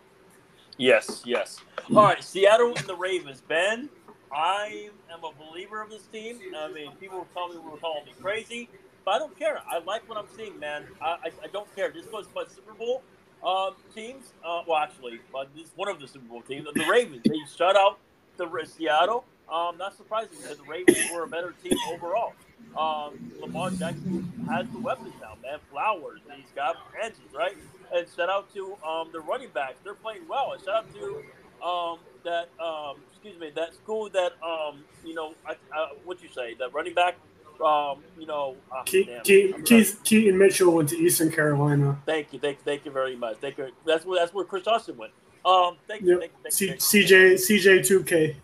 [0.78, 1.58] Yes, yes.
[1.94, 3.40] All right, Seattle and the Ravens.
[3.40, 3.88] Ben,
[4.30, 6.38] I am a believer of this team.
[6.54, 8.68] I mean, people will tell me me crazy,
[9.06, 9.60] but I don't care.
[9.70, 10.84] I like what I'm seeing, man.
[11.00, 11.90] I, I, I don't care.
[11.90, 13.02] This was my Super Bowl
[13.42, 14.32] um, teams.
[14.44, 16.66] Uh, well, actually, but this is one of the Super Bowl teams.
[16.74, 17.22] The Ravens.
[17.24, 17.98] They shut out
[18.36, 19.24] the Seattle.
[19.50, 22.34] Um, not surprising because the Ravens were a better team overall.
[22.76, 25.60] Um, Lamar Jackson has the weapons now, man.
[25.70, 26.20] Flowers.
[26.28, 27.56] and He's got hands, right?
[27.94, 29.76] And shout out to um, the running backs.
[29.84, 30.52] They're playing well.
[30.52, 31.22] And shout out to
[31.64, 36.28] um, that um, excuse me that school that um, you know I, uh, what you
[36.34, 37.14] say that running back
[37.60, 41.98] um, you know ah, Keith, damn, I'm Keith, Keaton Mitchell went to Eastern Carolina.
[42.06, 43.36] Thank you, thank, thank you very much.
[43.38, 43.70] Thank you.
[43.84, 45.12] That's where that's where Chris Austin went.
[45.44, 46.20] Um, thank you, Yep.
[46.20, 47.34] thank you, thank C, thank you.
[47.36, 48.36] CJ CJ two K.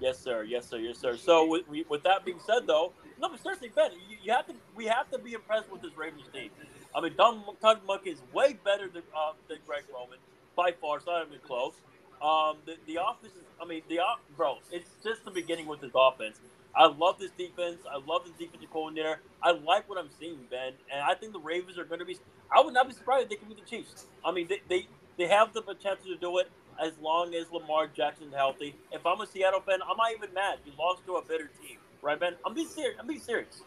[0.00, 0.42] Yes, sir.
[0.42, 0.78] Yes, sir.
[0.78, 1.16] Yes, sir.
[1.16, 4.46] So with, we- with that being said, though, no, but seriously, Ben, you, you have
[4.48, 6.50] to we have to be impressed with this Ravens team.
[6.94, 7.44] I mean, Don
[7.86, 10.18] Monk is way better than uh, than Greg Roman
[10.56, 10.96] by far.
[10.96, 11.74] It's not even close.
[12.20, 14.00] Um, the, the offense is, I mean, the
[14.36, 16.40] bro, it's just the beginning with this offense.
[16.74, 17.82] I love this defense.
[17.90, 19.20] I love this defensive coordinator.
[19.42, 22.18] I like what I'm seeing, Ben, and I think the Ravens are going to be.
[22.54, 24.06] I would not be surprised if they can beat the Chiefs.
[24.24, 24.86] I mean, they, they
[25.18, 26.50] they have the potential to do it
[26.82, 28.74] as long as Lamar Jackson's healthy.
[28.90, 30.58] If I'm a Seattle fan, I'm not even mad.
[30.64, 32.34] You lost to a better team, right, Ben?
[32.46, 32.96] I'm being serious.
[32.98, 33.62] I'm being serious.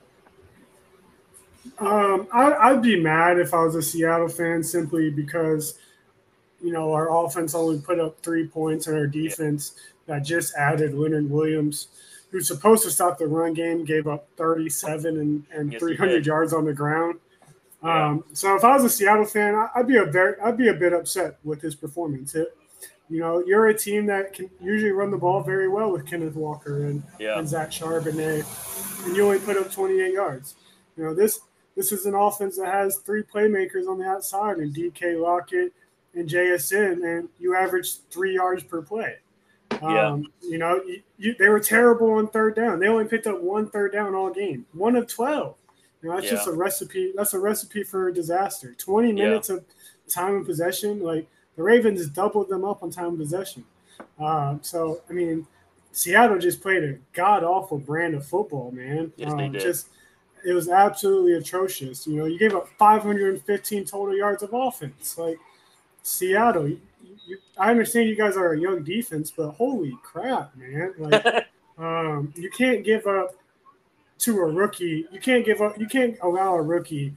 [1.80, 5.80] Um, I, I'd be mad if I was a Seattle fan simply because,
[6.62, 9.74] you know, our offense only put up three points and our defense
[10.06, 11.88] that just added Leonard Williams,
[12.36, 16.52] who's supposed to stop the run game, gave up 37 and, and Yes, 300 yards
[16.52, 17.18] on the ground.
[17.82, 18.08] Yeah.
[18.10, 20.68] Um, so if I was a Seattle fan, I- I'd be a very, I'd be
[20.68, 22.36] a bit upset with his performance.
[22.36, 22.54] It,
[23.10, 26.36] you know, you're a team that can usually run the ball very well with Kenneth
[26.36, 27.40] Walker and Yeah.
[27.40, 28.44] and Zach Charbonnet,
[29.08, 30.56] and you only put up 28 yards.
[30.98, 31.40] You know this
[31.78, 35.72] this is an offense that has three playmakers on the outside, and DK Lockett
[36.16, 39.20] and JSN, and you average three yards per play.
[39.82, 40.08] Yeah.
[40.12, 42.80] Um, you know, you, you, they were terrible on third down.
[42.80, 45.56] They only picked up one third down all game, one of 12.
[46.02, 47.14] You know, that's just a recipe.
[47.16, 48.76] That's a recipe for disaster.
[48.78, 49.14] 20 Yeah.
[49.14, 49.64] minutes of
[50.08, 51.02] time of possession.
[51.02, 53.66] Like the Ravens doubled them up on time of possession.
[54.20, 55.48] Um, so, I mean,
[55.92, 59.12] Seattle just played a god awful brand of football, man.
[59.16, 59.62] Yes, they Um, did.
[59.62, 59.88] Just
[60.46, 62.06] it was absolutely atrocious.
[62.06, 65.18] You know, you gave up 515 total yards of offense.
[65.18, 65.40] Like
[66.04, 66.72] Seattle,
[67.58, 70.94] I understand you guys are a young defense, but holy crap, man!
[71.00, 71.48] Like,
[71.78, 73.36] um, you can't give up
[74.20, 75.06] to a rookie.
[75.12, 75.78] You can't give up.
[75.80, 77.14] You can't allow a rookie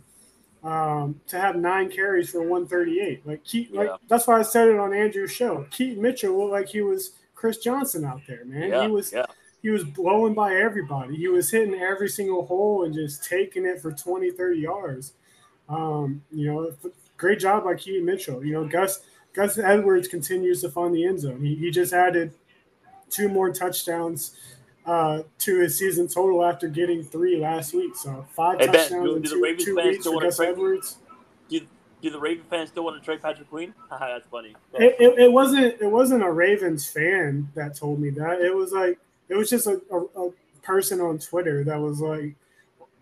[0.64, 3.26] um, to have nine carries for 138.
[3.26, 3.96] Like, Keith, like Yeah.
[4.08, 5.66] that's why I said it on Andrew's show.
[5.70, 8.68] Keaton Mitchell looked like he was Chris Johnson out there, man.
[8.70, 8.82] yeah.
[8.82, 9.26] He was yeah.
[9.62, 11.14] he was blowing by everybody.
[11.14, 15.12] He was hitting every single hole and just taking it for 20, 30 yards.
[15.68, 16.72] Um, you know,
[17.16, 18.44] great job by Keaton Mitchell.
[18.44, 19.00] You know, Gus
[19.32, 21.40] Gus Edwards continues to find the end zone.
[21.44, 22.32] He, he just added
[23.10, 24.36] two more touchdowns
[24.86, 27.94] uh, to his season total after getting three last week.
[27.94, 30.96] So five hey, touchdowns do, in two, two weeks for Gus Edwards.
[31.48, 31.60] Do,
[32.00, 33.74] do the Ravens fans still want to trade Patrick Queen?
[33.90, 34.54] That's funny.
[34.74, 38.40] It, it, it, wasn't it wasn't a Ravens fan that told me that.
[38.40, 38.98] It was like
[39.28, 40.30] it was just a, a, a
[40.62, 42.34] person on Twitter that was like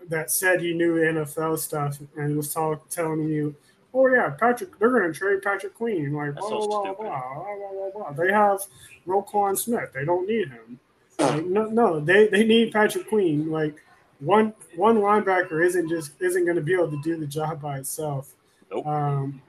[0.09, 3.55] that said he knew NFL stuff and was talk, telling you,
[3.97, 6.12] oh yeah, Patrick, they're going to trade Patrick Queen.
[6.12, 8.12] Like blah, so blah, blah, blah, blah, blah, blah.
[8.12, 8.60] They have
[9.06, 9.93] Roquan Smith.
[9.94, 10.78] They don't need him.
[11.18, 13.51] Like, no, no, they, they need Patrick Queen.
[13.51, 13.82] Like
[14.20, 17.78] one one linebacker isn't just isn't going to be able to do the job by
[17.78, 18.32] itself.
[18.70, 18.86] Nope.
[18.86, 19.43] Um,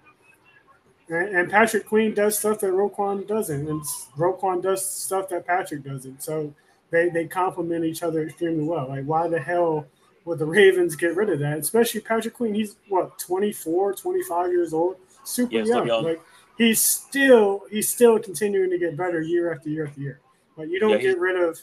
[1.09, 3.81] and, and, Patrick Queen does stuff that Roquan doesn't, and
[4.17, 6.21] Roquan does stuff that Patrick doesn't.
[6.23, 6.53] So
[6.89, 8.87] they they complement each other extremely well.
[8.87, 9.87] Like why the hell
[10.27, 11.57] would the Ravens get rid of that?
[11.57, 12.53] Especially Patrick Queen.
[12.53, 15.87] He's what 24, 25 years old, super yeah, young.
[15.87, 16.03] young.
[16.03, 16.21] Like
[16.57, 20.19] he's still he's still continuing to get better year after year after year.
[20.55, 21.59] But you don't yeah, get rid of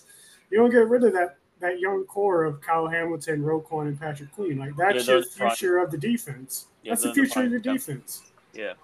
[0.50, 4.32] you don't get rid of that that young core of Kyle Hamilton, Roquan, and Patrick
[4.32, 4.58] Queen.
[4.58, 6.66] Like that's yeah, your future of the defense.
[6.84, 8.22] That's the future of your defense.
[8.52, 8.74] Yeah.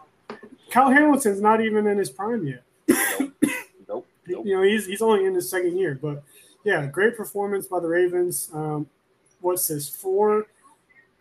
[0.71, 2.63] Kyle Hamilton's not even in his prime yet.
[2.89, 3.33] Nope.
[3.89, 4.07] nope.
[4.29, 4.47] nope.
[4.47, 6.23] You know, he's he's only in his second year, but
[6.65, 8.51] yeah, great performance by the Ravens.
[8.53, 8.87] Um,
[9.41, 9.89] what's this?
[9.89, 10.47] Four.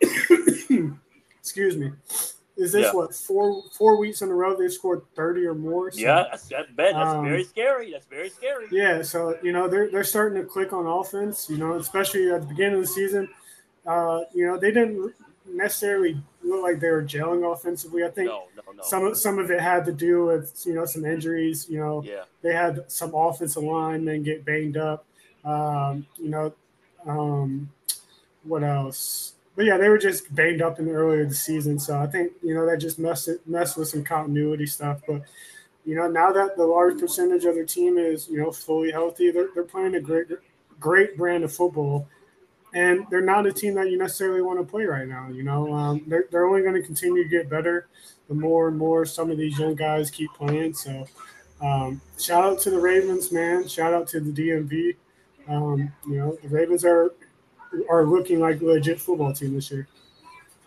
[0.00, 1.92] excuse me.
[2.56, 2.92] Is this yeah.
[2.92, 5.90] what four four weeks in a row they scored thirty or more?
[5.90, 6.68] So, yeah, that's, that's.
[6.76, 7.92] That's um, very scary.
[7.92, 8.66] That's very scary.
[8.70, 11.48] Yeah, so you know they're they're starting to click on offense.
[11.48, 13.28] You know, especially at the beginning of the season.
[13.86, 15.14] Uh, you know, they didn't
[15.46, 18.04] necessarily look like they were gelling offensively.
[18.04, 18.82] I think no, no, no.
[18.82, 21.66] some some of it had to do with you know some injuries.
[21.68, 22.24] You know, yeah.
[22.42, 25.06] they had some offensive linemen get banged up.
[25.44, 26.52] Um, you know,
[27.06, 27.70] um,
[28.42, 29.34] what else?
[29.56, 32.32] But yeah, they were just banged up in the earlier the season, so I think
[32.42, 35.00] you know that just messed it, messed with some continuity stuff.
[35.06, 35.22] But
[35.84, 39.30] you know, now that the large percentage of their team is you know fully healthy,
[39.30, 40.28] they're, they're playing a great
[40.78, 42.08] great brand of football,
[42.74, 45.28] and they're not a team that you necessarily want to play right now.
[45.28, 47.88] You know, um, they're they're only going to continue to get better
[48.28, 50.72] the more and more some of these young guys keep playing.
[50.72, 51.06] So,
[51.60, 53.66] um, shout out to the Ravens, man.
[53.66, 54.96] Shout out to the DMV.
[55.48, 57.12] Um, you know, the Ravens are
[57.88, 59.86] are looking like a legit football team this year.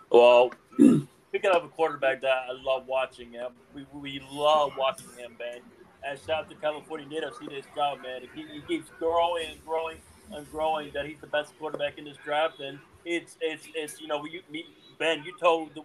[0.10, 5.36] Well, speaking of a quarterback that I love watching him, we, we love watching him,
[5.40, 5.60] man.
[6.06, 8.22] And shout out to California native, see this job, man.
[8.36, 9.98] He, he keeps growing and growing
[10.32, 14.08] and growing that he's the best quarterback in this draft, and it's it's it's you
[14.08, 14.66] know you me,
[15.00, 15.82] Ben, you told the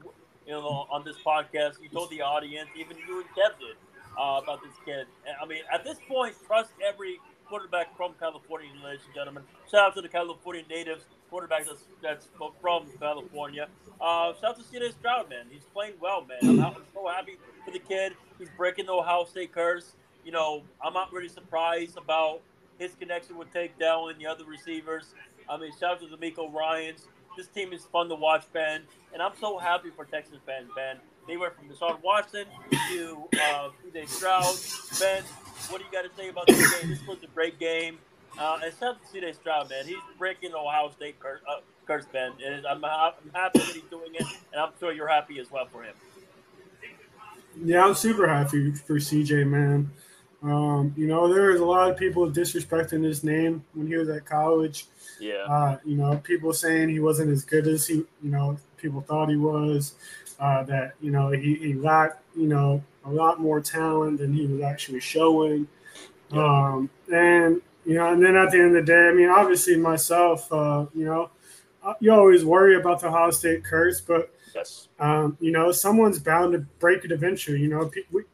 [0.46, 3.76] you know on this podcast, you told the audience, even you and Kev did
[4.18, 5.06] uh, about this kid.
[5.26, 9.42] And, I mean, at this point, trust every quarterback from California, ladies and gentlemen.
[9.70, 12.28] Shout out to the California natives, quarterback that's, that's
[12.60, 13.68] from California.
[14.00, 14.90] Uh, shout out to C.J.
[14.92, 15.46] Stroud, man.
[15.50, 16.38] He's playing well, man.
[16.42, 18.12] I'm, I'm, so happy for the kid.
[18.38, 19.94] He's breaking the Ohio State curse.
[20.24, 22.40] You know, I'm not really surprised about
[22.78, 25.14] his connection with Tank Dell and the other receivers.
[25.48, 27.06] I mean, shout out to Miko Ryans.
[27.36, 28.82] This team is fun to watch, Ben.
[29.12, 30.96] And I'm so happy for Texas fans, Ben.
[31.26, 32.44] They went from Deshaun Watson
[32.90, 34.06] to uh, C.J.
[34.06, 34.56] Stroud.
[35.00, 35.22] Ben,
[35.68, 36.90] what do you got to say about this game?
[36.90, 37.98] This was a great game.
[38.38, 39.32] Uh, shout out to C.J.
[39.32, 39.86] Stroud, man.
[39.86, 42.32] He's breaking the Ohio State curse, uh, curse Ben.
[42.44, 45.66] And I'm, I'm happy that he's doing it, and I'm sure you're happy as well
[45.72, 45.94] for him.
[47.64, 49.90] Yeah, I'm super happy for CJ, man.
[50.42, 54.08] Um, you know, there was a lot of people disrespecting his name when he was
[54.08, 54.86] at college.
[55.18, 55.44] Yeah.
[55.48, 59.28] Uh, you know, people saying he wasn't as good as he, you know, people thought
[59.28, 59.94] he was.
[60.38, 64.46] Uh, that you know he, he lacked, you know, a lot more talent than he
[64.46, 65.66] was actually showing.
[66.32, 69.76] Um, and you know, and then at the end of the day, I mean, obviously
[69.76, 71.30] myself, uh, you know,
[71.82, 76.18] uh, you always worry about the Ohio State curse, but yes, um, you know, someone's
[76.18, 77.60] bound to break it eventually.
[77.60, 78.24] You know, we,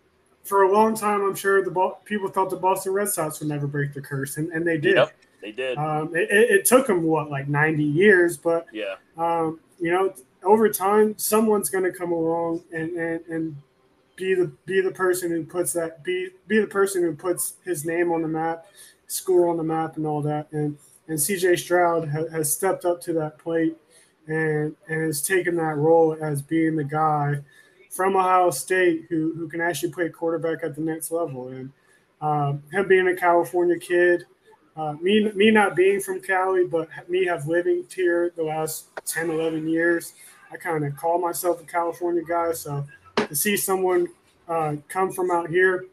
[0.42, 3.66] for a long time, I'm sure the people thought the Boston Red Sox would never
[3.66, 4.96] break the curse, and, and they did.
[4.96, 5.78] Yep, they did.
[5.78, 10.68] Um, it, it, took them what like 90 years, but yeah, um, you know, over
[10.68, 13.56] time, someone's going to come along and, and and
[14.16, 17.84] be the be the person who puts that be be the person who puts his
[17.84, 18.66] name on the map,
[19.06, 20.48] school on the map, and all that.
[20.52, 20.78] And
[21.08, 23.76] and CJ Stroud ha, has stepped up to that plate
[24.26, 27.42] and and has taken that role as being the guy
[27.90, 31.48] from Ohio State who who can actually play quarterback at the next level.
[31.48, 31.70] And
[32.20, 34.24] um, him being a California kid,
[34.76, 39.30] uh, me me not being from Cali, but me have living here the last 10,
[39.30, 40.14] 11 years.
[40.52, 42.86] I kind of call myself a California guy, so
[43.28, 44.08] to see someone
[44.48, 45.86] uh, come from out here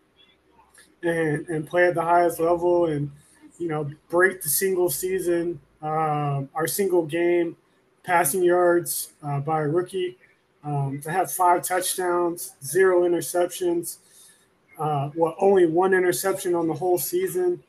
[1.03, 3.11] and and play at the highest level and
[3.57, 7.55] you know break the single season uh, our single game
[8.03, 10.17] passing yards uh, by a rookie
[10.63, 13.97] um, to have five touchdowns zero interceptions
[14.81, 17.61] uh, what only one interception on the whole season.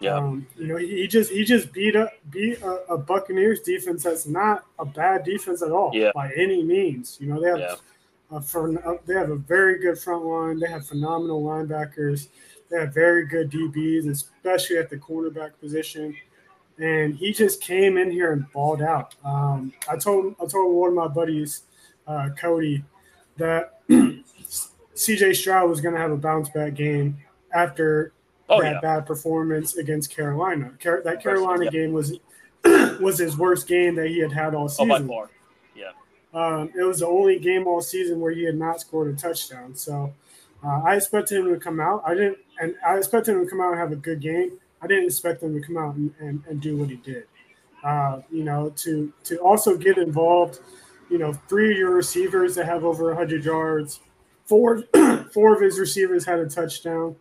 [0.00, 0.16] Yeah.
[0.16, 4.02] Um, you know, he, he just he just beat up beat a, a, Buccaneers defense
[4.02, 6.10] that's not a bad defense at all yeah.
[6.14, 7.18] by any means.
[7.20, 7.74] You know, they have Yeah.
[8.30, 10.58] A, for, they have a very good front line.
[10.58, 12.28] They have phenomenal linebackers.
[12.70, 16.16] They have very good DBs, especially at the cornerback position.
[16.78, 19.14] And he just came in here and balled out.
[19.24, 21.62] Um, I told I told one of my buddies,
[22.06, 22.82] uh, Cody,
[23.36, 27.18] that CJ Stroud was going to have a bounce back game
[27.52, 28.12] after
[28.48, 28.80] Oh that yeah.
[28.80, 30.72] bad performance against Carolina.
[30.82, 31.70] Car- that Carolina yeah.
[31.70, 32.18] game was
[33.00, 34.88] was his worst game that he had had all Oh, season.
[34.88, 35.26] Yeah.
[36.34, 39.74] Um, it was the only game all season where he had not scored a touchdown.
[39.76, 40.12] So
[40.64, 42.02] uh, I expected him to come out.
[42.04, 44.58] I didn't, and I expected him to come out and have a good game.
[44.82, 47.24] I didn't expect him to come out and, and, and do what he did.
[47.84, 50.60] Uh, you know, to to also get involved.
[51.10, 54.00] You know, three of your receivers that have over 100 yards.
[54.46, 54.82] Four
[55.32, 57.16] four of his receivers had a touchdown.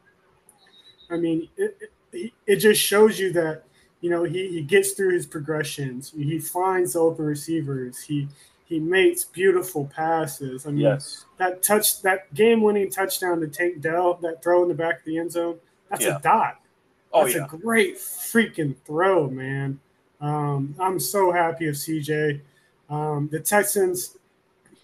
[1.09, 1.77] I mean, it,
[2.11, 3.63] it, it just shows you that
[4.01, 6.11] you know he, he gets through his progressions.
[6.15, 8.01] He finds open receivers.
[8.01, 8.27] He
[8.65, 10.65] he makes beautiful passes.
[10.65, 11.25] I mean, Yes.
[11.37, 15.05] that touch that game winning touchdown to Tank Dell, that throw in the back of
[15.05, 15.59] the end zone,
[15.89, 16.17] that's Yeah.
[16.17, 16.59] a dot.
[17.11, 17.45] Oh That's yeah.
[17.45, 19.79] a great freaking throw, man.
[20.19, 22.41] Um, I'm so happy of CJ.
[22.89, 24.17] Um, the Texans,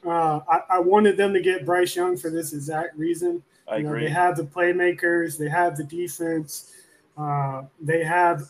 [0.06, 3.42] uh, I, I wanted them to get Bryce Young for this exact reason.
[3.68, 4.04] I You know, agree.
[4.06, 6.74] they have the playmakers, they have the defense,
[7.18, 8.44] uh, they have,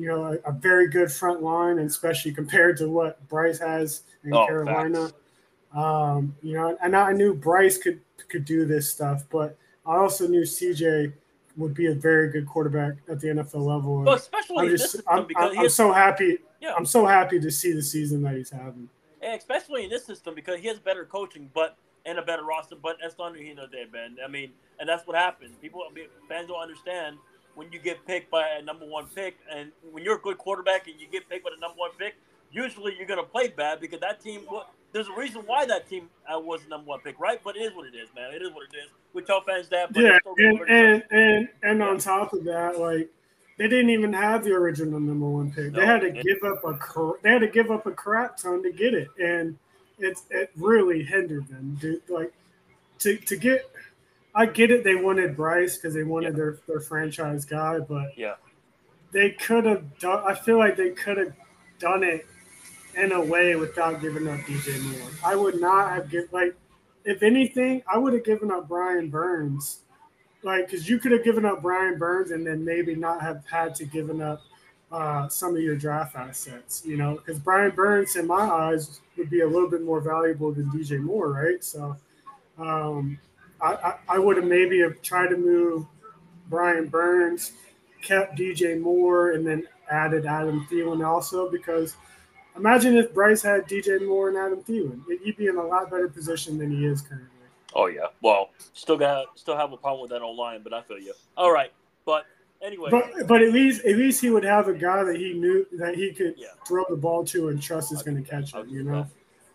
[0.00, 4.02] you know, a, a very good front line, and especially compared to what Bryce has
[4.24, 5.08] in Oh, Carolina.
[5.08, 5.14] facts.
[5.74, 9.56] Um, you know, and I knew Bryce could could do this stuff, but
[9.86, 11.12] I also knew CJ
[11.56, 13.96] would be a very good quarterback at the NFL level.
[13.98, 16.38] and Well, especially I'm in this just, system I'm, because I'm, I'm has, so happy.
[16.60, 18.88] yeah, I'm so happy to see the season that he's having.
[19.20, 22.76] and especially in this system because he has better coaching, but and a better roster.
[22.76, 24.16] But that's not you know there, man.
[24.24, 25.56] I mean, and that's what happens.
[25.60, 25.82] People,
[26.28, 27.16] fans don't understand
[27.54, 30.86] when you get picked by a number one pick, and when you're a good quarterback
[30.88, 32.14] and you get picked by the number one pick,
[32.52, 34.46] usually you're gonna play bad because that team.
[34.92, 37.40] There's a reason why that team uh, was the number one pick, right?
[37.44, 38.34] But it is what it is, man.
[38.34, 38.90] It is what it is.
[39.12, 43.08] We tell fans that, but Yeah, and and and, and on top of that, like
[43.56, 45.72] they didn't even have the original number one pick.
[45.72, 46.76] They had to it- give up a
[47.22, 49.56] they had to give up a crap ton to get it, and
[49.98, 51.76] it's it really hindered them.
[51.80, 52.32] Dude, like
[53.00, 53.69] to to get,
[54.34, 54.84] I get it.
[54.84, 56.36] They wanted Bryce because they wanted Yeah.
[56.36, 58.36] their their franchise guy, but Yeah.
[59.12, 60.22] they could have done.
[60.26, 61.32] I feel like they could have
[61.78, 62.26] done it
[62.94, 65.10] in a way without giving up DJ Moore.
[65.24, 66.54] I would not have given like,
[67.04, 69.80] if anything, I would have given up Brian Burns,
[70.42, 73.74] like because you could have given up Brian Burns and then maybe not have had
[73.76, 74.42] to given up
[74.92, 79.30] uh, some of your draft assets, you know, because Brian Burns in my eyes would
[79.30, 81.62] be a little bit more valuable than DJ Moore, right?
[81.62, 81.96] So,
[82.58, 83.16] um,
[83.62, 85.86] I, I, I would have maybe have tried to move
[86.48, 87.52] Brian Burns,
[88.02, 91.96] kept DJ Moore, and then added Adam Thielen also because
[92.56, 96.08] imagine if Bryce had DJ Moore and Adam Thielen, he'd be in a lot better
[96.08, 97.28] position than he is currently.
[97.74, 98.06] Oh yeah.
[98.22, 101.14] Well, still got still have a problem with that old line, but I feel you.
[101.36, 101.72] All right,
[102.04, 102.24] but
[102.62, 105.66] anyway, But but at least at least he would have a guy that he knew
[105.72, 106.48] that he could Yeah.
[106.66, 108.66] throw the ball to and trust is going to catch it.
[108.68, 109.06] You that.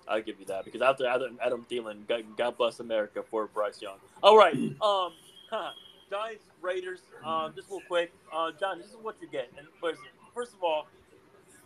[0.07, 3.81] I'll give you that because after Adam, Adam Thielen, God, God bless America for Bryce
[3.81, 3.97] Young.
[4.21, 5.13] All right, um,
[5.49, 5.71] huh,
[6.09, 7.01] Giants Raiders.
[7.23, 9.51] Um, just real quick, uh, John, this is what you get.
[9.57, 10.01] And first,
[10.33, 10.87] first of all,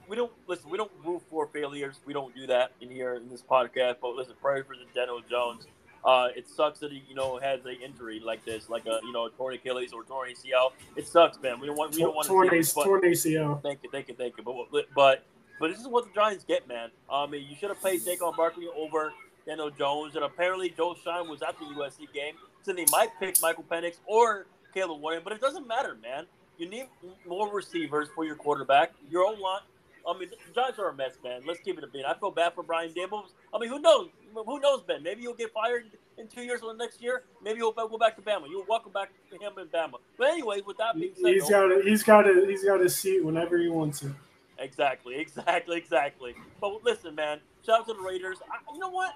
[0.08, 0.70] we don't listen.
[0.70, 2.00] We don't root for failures.
[2.06, 3.98] We don't do that in here in this podcast.
[4.02, 5.68] But listen, prayers for the Daniel Jones.
[6.04, 9.12] Uh, it sucks that he, you know, has an injury like this, like a, you
[9.12, 10.72] know, a torn Achilles or torn ACL.
[10.96, 11.60] It sucks, man.
[11.60, 13.62] We don't want, we don't want to torn, see torn ACL.
[13.62, 14.44] Thank you, thank you, thank you.
[14.44, 15.26] But but
[15.60, 16.90] but this is what the Giants get, man.
[17.12, 19.14] I mean, you should have played Saquon Barkley over
[19.46, 23.42] Daniel Jones, and apparently Joe Schoen was at the USC game, so they might pick
[23.42, 25.24] Michael Penix or Caleb Williams.
[25.24, 26.26] But it doesn't matter, man.
[26.58, 26.88] You need
[27.28, 28.92] more receivers for your quarterback.
[29.10, 29.62] Your own line.
[30.08, 31.42] I mean, the Giants are a mess, man.
[31.46, 32.06] Let's keep it a beat.
[32.06, 33.24] I feel bad for Brian Daboll.
[33.54, 34.10] I mean, who knows?
[34.34, 35.04] Who knows, Ben?
[35.04, 35.86] Maybe he'll get fired
[36.18, 37.24] in two years or next year.
[37.44, 38.50] Maybe he'll go back to Bama.
[38.50, 40.00] You'll welcome back to him in Bama.
[40.18, 42.90] But anyway, with that being said, He's got a, he's got a he's got a
[42.90, 44.12] seat whenever he wants it.
[44.60, 46.36] Exactly, exactly, exactly.
[46.60, 48.38] But listen, man, shout out to the Raiders.
[48.52, 49.14] I, you know what?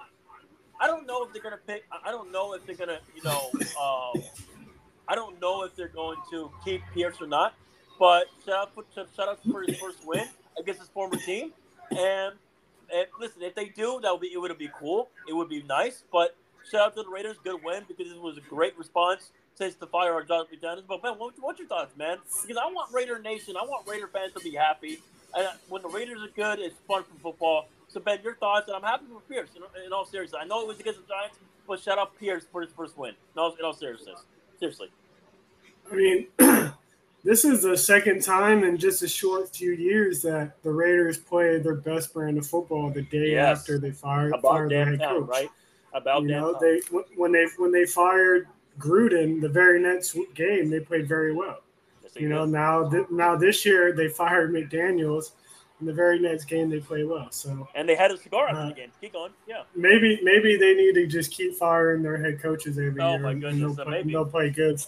[0.80, 1.84] I don't know if they're gonna pick.
[2.04, 3.50] I don't know if they're gonna, you know,
[3.80, 4.22] um,
[5.06, 7.54] I don't know if they're going to keep Pierce or not.
[7.98, 10.26] But shout out, for- shout out for his first win
[10.58, 11.52] against his former team.
[11.90, 12.34] And,
[12.92, 14.38] and listen, if they do, that would be it.
[14.38, 15.10] Would be cool?
[15.28, 16.02] It would be nice.
[16.12, 16.36] But
[16.68, 19.86] shout out to the Raiders, good win because it was a great response since the
[19.86, 20.84] fire our Jonathan.
[20.88, 22.18] But man, what, what's your thoughts, man?
[22.42, 24.98] Because I want Raider Nation, I want Raider fans to be happy.
[25.36, 27.68] And when the Raiders are good, it's fun for football.
[27.88, 28.68] So Ben, your thoughts?
[28.68, 29.50] And I'm happy for Pierce.
[29.84, 32.60] In, all seriousness, I know it was against the Giants, but shout out Pierce for
[32.62, 33.10] his first win.
[33.10, 34.20] In all, in all seriousness.
[34.58, 34.88] Seriously.
[35.90, 36.26] I mean,
[37.24, 41.62] this is the second time in just a short few years that the Raiders played
[41.64, 43.60] their best brand of football the day Yes.
[43.60, 45.28] after they fired, About fired their head coach.
[45.28, 45.50] right?
[45.92, 46.60] About you know, time.
[46.62, 46.80] they
[47.16, 48.48] when they when they fired
[48.80, 51.58] Gruden the very next game, they played very well.
[52.14, 55.32] Yes, You know, now th- now this year they fired McDaniels,
[55.80, 57.30] and the very next game they play well.
[57.30, 58.92] So and they had a cigar after Uh, the game.
[59.00, 59.32] Keep going.
[59.46, 59.62] Yeah.
[59.74, 63.18] maybe maybe they need to just keep firing their head coaches every Oh, year.
[63.20, 64.80] my goodness, they'll, play, they'll play good.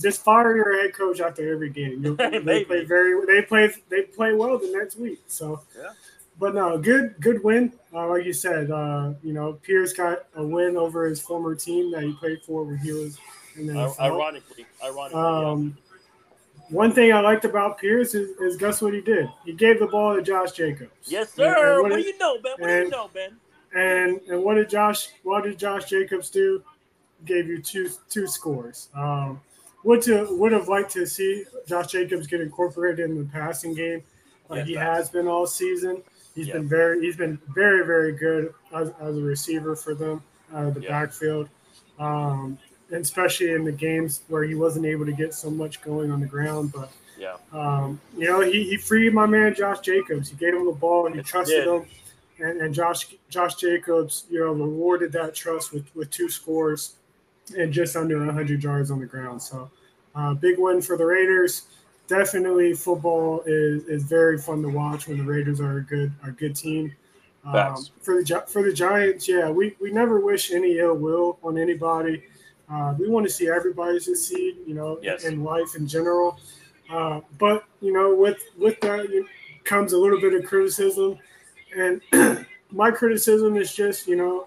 [0.00, 2.02] Just fire your head coach after every game.
[2.02, 3.26] You'll, they play very.
[3.26, 3.70] They play.
[3.90, 5.20] They play well the next week.
[5.26, 5.90] So Yeah.
[6.40, 7.74] But no, good good win.
[7.94, 11.92] Uh, like you said, uh, you know, Pierce got a win over his former team
[11.92, 13.18] that he played for when he was
[13.54, 14.00] in the NFL.
[14.00, 15.91] ironically, ironically, yeah.
[16.72, 19.28] One thing I liked about Pierce is, is guess what he did?
[19.44, 20.90] He gave the ball to Josh Jacobs.
[21.04, 21.82] Yes, And- and sir.
[21.82, 22.52] what What, do you know, Ben?
[22.58, 23.36] What do you know, Ben?
[23.74, 26.62] And and what did Josh what did Josh Jacobs do?
[27.24, 28.88] Gave you two two scores.
[28.94, 29.40] Um,
[29.84, 34.02] would to would have liked to see Josh Jacobs get incorporated in the passing game,
[34.48, 36.02] like Yeah, he has been all season.
[36.34, 36.54] He's Yeah.
[36.54, 40.22] been very he's been very very good as, as a receiver for them
[40.54, 40.88] out of the Yeah.
[41.04, 41.48] backfield,
[41.98, 42.58] um, and
[42.92, 46.26] especially in the games where he wasn't able to get so much going on the
[46.26, 46.72] ground.
[46.72, 47.36] But Yeah.
[47.52, 50.30] um, you know, he, he freed my man Josh Jacobs.
[50.30, 51.08] He gave him the ball.
[51.08, 51.68] He Yes, he trusted did.
[51.68, 51.86] him,
[52.38, 56.96] and, and Josh Josh Jacobs, you know, rewarded that trust with with two scores
[57.56, 59.42] and just under 100 yards on the ground.
[59.42, 59.70] So,
[60.14, 61.62] uh, big win for the Raiders.
[62.08, 66.30] Definitely, football is is very fun to watch when the Raiders are a good a
[66.30, 66.94] good team.
[67.44, 71.58] Um, for the for the Giants, yeah, we, we never wish any ill will on
[71.58, 72.22] anybody.
[72.72, 75.24] Uh, we want to see everybody succeed, you know, Yes.
[75.24, 76.38] in life in general.
[76.90, 79.06] Uh, but you know, with with that
[79.64, 81.18] comes a little bit of criticism,
[81.76, 82.00] and
[82.70, 84.46] my criticism is just, you know,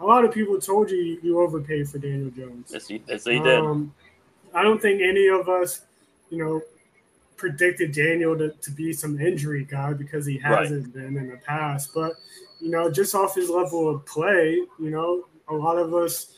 [0.00, 2.70] a lot of people told you you overpaid for Daniel Jones.
[2.72, 3.58] Yes, he, yes, he did.
[3.58, 3.94] Um,
[4.54, 5.82] I don't think any of us,
[6.30, 6.62] you know,
[7.36, 11.92] predicted Daniel to, to be some injury guy because he hasn't been in the past.
[11.94, 12.14] But,
[12.60, 16.36] you know, just off his level of play, you know, a lot of us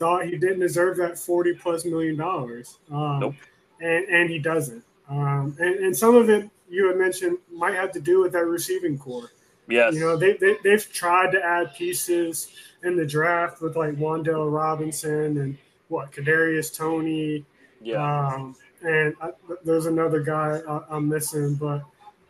[0.00, 2.78] thought he didn't deserve that 40 plus million dollars.
[2.90, 3.34] Um, Nope.
[3.80, 4.82] and, and he doesn't.
[5.08, 8.46] Um, and, and some of it you had mentioned might have to do with that
[8.46, 9.30] receiving core.
[9.68, 9.94] yes.
[9.94, 12.48] You know, they, they they've tried to add pieces
[12.82, 15.58] in the draft with like Wan'Dale Robinson and
[15.88, 17.44] what Kadarius Toney.
[17.80, 18.28] yeah.
[18.34, 19.30] Um, and I,
[19.64, 21.82] there's another guy I, I'm missing, but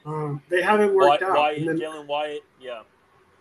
[0.05, 1.37] um, they haven't Hyatt, worked out.
[1.37, 2.43] Hyatt, then- Jalin Hyatt.
[2.61, 2.83] Yeah.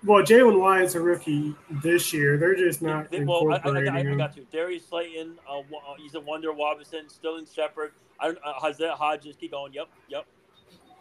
[0.06, 1.54] Well, Jalin Hyatt's a rookie
[1.84, 2.38] this year.
[2.38, 4.48] They're just not They- well, I, I, I, got you.
[4.52, 5.38] Darius Slayton.
[5.50, 5.64] Uh, uh,
[5.98, 7.10] he's a Wan'Dale Robinson.
[7.10, 7.92] Sterling Shepard.
[8.20, 8.40] I don't.
[8.44, 9.36] Uh, Hodges.
[9.36, 9.74] Keep going.
[9.74, 9.90] Yep.
[10.08, 10.26] Yep.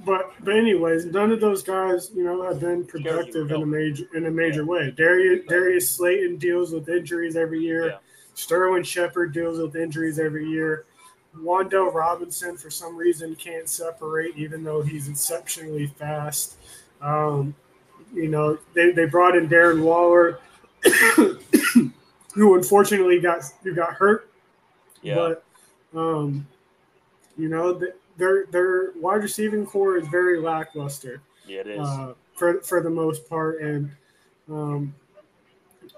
[0.04, 4.04] But but anyways, none of those guys, you know, have been productive in a major
[4.14, 4.92] in a major way.
[4.92, 7.86] Darius Darius Slayton deals with injuries every year.
[7.86, 7.96] Yeah.
[8.34, 10.84] Sterling Shepard deals with injuries every year.
[11.36, 16.56] Wan'Dale Robinson, for some reason, can't separate, even though he's exceptionally fast.
[17.02, 17.54] Um,
[18.14, 20.38] you know, they, they brought in Darren Waller,
[22.34, 24.30] who unfortunately got who got hurt.
[25.02, 25.14] Yeah.
[25.14, 25.44] But
[25.98, 26.46] um,
[27.36, 31.60] you know, th- their their wide receiving core is very lackluster yeah.
[31.60, 31.80] It is.
[31.80, 33.60] uh, for for the most part.
[33.60, 33.90] And
[34.50, 34.94] um,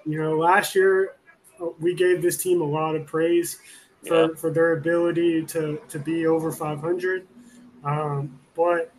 [0.07, 1.15] you know, last year
[1.61, 3.59] uh, we gave this team a lot of praise
[4.07, 4.35] for, Yeah.
[4.37, 7.27] for their ability to to be over 500.
[7.85, 8.93] Um, but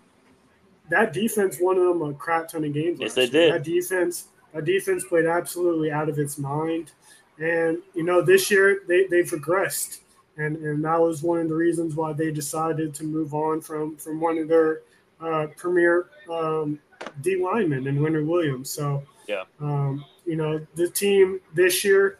[0.92, 3.00] that defense won them a crap ton of games.
[3.00, 3.52] Yes, last they year.
[3.52, 3.54] did.
[3.54, 6.92] That defense, that defense played absolutely out of its mind.
[7.40, 10.00] And you know, this year they they've regressed,
[10.38, 13.98] and and that was one of the reasons why they decided to move on from
[13.98, 14.82] from one of their
[15.20, 16.80] uh, premier um,
[17.22, 18.70] D linemen and Winter Williams.
[18.70, 19.44] So Yeah.
[19.60, 22.20] um, you know, the team this year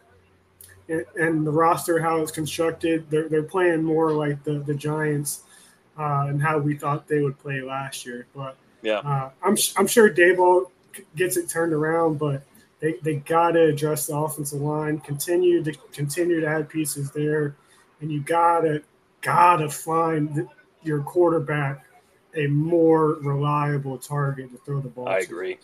[0.90, 5.44] and, and the roster how it's constructed, they're they're playing more like the the Giants
[6.00, 8.26] uh, and how we thought they would play last year.
[8.36, 9.00] But Yeah.
[9.00, 10.72] uh, I'm I'm sure Daboll
[11.16, 12.44] gets it turned around, but
[12.80, 17.56] they, they got to address the offensive line, continue to continue to add pieces there,
[18.02, 18.82] and you gotta
[19.22, 20.48] gotta find
[20.82, 21.86] your quarterback
[22.36, 25.08] a more reliable target to throw the ball.
[25.08, 25.26] I to.
[25.26, 25.58] agree.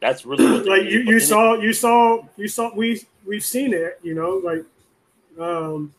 [0.00, 3.98] That's really what like you, you saw you saw you saw we we've seen it
[4.02, 4.64] you know like
[5.40, 5.92] um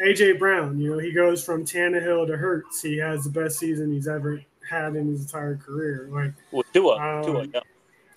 [0.00, 3.92] aj brown you know he goes from Tannehill to Hurts he has the best season
[3.92, 6.96] he's ever had in his entire career like Well, Tua.
[6.98, 7.46] um, Tua.
[7.52, 7.60] Yeah.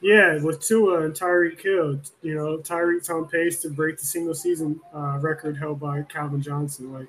[0.02, 4.34] yeah with Tua and Tyreek Hill you know Tyreek's on pace to break the single
[4.36, 7.08] season uh, record held by Calvin Johnson like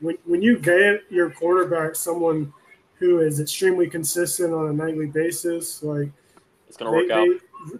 [0.00, 2.52] when when you get your quarterback someone
[2.98, 6.08] who is extremely consistent on a nightly basis like
[6.68, 7.26] It's gonna they, work out.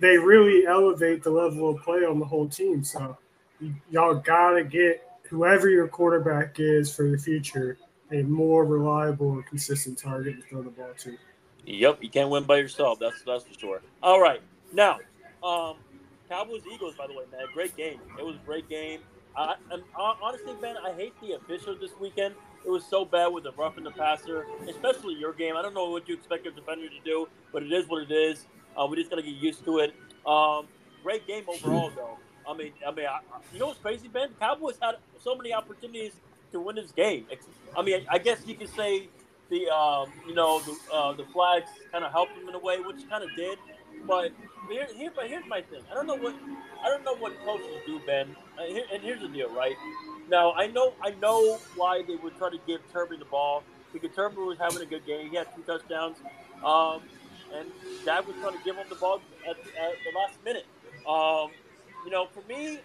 [0.00, 2.82] They, they really elevate the level of play on the whole team.
[2.84, 3.16] So
[3.90, 7.76] y'all gotta get whoever your quarterback is for the future,
[8.12, 11.16] a more reliable and consistent target to throw the ball to.
[11.66, 12.98] Yep, you can't win by yourself.
[12.98, 13.82] That's that's for sure.
[14.02, 14.40] All right,
[14.72, 14.98] now,
[15.42, 15.76] um,
[16.28, 16.94] Cowboys Eagles.
[16.96, 18.00] By the way, man, great game.
[18.18, 19.00] It was a great game.
[19.36, 22.34] I, and honestly, man, I hate the officials this weekend.
[22.64, 25.56] It was so bad with the rough and the passer, especially your game.
[25.56, 28.14] I don't know what you expect your defender to do, but it is what it
[28.14, 28.46] is.
[28.76, 29.94] Uh, we just gotta get used to it.
[30.26, 30.66] Um,
[31.02, 32.18] great game overall, though.
[32.48, 33.20] I mean, I mean, I,
[33.52, 34.30] you know what's crazy, Ben?
[34.30, 36.12] The Cowboys had so many opportunities
[36.54, 37.26] to win this game.
[37.76, 39.08] I mean, I guess you could say
[39.50, 42.78] the um, you know the uh, the flags kind of helped them in a way,
[42.78, 43.58] which kind of did.
[44.06, 44.32] But
[44.70, 45.82] here, here, but here's my thing.
[45.90, 46.34] I don't know what
[46.82, 48.34] I don't know what coaches do, Ben.
[48.58, 49.74] Uh, here, and here's the deal, right?
[50.30, 53.62] Now I know I know why they would try to give Turpin the ball
[53.92, 55.30] because Turpin was having a good game.
[55.30, 56.18] He had two touchdowns,
[56.64, 57.02] um,
[57.52, 57.68] and
[58.04, 60.66] Dak was trying to give him the ball at, at the last minute.
[61.08, 61.50] Um,
[62.04, 62.78] you know, for me,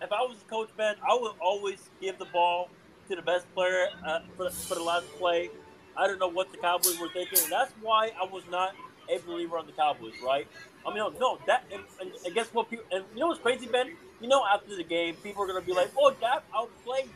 [0.00, 2.68] if I was coach, Ben, I would always give the ball
[3.08, 5.50] to the best player uh, for, for the last play.
[5.96, 8.74] I don't know what the Cowboys were thinking, and that's why I was not
[9.08, 10.46] a believer on the Cowboys, right?
[10.86, 12.70] I mean, no, that, and, and, and guess what?
[12.70, 13.92] People, and you know what's crazy, Ben?
[14.20, 17.08] You know, after the game, people are going to be like, oh, Dak outplayed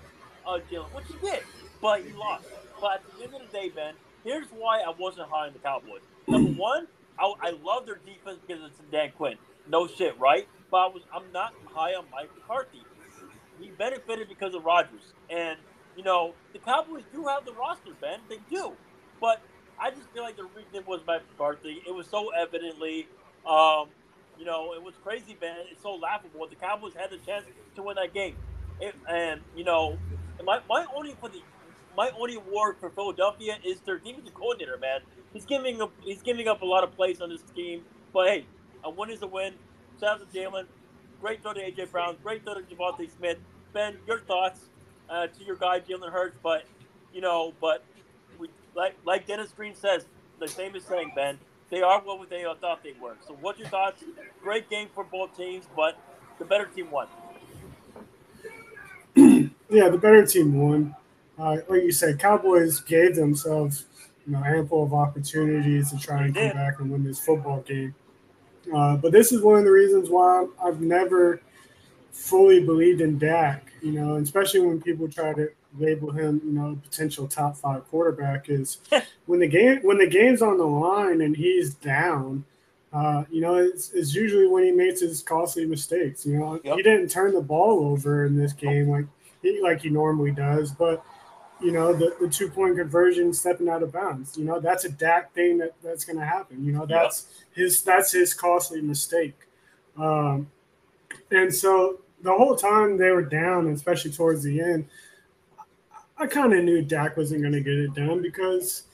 [0.47, 1.40] uh, Jalen, which he did,
[1.81, 2.47] but he lost.
[2.81, 3.94] But at the end of the day, Ben,
[4.24, 6.02] here's why I wasn't high on the Cowboys.
[6.27, 6.86] Number one,
[7.19, 9.36] I, I love their defense because it's Dan Quinn.
[9.69, 10.48] No shit, right?
[10.70, 12.82] But I was, I'm not high on Mike McCarthy.
[13.60, 15.12] He benefited because of Rodgers.
[15.31, 15.59] And,
[15.97, 18.20] you know, the Cowboys do have the roster, Ben.
[18.28, 18.73] They do.
[19.20, 19.40] But
[19.78, 21.82] I just feel like the reason it was Mike McCarthy.
[21.86, 23.09] It was so evidently,
[23.47, 23.89] um,
[24.39, 25.56] you know, it was crazy, man.
[25.70, 26.47] It's so laughable.
[26.48, 27.44] The Cowboys had the chance
[27.77, 28.36] to win that game.
[28.81, 29.98] It, and, you know,
[30.44, 31.40] my, my only for the
[31.97, 35.01] my only award for Philadelphia is their defensive coordinator, man.
[35.32, 37.82] He's giving up he's giving up a lot of plays on this team.
[38.12, 38.47] But hey,
[38.85, 39.55] a win is a win.
[40.01, 40.66] Shout out to Jalen.
[41.20, 42.16] Great throw to AJ Brown.
[42.23, 43.39] Great throw to DeVonta Smith.
[43.73, 44.70] Ben, your thoughts
[45.09, 46.65] uh, to your guy Jalen Hurts, but
[47.12, 47.85] you know, but
[48.39, 50.07] we like like Dennis Green says,
[50.39, 51.39] the same as saying, Ben,
[51.70, 53.16] they are what they thought they were.
[53.27, 54.05] So, what's your thoughts?
[54.43, 55.99] Great game for both teams, but
[56.39, 57.07] the better team won.
[59.70, 60.95] yeah, the better team won.
[61.39, 63.87] Uh, like you said, Cowboys gave themselves
[64.27, 67.95] you know ample of opportunities to try and come back and win this football game.
[68.73, 71.41] Uh, but this is one of the reasons why I've never
[72.13, 75.49] fully believed in Dak, you know, especially when people try to
[75.79, 78.79] label him, you know, potential top five quarterback is
[79.27, 82.45] when the game when the game's on the line and he's down,
[82.93, 86.27] uh, you know, it's, it's usually when he makes his costly mistakes.
[86.27, 86.77] You know, yep.
[86.77, 89.07] he didn't turn the ball over in this game like
[89.43, 91.03] he like he normally does, but
[91.63, 94.37] you know, the, the two point conversion stepping out of bounds.
[94.37, 96.65] You know, that's a Dak thing that, that's going to happen.
[96.65, 99.37] You know, that's his that's his costly mistake.
[99.97, 100.51] Um,
[101.33, 104.87] and so the whole time they were down, especially towards the end,
[106.19, 108.85] I kind of knew Dak wasn't going to get it done because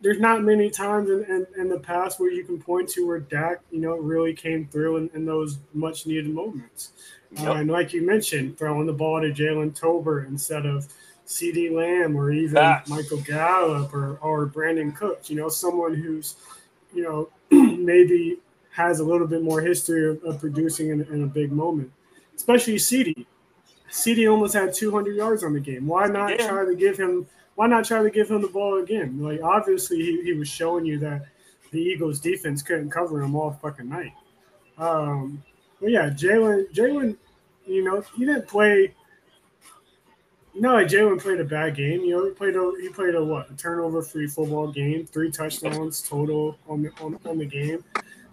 [0.00, 3.20] there's not many times in, in, in, the past where you can point to where
[3.20, 6.92] Dak, you know, really came through in, in those much needed moments.
[7.32, 7.46] Yep.
[7.46, 10.88] Uh, and like you mentioned, throwing the ball to Jalen Tolbert instead of–
[11.26, 12.88] CeeDee Lamb or even That's...
[12.88, 16.36] Michael Gallup or, or Brandin Cooks, you know, someone who's,
[16.92, 18.38] you know, maybe
[18.74, 21.92] has a little bit more history of, of producing in, in, a big moment,
[22.34, 23.24] especially CeeDee.
[23.90, 25.86] CeeDee almost had 200 yards on the game.
[25.86, 26.48] Why not yeah.
[26.48, 27.26] try to give him?
[27.54, 29.22] Why not try to give him the ball again?
[29.22, 31.26] Like obviously he, he was showing you that
[31.70, 34.12] the Eagles defense couldn't cover him all fucking night.
[34.76, 35.42] Um,
[35.80, 37.16] but yeah, Jalen, Jalen,
[37.66, 38.92] you know, he didn't play
[40.56, 42.02] no, Jalen played a bad game.
[42.02, 45.30] You know, he played a he played a what a turnover free football game, three
[45.30, 47.82] touchdowns total on the on, on the game.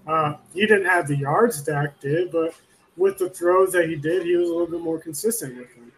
[0.08, 2.54] Uh, he didn't have the yards Dak did, but
[2.98, 5.92] with the throws that he did, he was a little bit more consistent with them.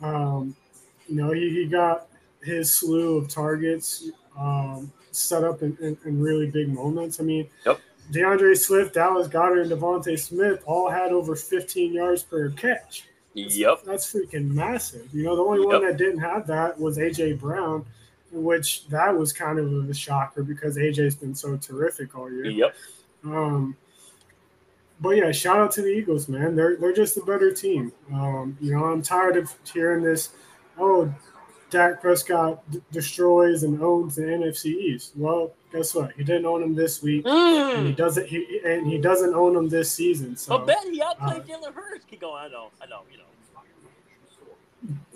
[0.00, 0.56] Um,
[1.08, 2.08] you know, he, he got
[2.42, 7.18] his slew of targets um, set up in, in, in, really big moments.
[7.20, 7.80] I mean, yep.
[8.12, 13.04] D'Andre Swift, Dallas Goedert, and DeVonta Smith all had over 15 yards per catch.
[13.34, 13.82] Yep.
[13.84, 15.12] That's freaking massive.
[15.12, 15.68] You know, the only yep.
[15.68, 17.84] one that didn't have that was AJ Brown,
[18.32, 22.46] which that was kind of a shocker because AJ's been so terrific all year.
[22.46, 22.74] Yep.
[23.24, 23.76] Um,
[25.00, 26.56] but yeah, shout out to the Eagles, man.
[26.56, 27.92] They're they're just a better team.
[28.12, 30.30] Um, you know, I'm tired of hearing this.
[30.78, 31.12] Oh,
[31.70, 35.12] Dak Prescott d- destroys and owns the NFC East.
[35.16, 36.12] Well, guess what?
[36.12, 37.76] He didn't own them this week, mm.
[37.76, 38.26] and he doesn't.
[38.26, 40.36] He and he doesn't own them this season.
[40.36, 42.04] So, I bet he outplayed uh, Jalen Hurts.
[42.04, 42.42] Keep going.
[42.42, 42.70] I know.
[42.82, 43.02] I know.
[43.10, 43.24] You know.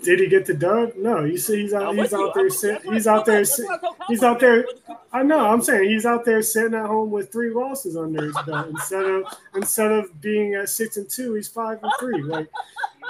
[0.03, 0.95] Did he get the dub?
[0.97, 1.95] No, you see, he's out.
[1.95, 2.49] He's out there.
[2.49, 3.45] Sitting, he's out there.
[4.09, 4.65] He's out there.
[5.13, 5.49] I know.
[5.49, 9.05] I'm saying he's out there sitting at home with three losses under his belt instead
[9.05, 9.25] of
[9.55, 11.33] instead of being at six and two.
[11.35, 12.21] He's five and three.
[12.21, 12.49] Like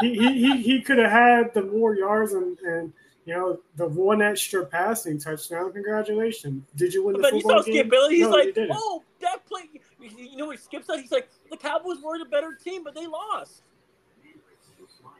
[0.01, 2.93] he, he, he, he could have had the more yards and, and
[3.25, 5.73] you know the one extra passing touchdown.
[5.73, 6.63] Congratulations!
[6.75, 7.75] Did you win the but football you saw game?
[7.75, 8.11] Skip Bayless.
[8.11, 9.61] He's No, like, "Oh, that play."
[9.99, 10.99] You know what Skip said?
[10.99, 13.63] He's like, "The Cowboys were the better team, but they lost."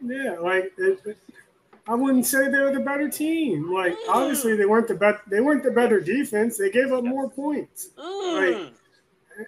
[0.02, 1.18] Yeah, like it, it-
[1.86, 3.70] I wouldn't say they were the better team.
[3.74, 4.08] Like Mm.
[4.10, 6.58] obviously they weren't the bet they weren't the better defense.
[6.58, 7.90] They gave up more points.
[7.98, 8.72] Mm.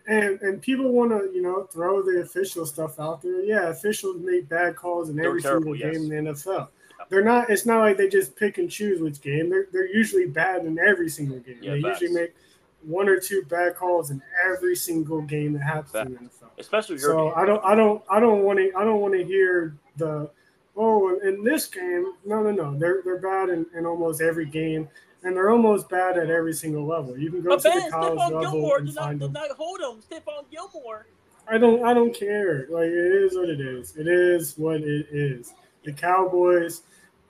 [0.07, 3.41] And and people want to you know throw the official stuff out there.
[3.41, 5.97] Yeah, officials make bad calls in every terrible, single yes.
[5.97, 6.67] game in the NFL.
[7.09, 7.49] They're not.
[7.51, 9.49] It's not like they just pick and choose which game.
[9.49, 11.59] They're they're usually bad in every single game.
[11.61, 12.01] Yeah, they facts.
[12.01, 12.35] usually make
[12.81, 16.49] one or two bad calls in every single game that happens in the NFL.
[16.57, 17.33] Especially your So game.
[17.35, 20.29] I don't, I don't, I don't want to, I don't want to hear the,
[20.75, 24.87] oh, in this game, no, no, no, they're they're bad in, in almost every game,
[25.23, 27.17] and they're almost bad at every single level.
[27.17, 29.33] You can go But to the college Stephon level Gilmore and did not, find them.
[29.33, 30.01] not hold him.
[30.09, 31.05] Stephon Gilmore.
[31.47, 32.65] I don't, I don't care.
[32.69, 33.95] Like it is what it is.
[33.97, 35.53] It is what it is.
[35.83, 36.81] The Cowboys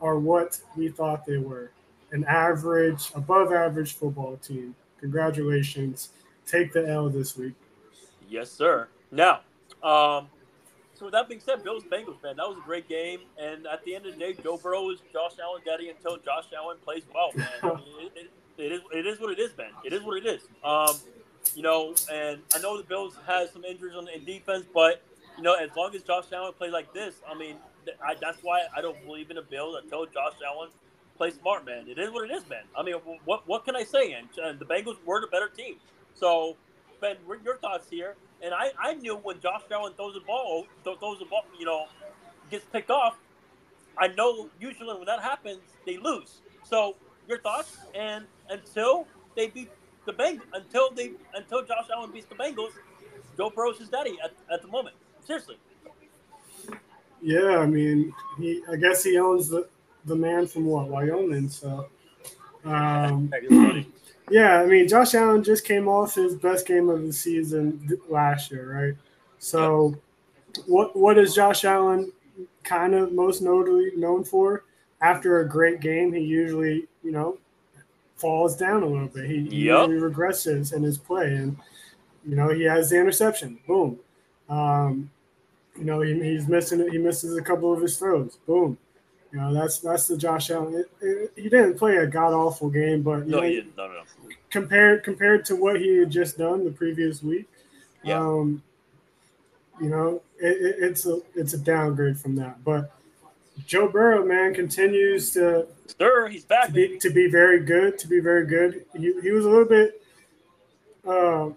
[0.02, 1.72] are what we thought they were,
[2.12, 4.76] an average, above average football team.
[5.02, 6.10] Congratulations.
[6.48, 7.54] Take the L this week.
[8.30, 8.88] Yes, sir.
[9.12, 9.42] Now,
[9.84, 10.28] um,
[10.98, 13.20] so with that being said, Bills Bengals, man, that was a great game.
[13.38, 16.46] And at the end of the day, Joe Burrow is Josh Allen daddy until Josh
[16.56, 17.82] Allen plays well, man.
[18.00, 19.72] It, it, it is it is what it is, man.
[19.84, 20.48] It is what it is.
[20.64, 20.96] Um,
[21.54, 25.02] you know, and I know the Bills has some injuries on in defense, but
[25.38, 27.58] you know, as long as Josh Allen plays like this, I mean,
[28.04, 30.70] I, that's why I don't believe in the Bills until Josh Allen
[31.18, 31.88] plays smart, man.
[31.88, 32.64] It is what it is, man.
[32.78, 32.96] I mean,
[33.26, 34.14] what what can I say?
[34.14, 35.76] And, and the Bengals were the better team.
[36.14, 36.56] So,
[37.02, 38.16] Ben, your thoughts here?
[38.46, 41.66] And I, I knew when Josh Allen throws the ball, th- throws the ball, you
[41.66, 41.86] know,
[42.52, 43.16] gets picked off.
[43.98, 46.42] I know usually when that happens, they lose.
[46.64, 46.96] So,
[47.28, 47.76] your thoughts?
[47.96, 49.72] And until they beat
[50.06, 52.74] the Bengals, until they until Josh Allen beats the Bengals,
[53.36, 54.96] Joe Burrow's his daddy at, at the moment.
[55.26, 55.58] Seriously.
[57.24, 58.62] Yeah, I mean, he.
[58.72, 59.68] I guess he owns the
[60.06, 61.50] the man from what Wyoming.
[61.50, 61.90] So,
[62.64, 63.88] um, That is funny.
[64.30, 68.52] Yeah, I mean, Josh Allen just came off his best game of the season last
[68.52, 68.94] year, right?
[69.40, 69.96] So,
[70.66, 72.12] what what is Josh Allen
[72.64, 74.64] kind of most notably known for?
[75.02, 77.38] After a great game, he usually, you know,
[78.16, 79.30] falls down a little bit.
[79.30, 79.90] He, Yup.
[79.90, 81.58] usually regresses in his play, and
[82.28, 83.60] you know, he has the interception.
[83.68, 84.00] Boom.
[84.50, 85.12] Um,
[85.78, 86.92] you know, he, he's missing it.
[86.92, 88.38] He misses a couple of his throws.
[88.48, 88.78] Boom.
[89.36, 90.76] You know, that's that's the Josh Allen.
[90.76, 93.76] It, it, he didn't play a god awful game, but No, know, he didn't.
[93.76, 94.30] No, no, no.
[94.50, 97.46] compared compared to what he had just done the previous week,
[98.02, 98.18] Yeah.
[98.18, 98.64] um,
[99.82, 102.64] you know, it, it, it's a it's a downgrade from that.
[102.64, 102.94] But
[103.68, 105.68] Joe Burrow, man, continues to
[106.00, 108.00] Sir, he's back, to be, to be very good.
[108.00, 108.86] To be very good.
[108.96, 110.02] He, he was a little bit.
[111.06, 111.50] Uh,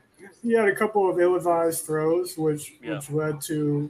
[0.42, 2.96] he had a couple of ill-advised throws, which Yeah.
[2.96, 3.88] which led to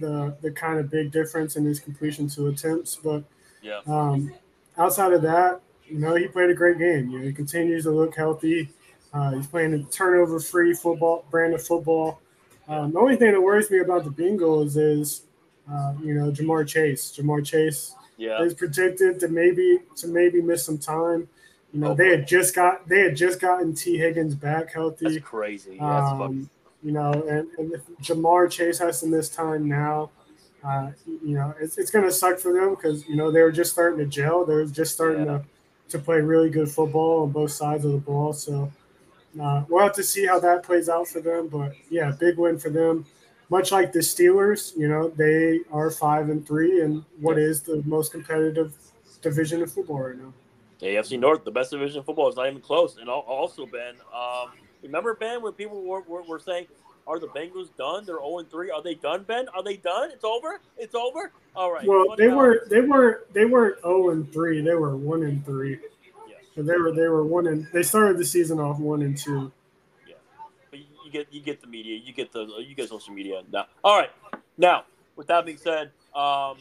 [0.00, 2.96] the the kind of big difference in his completion to attempts.
[2.96, 3.24] But
[3.62, 3.80] Yeah.
[3.86, 4.32] um,
[4.76, 7.10] outside of that, you know, he played a great game.
[7.10, 8.70] You know, he continues to look healthy.
[9.12, 12.20] Uh, he's playing a turnover-free football brand of football.
[12.68, 15.22] Um, the only thing that worries me about the Bengals is,
[15.70, 17.16] uh, you know, Ja'Marr Chase.
[17.16, 18.42] Ja'Marr Chase Yeah.
[18.42, 21.28] is predicted to maybe to maybe miss some time.
[21.72, 22.16] You know, Oh, they boy.
[22.18, 25.20] had just got they had just gotten Tee Higgins back That's healthy.
[25.20, 25.78] crazy.
[25.78, 26.50] That's fucking Um,
[26.82, 30.10] you know, and, and if Ja'Marr Chase has to miss time now,
[30.64, 33.52] uh, you know, it's, it's going to suck for them because you know they were
[33.52, 34.44] just starting to gel.
[34.44, 35.38] They were just starting Yeah.
[35.38, 35.44] to
[35.88, 38.32] to play really good football on both sides of the ball.
[38.32, 38.72] So
[39.40, 41.48] uh, we'll have to see how that plays out for them.
[41.48, 43.06] But yeah, big win for them.
[43.48, 47.82] Much like the Steelers, you know, they are five and three, and what is the
[47.86, 48.74] most competitive
[49.22, 50.32] division of football right now.
[50.78, 52.98] The AFC North, the best division of football, is not even close.
[52.98, 54.50] And also, Ben, um,
[54.82, 56.66] remember Ben when people were, were, were saying,
[57.06, 58.04] "Are the Bengals done?
[58.04, 58.70] They're zero and three.
[58.70, 59.48] Are they done, Ben?
[59.54, 60.10] Are they done?
[60.10, 60.60] It's over.
[60.76, 61.32] It's over.
[61.54, 61.86] All right.
[61.86, 64.60] Well, What they were they were they weren't zero and three.
[64.60, 65.78] They were one and three.
[66.28, 66.34] Yeah.
[66.54, 69.50] So they were they were one and they started the season off one and two.
[70.06, 70.16] Yeah.
[70.70, 73.42] But you you get you get the media, you get the you get social media
[73.50, 73.66] now.
[73.82, 74.10] All right,
[74.58, 74.84] now
[75.14, 76.58] with that being said, um,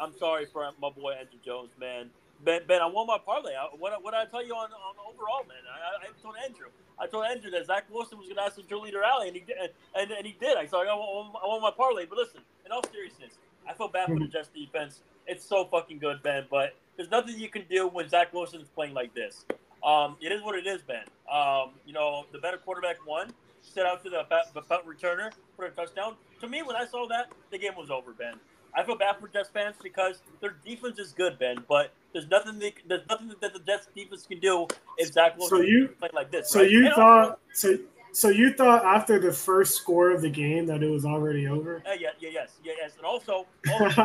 [0.00, 2.08] I'm sorry for my boy Andrew Jones, man.
[2.44, 3.54] Ben, I won my parlay.
[3.54, 5.62] I, what what did I tell you on, on overall, man?
[5.68, 6.66] I, I told Andrew.
[6.98, 9.42] I told Andrew that Zach Wilson was going to ask the cheerleader alley, and he
[9.42, 9.56] did,
[9.96, 10.56] and, and he did.
[10.56, 12.06] I said I won, I won my parlay.
[12.06, 13.38] But listen, in all seriousness,
[13.68, 15.00] I feel bad for the Jets defense.
[15.26, 16.46] It's so fucking good, Ben.
[16.50, 19.44] But there's nothing you can do when Zach Wilson is playing like this.
[19.84, 21.04] Um, it is what it is, Ben.
[21.30, 23.32] Um, you know, the better quarterback won.
[23.62, 24.24] Set out to the
[24.54, 26.16] the punt returner for a touchdown.
[26.40, 28.34] To me, when I saw that, the game was over, Ben.
[28.74, 32.58] I feel bad for Jets fans because their defense is good, Ben, but there's nothing
[32.58, 34.66] they, there's nothing that the Jets defense can do
[34.98, 36.50] if Zach Wilson So you- playing like this.
[36.50, 36.70] So right?
[36.70, 37.78] you And thought also- so
[38.12, 41.82] So you thought after the first score of the game that it was already over?
[41.86, 43.46] Uh, yeah, yeah, yes, yeah, yes, and also,
[43.80, 44.02] also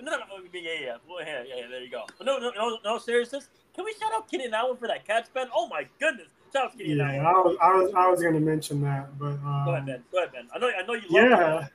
[0.00, 2.02] no, no, no, yeah, yeah, well, yeah, yeah, there you go.
[2.18, 3.48] But no, no, no, no, seriousness.
[3.74, 5.46] Can we shout out Keenan Allen for that catch, Ben?
[5.54, 7.26] Oh my goodness, shout out Keenan yeah, Allen.
[7.26, 10.02] I was, I was, I was going to mention that, but um, Go ahead, Ben.
[10.10, 10.48] Go ahead, Ben.
[10.52, 11.02] I know, I know you.
[11.10, 11.68] Love yeah, him.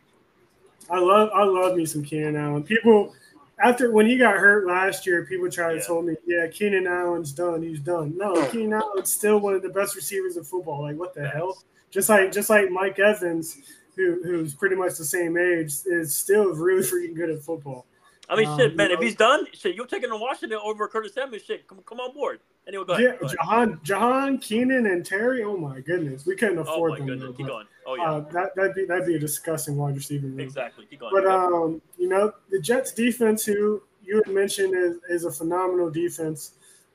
[0.92, 2.64] I love, I love me some Keenan Allen.
[2.64, 3.14] People
[3.62, 5.80] after when he got hurt last year, people tried Yeah.
[5.82, 7.62] to tell me, "Yeah, Keenan Allen's done.
[7.62, 10.84] He's done." No, Keenan Allen's still one of the best receivers in football.
[10.84, 11.62] Like what the hell?
[11.92, 13.58] Just like just like Mike Evans,
[13.96, 17.86] who who's pretty much the same age, is still really freaking good at football.
[18.32, 18.92] I mean, Um, shit, you man.
[18.92, 21.40] If he's done, shit, you're taking on Washington over Curtis Samuel.
[21.40, 22.40] Shit, come, come on board.
[22.70, 23.04] Anyway, go ahead.
[23.04, 23.38] Yeah, go ahead.
[23.42, 25.44] Jahan, Jahan, Keenan, and Terry.
[25.44, 27.08] Oh my goodness, we couldn't Oh afford my them.
[27.08, 27.68] goodness, though, keep but, going.
[27.88, 30.40] Oh yeah, uh, that that'd be that'd be a disgusting wide receiver room.
[30.40, 30.86] exactly.
[30.86, 31.12] Keep going.
[31.14, 35.90] But um, you know, the Jets defense, who you had mentioned is, is a phenomenal
[35.90, 36.52] defense.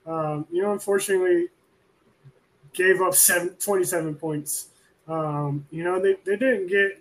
[0.06, 1.48] Um, you know, unfortunately,
[2.72, 4.68] gave up seven, 27 points.
[5.08, 7.00] Um, you know, they, they didn't get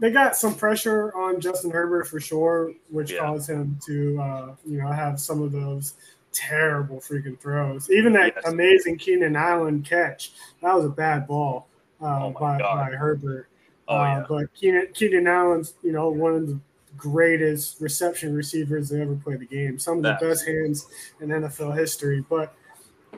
[0.00, 3.20] they got some pressure on Justin Herbert for sure, which Yeah.
[3.20, 5.94] caused him to uh, you know have some of those
[6.34, 7.90] terrible freaking throws.
[7.90, 8.44] Even that Yes.
[8.46, 10.32] amazing Keenan Allen catch,
[10.62, 11.68] that was a bad ball
[12.02, 12.90] uh, Oh by, God.
[12.90, 13.48] by Herbert.
[13.88, 14.24] oh Uh, yeah.
[14.28, 16.58] But Keenan, Keenan Allen's, you know, one of the
[16.96, 19.78] greatest reception receivers to ever play the game.
[19.78, 20.86] Some of the best hands
[21.20, 22.24] in NFL history.
[22.28, 22.54] But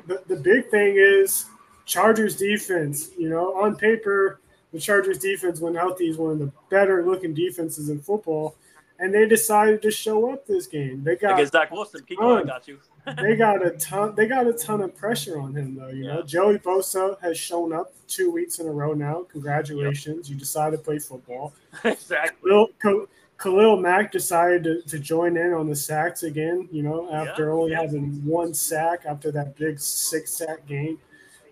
[0.07, 1.47] the, the big thing is
[1.85, 3.11] Chargers defense.
[3.19, 4.41] You know, on paper,
[4.73, 8.57] the Chargers defense, when healthy, is one of the better looking defenses in football.
[8.99, 11.05] And they decided to show up this game.
[11.05, 12.03] They got Against Zach Wilson.
[12.07, 12.47] Keep going.
[12.47, 12.79] Got you.
[13.23, 16.23] they got a ton they got a ton of pressure on him though you know
[16.23, 20.83] joey bosa has shown up two weeks in a row now congratulations you decided to
[20.83, 21.55] play football
[21.85, 22.51] exactly.
[22.83, 23.07] khalil,
[23.39, 27.53] khalil mack decided to, to join in on the sacks again you know after Yeah.
[27.53, 30.99] only having one sack after that big six sack game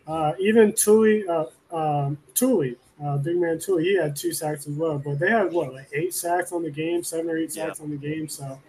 [0.07, 4.75] uh, even Tuli, uh, um, Tuli, uh, big man Tuli, he had two sacks as
[4.75, 4.99] well.
[4.99, 7.91] But they had what, like eight sacks on the game, seven or eight sacks on
[7.91, 8.29] the game.
[8.29, 8.61] So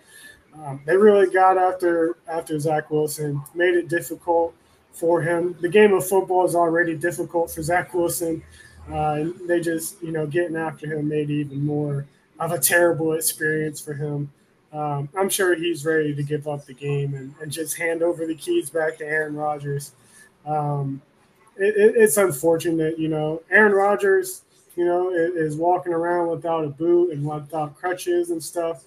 [0.58, 4.54] um, they really got after after Zach Wilson, made it difficult
[4.92, 5.56] for him.
[5.62, 8.42] The game of football is already difficult for Zach Wilson.
[8.90, 12.06] Uh, and they just, you know, getting after him made it even more
[12.40, 14.32] of a terrible experience for him.
[14.72, 18.28] Um, I'm sure he's ready to give up the game and, and just hand over
[18.28, 19.94] the keys back to Aaron Rodgers.
[20.46, 21.02] Um,
[21.58, 23.42] it, it, it's unfortunate, you know.
[23.50, 24.42] Aaron Rodgers,
[24.76, 28.84] you know, is, is walking around without a boot and without crutches and stuff.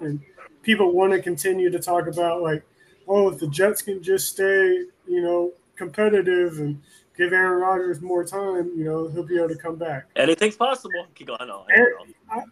[0.00, 0.20] And
[0.62, 2.62] people want to continue to talk about like,
[3.08, 6.80] oh, if the Jets can just stay, you know, competitive and
[7.16, 10.04] give Aaron Rodgers more time, you know, he'll be able to come back.
[10.16, 11.06] Anything's possible.
[11.14, 11.38] Keep going.
[11.40, 11.44] I
[11.74, 12.44] Aaron- don't know.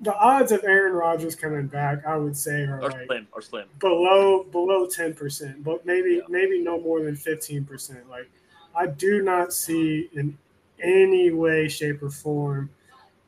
[0.00, 3.26] The odds of Aaron Rodgers coming back, I would say, are Or like slim.
[3.32, 3.66] Or slim.
[3.80, 6.20] below below ten percent, but maybe Yeah.
[6.28, 8.08] maybe no more than fifteen percent.
[8.08, 8.30] Like
[8.78, 10.38] I do not see in
[10.80, 12.70] any way, shape, or form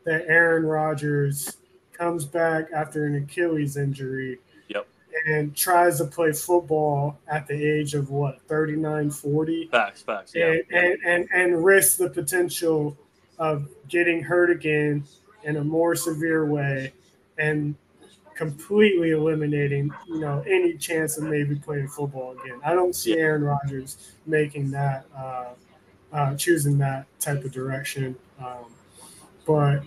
[0.05, 1.57] that Aaron Rodgers
[1.93, 4.87] comes back after an Achilles injury Yep.
[5.27, 10.03] and tries to play football at the age of what 39 40 Facts.
[10.03, 10.33] Facts.
[10.35, 10.53] Yeah.
[10.53, 12.97] and, and, and and risk the potential
[13.39, 15.03] of getting hurt again
[15.43, 16.93] in a more severe way
[17.39, 17.75] and
[18.41, 22.59] completely eliminating you know any chance of maybe playing football again.
[22.65, 25.51] I don't see Aaron Rodgers making that uh,
[26.11, 28.17] uh, choosing that type of direction.
[28.43, 28.65] Um,
[29.47, 29.81] but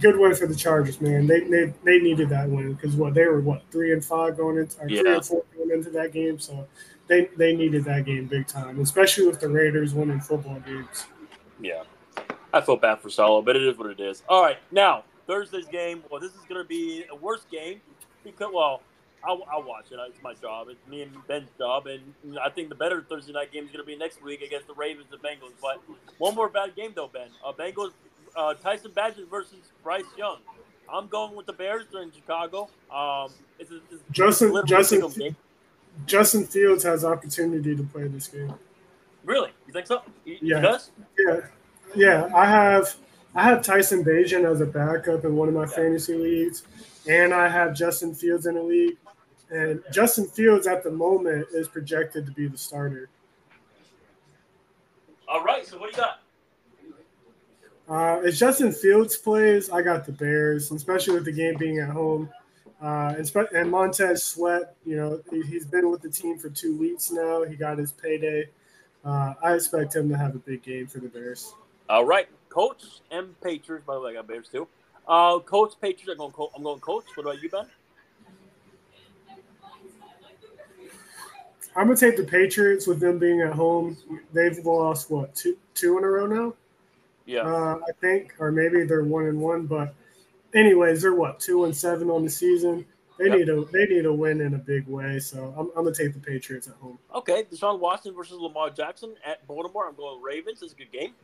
[0.00, 1.28] good win for the Chargers, man.
[1.28, 4.58] They they, they needed that win because what they were what three and five going
[4.58, 6.66] into or three and four going into that game, so
[7.06, 11.06] they they needed that game big time, especially with the Raiders winning football games.
[11.60, 11.84] Yeah.
[12.52, 14.22] I feel bad for Saleh, but it is what it is.
[14.28, 14.56] All right.
[14.72, 16.02] Now, Thursday's game.
[16.10, 17.80] Well, this is going to be a worse game
[18.24, 18.82] because, well,
[19.22, 19.98] I'll, I'll watch it.
[20.08, 20.68] It's my job.
[20.70, 21.86] It's me and Ben's job.
[21.86, 24.66] And I think the better Thursday night game is going to be next week against
[24.66, 25.52] the Ravens and Bengals.
[25.62, 25.80] But
[26.18, 27.28] one more bad game, though, Ben.
[27.44, 27.92] Uh, Bengals,
[28.34, 30.38] uh, Tyson Bagent versus Bryce Young.
[30.92, 31.84] I'm going with the Bears.
[31.92, 32.70] They're in Chicago.
[32.90, 35.36] Um, it's, a, it's Justin Justin.
[36.06, 38.54] Justin Fields has opportunity to play this game.
[39.24, 39.50] Really?
[39.66, 40.00] You think so?
[40.24, 40.60] He, he Yeah.
[40.60, 40.90] does?
[41.18, 41.40] Yeah,
[41.94, 42.30] yeah.
[42.34, 42.96] I have
[43.38, 46.64] I have Tyson Bagent as a backup in one of my fantasy leagues,
[47.06, 48.96] and I have Justin Fields in a league.
[49.48, 53.08] And Justin Fields at the moment is projected to be the starter.
[55.28, 55.64] All right.
[55.64, 56.20] So what do you got?
[57.88, 61.90] Uh, as Justin Fields plays, I got the Bears, especially with the game being at
[61.90, 62.28] home.
[62.82, 66.50] Uh, and, spe- and Montez Sweat, you know, he, he's been with the team for
[66.50, 67.44] two weeks now.
[67.44, 68.48] He got his payday.
[69.04, 71.54] Uh, I expect him to have a big game for the Bears.
[71.88, 73.84] All right, Coach and Patriots.
[73.86, 74.66] By the way, I got Bears too.
[75.06, 76.10] Uh, Coach Patriots.
[76.10, 76.32] I'm going.
[76.32, 77.04] Co- I'm going Coach.
[77.14, 77.66] What about you, Ben?
[81.76, 83.96] I'm gonna take the Patriots with them being at home.
[84.32, 86.54] They've lost what two two in a row now.
[87.24, 89.66] Yeah, uh, I think, or maybe they're one and one.
[89.66, 89.94] But
[90.54, 92.84] anyways, they're what two and seven on the season.
[93.18, 93.38] They yep.
[93.38, 95.20] need a they need a win in a big way.
[95.20, 96.98] So I'm, I'm gonna take the Patriots at home.
[97.14, 99.88] Okay, Deshaun Watson versus Lamar Jackson at Baltimore.
[99.88, 100.62] I'm going Ravens.
[100.62, 101.14] It's a good game.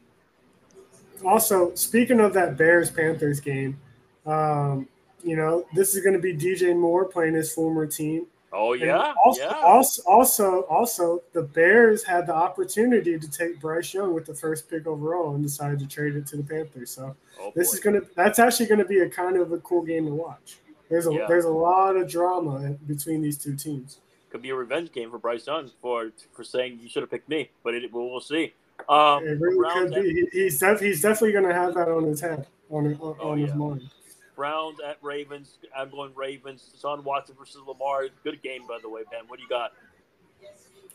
[1.25, 3.79] Also, speaking of that Bears Panthers game,
[4.27, 4.89] um,
[5.23, 8.27] you know this is going to be DJ Moore playing his former team.
[8.57, 9.13] Oh yeah.
[9.25, 9.49] also, yeah.
[9.65, 14.71] also, also, also, the Bears had the opportunity to take Bryce Young with the first
[14.71, 16.93] pick overall and decided to trade it to the Panthers.
[16.93, 17.75] So oh, this boy.
[17.75, 20.59] is gonna that's actually gonna be a kind of a cool game to watch.
[20.89, 21.27] There's a yeah.
[21.27, 23.99] there's a lot of drama between these two teams.
[24.31, 27.29] Could be a revenge game for Bryce Young for for saying you should have picked
[27.29, 28.53] me, but it, we'll, we'll see.
[28.89, 30.29] Um, it really could be.
[30.33, 33.39] he's def- he's definitely going to have that on his head, on on, oh, on
[33.39, 33.47] yeah.
[33.47, 33.91] his mind.
[34.37, 35.59] Browns at Ravens.
[35.77, 36.73] I'm going Ravens.
[36.77, 38.09] Son Watson versus Lamar.
[38.25, 39.23] Good game, by the way, Ben.
[39.29, 39.73] What do you got?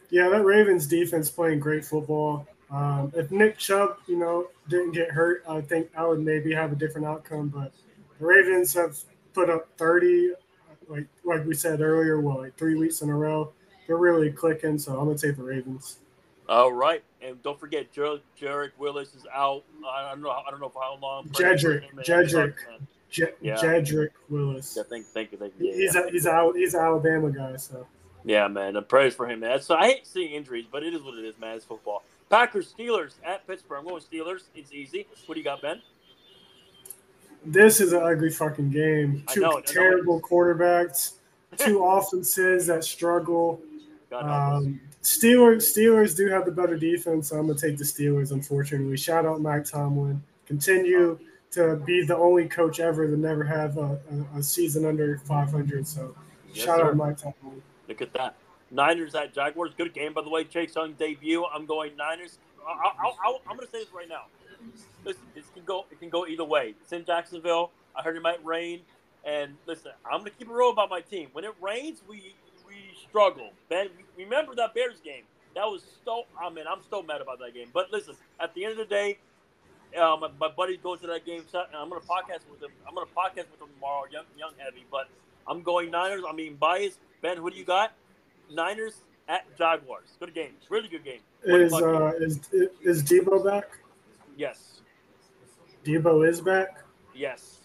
[0.09, 2.47] Yeah, that Ravens defense playing great football.
[2.71, 6.71] Um, if Nick Chubb, you know, didn't get hurt, I think I would maybe have
[6.71, 7.49] a different outcome.
[7.49, 7.73] But
[8.19, 8.97] the Ravens have
[9.33, 10.33] put up 30,
[10.87, 13.51] like like we said earlier, well, like three weeks in a row.
[13.87, 15.99] They're really clicking, so I'm gonna take the Ravens.
[16.47, 19.63] All right, and don't forget, Jer- Jarek Willis is out.
[19.87, 20.29] I don't know.
[20.29, 21.25] I don't know for how long.
[21.29, 22.55] Jedrick, Jedrick.
[23.09, 23.55] Je- yeah.
[23.57, 24.75] Jedrick Willis.
[24.77, 25.67] Yeah, thank, thank you, thank you.
[25.67, 26.01] Yeah, he's yeah.
[26.01, 27.85] A, he's a, he's an Alabama guy, so.
[28.23, 28.75] Yeah, man.
[28.75, 29.61] And praise for him, man.
[29.61, 31.55] So I hate seeing injuries, but it is what it is, man.
[31.55, 32.03] It's football.
[32.29, 33.79] Packers Steelers at Pittsburgh.
[33.79, 34.43] I'm going Steelers.
[34.55, 35.07] It's easy.
[35.25, 35.81] What do you got, Ben?
[37.45, 39.23] This is an ugly fucking game.
[39.29, 41.13] Two know, terrible quarterbacks,
[41.57, 43.61] two offenses that struggle.
[44.11, 47.29] Um, Steelers Steelers do have the better defense.
[47.29, 48.31] So I'm gonna take the Steelers.
[48.31, 50.21] Unfortunately, shout out Mike Tomlin.
[50.45, 51.17] Continue
[51.51, 53.99] to be the only coach ever to never have a,
[54.35, 55.87] a, a season under 500.
[55.87, 56.15] So
[56.53, 56.87] yes, shout sir.
[56.87, 57.61] out Mike Tomlin.
[57.87, 58.35] Look at that.
[58.71, 59.71] Niners at Jaguars.
[59.77, 60.43] Good game, by the way.
[60.43, 61.45] Chase Young debut.
[61.45, 62.37] I'm going Niners.
[62.67, 62.91] I,
[63.49, 64.23] am going to say this right now.
[65.03, 65.85] Listen, this can go.
[65.91, 66.75] It can go either way.
[66.81, 67.71] It's in Jacksonville.
[67.95, 68.81] I heard it might rain.
[69.25, 71.29] And listen, I'm going to keep it real about my team.
[71.33, 72.35] When it rains, we
[72.87, 73.51] we struggle.
[73.69, 75.23] Ben, remember that Bears game?
[75.55, 76.23] That was so.
[76.39, 77.69] I mean, I'm still mad about that game.
[77.73, 79.17] But listen, at the end of the day,
[79.97, 81.43] uh, my, my buddy goes to that game.
[81.53, 82.71] I'm going to podcast with him.
[82.87, 84.85] I'm going to podcast with him tomorrow, young, young heavy.
[84.91, 85.09] But
[85.47, 86.23] I'm going Niners.
[86.27, 86.99] I mean, biased.
[87.21, 87.93] Ben, who do you got?
[88.51, 90.09] Niners at Jaguars.
[90.19, 90.53] Good game.
[90.69, 91.21] Really good game.
[91.43, 92.39] Is uh, is
[92.81, 93.79] is Deebo back?
[94.37, 94.81] Yes.
[95.83, 96.83] Deebo is back.
[97.15, 97.59] Yes.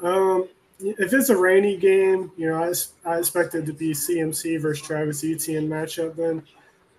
[0.00, 0.48] Um,
[0.80, 2.72] if it's a rainy game, you know, I,
[3.08, 6.16] I expect it to be CMC versus Travis Etienne matchup.
[6.16, 6.42] Then,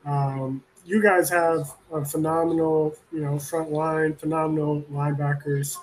[0.06, 5.77] um, you guys have a phenomenal, you know, front line, phenomenal linebackers.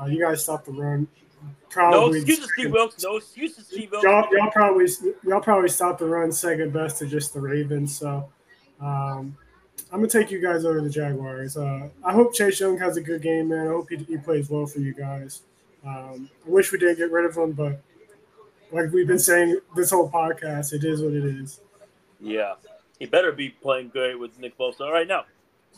[0.00, 1.06] Uh, you guys stop the run.
[1.68, 3.02] Probably, no excuses, Steve Wilks.
[3.02, 4.04] No excuses, Steve Wilks.
[4.04, 4.86] Y'all, y'all probably
[5.24, 7.98] y'all probably stop the run second best to just the Ravens.
[7.98, 8.30] So
[8.80, 9.36] um,
[9.90, 11.56] I'm gonna take you guys over the Jaguars.
[11.56, 13.66] Uh, I hope Chase Young has a good game, man.
[13.66, 15.42] I hope he, he plays well for you guys.
[15.86, 17.80] Um, I wish we didn't get rid of him, but
[18.70, 21.60] like we've been saying this whole podcast, it is what it is.
[22.20, 22.54] Yeah,
[22.98, 24.82] he better be playing good with Nick Bosa.
[24.82, 25.24] All right, now,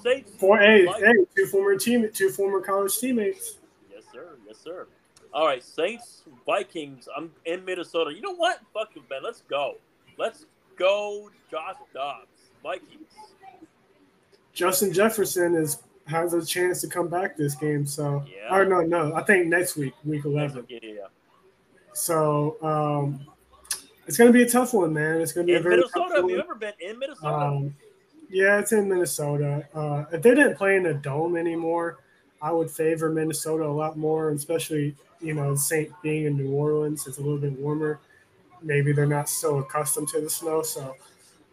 [0.03, 0.33] Saints.
[0.39, 3.59] Four, hey, hey, two former team, two former college teammates.
[3.91, 4.37] Yes, sir.
[4.47, 4.87] Yes, sir.
[5.33, 7.09] All right, Saints, Vikings.
[7.17, 8.13] I'm in Minnesota.
[8.15, 8.61] You know what?
[8.73, 9.03] Fuck you.
[9.23, 9.77] Let's go.
[10.19, 12.27] Let's go, Josh Dobbs.
[12.63, 13.09] Vikings.
[14.53, 17.87] Justin Jefferson is has a chance to come back this game.
[17.87, 18.55] So, yeah.
[18.55, 20.67] or no, no, I think next week, week eleven.
[20.69, 21.07] Yeah, yeah.
[21.93, 23.27] So, um,
[24.07, 25.21] it's going to be a tough one, man.
[25.21, 26.17] It's going to be in a very Minnesota.
[26.17, 27.35] Have you ever been in Minnesota?
[27.35, 27.75] Um,
[28.29, 29.67] yeah, it's in Minnesota.
[29.75, 31.99] Uh, if they didn't play in a dome anymore,
[32.43, 37.07] I would favor Minnesota a lot more, especially you know Saint being in New Orleans.
[37.07, 38.01] It's a little bit warmer.
[38.61, 40.63] Maybe they're not so accustomed to the snow.
[40.63, 40.97] So,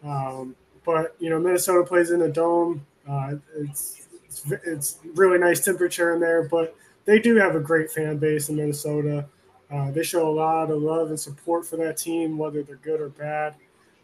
[0.03, 0.55] um,
[0.85, 2.85] but you know Minnesota plays in a dome.
[3.07, 4.00] Uh, it's,
[4.31, 6.75] it's it's really nice temperature in there, but
[7.05, 9.25] they do have a great fan base in Minnesota.
[9.71, 13.01] Uh, they show a lot of love and support for that team, whether they're good
[13.01, 13.55] or bad.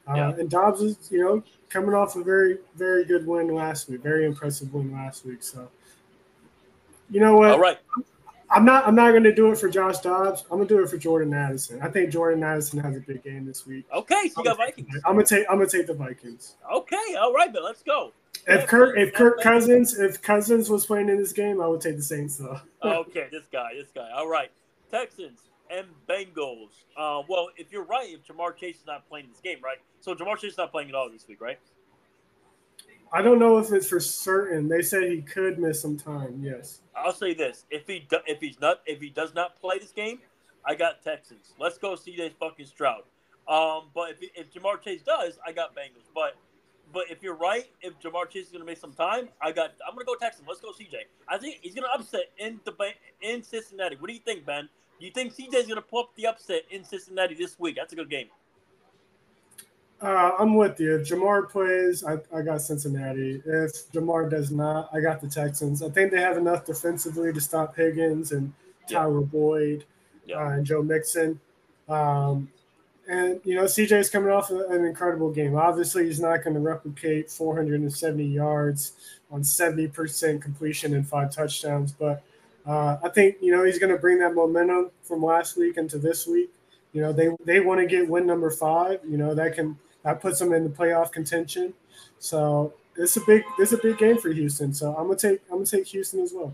[0.08, 0.30] Uh, yeah.
[0.32, 4.26] And Dobbs is, you know, coming off a very, very good win last week, very
[4.26, 5.44] impressive win last week.
[5.44, 5.70] So,
[7.10, 7.52] you know what?
[7.52, 7.80] All right.
[8.50, 8.88] I'm not.
[8.88, 10.44] I'm not going to do it for Josh Dobbs.
[10.50, 11.82] I'm going to do it for Jordan Addison.
[11.82, 13.86] I think Jordan Addison has a big game this week.
[13.94, 14.88] Okay, so you got Vikings.
[15.06, 15.46] I'm gonna take.
[15.50, 16.56] I'm gonna take the Vikings.
[16.74, 18.14] Okay, all right, but let's go.
[18.48, 21.98] If Kirk, if Kirk Cousins, if Cousins was playing in this game, I would take
[21.98, 22.60] the Saints though.
[22.84, 24.10] okay, this guy, this guy.
[24.16, 24.52] All right,
[24.92, 26.70] Texans and Bengals.
[26.98, 29.78] Uh, well, if you're right, if Ja'Marr Chase is not playing this game, right?
[30.02, 31.60] So Ja'Marr Chase is not playing at all this week, right?
[33.12, 34.68] I don't know if it's for certain.
[34.68, 36.40] They said he could miss some time.
[36.42, 36.82] Yes.
[36.96, 39.92] I'll say this: if he do, if he's not if he does not play this
[39.92, 40.20] game,
[40.66, 41.54] I got Texans.
[41.60, 43.04] Let's go see this fucking Stroud.
[43.48, 46.10] Um, but if, if Ja'Marr Chase does, I got Bengals.
[46.14, 46.36] But
[46.94, 49.74] but if you're right, if Ja'Marr Chase is going to make some time, I got.
[49.88, 50.48] I'm going to go Texans.
[50.48, 51.06] Let's go, CJ.
[51.28, 52.74] I think he's going to upset in the
[53.22, 53.98] in Cincinnati.
[53.98, 54.70] What do you think, Ben?
[55.00, 57.76] Do you think CJ is going to pull up the upset in Cincinnati this week?
[57.76, 58.28] That's a good game.
[60.02, 60.96] Uh, I'm with you.
[60.98, 63.42] If Ja'Marr plays, I, I got Cincinnati.
[63.46, 65.82] If Ja'Marr does not, I got the Texans.
[65.82, 68.54] I think they have enough defensively to stop Higgins and
[68.88, 69.26] Tyler yeah.
[69.26, 69.86] Boyd
[70.26, 70.38] yeah.
[70.38, 71.40] Uh, and Joe Mixon.
[71.90, 72.50] Um,
[73.08, 75.56] and you know, CJ is coming off an incredible game.
[75.56, 78.94] Obviously, he's not going to replicate 470 yards
[79.32, 82.24] on 70% completion and five touchdowns, but
[82.66, 85.98] uh, I think you know he's going to bring that momentum from last week into
[85.98, 86.50] this week.
[86.92, 89.00] You know, they they want to get win number five.
[89.08, 91.74] You know that can that puts them in the playoff contention.
[92.20, 94.74] So it's a big it's a big game for Houston.
[94.74, 96.54] So I'm gonna take I'm gonna take Houston as well.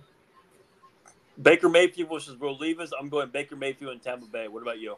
[1.41, 2.91] Baker Mayfield versus Will Levis.
[2.99, 4.47] I'm going Baker Mayfield in Tampa Bay.
[4.47, 4.97] What about you?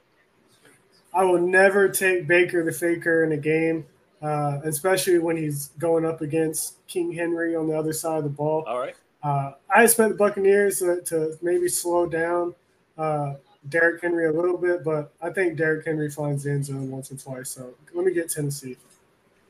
[1.16, 3.86] I will never take Baker the Faker in a game,
[4.22, 8.30] uh, especially when he's going up against King Henry on the other side of the
[8.30, 8.66] ball.
[8.68, 8.96] All right.
[9.24, 12.54] Uh, I expect the Buccaneers to, to maybe slow down
[12.98, 13.36] uh,
[13.70, 17.12] Derrick Henry a little bit, but I think Derrick Henry finds the end zone once
[17.12, 17.50] or twice.
[17.50, 18.78] So let me get Tennessee.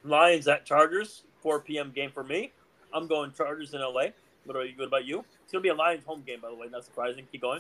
[0.03, 1.91] Lions at Chargers, 4 p.m.
[1.91, 2.51] game for me.
[2.93, 4.07] I'm going Chargers in LA.
[4.45, 4.73] What are you?
[4.77, 5.25] What about you?
[5.43, 6.67] It's gonna be a Lions home game, by the way.
[6.69, 7.27] Not surprising.
[7.31, 7.59] Keep going.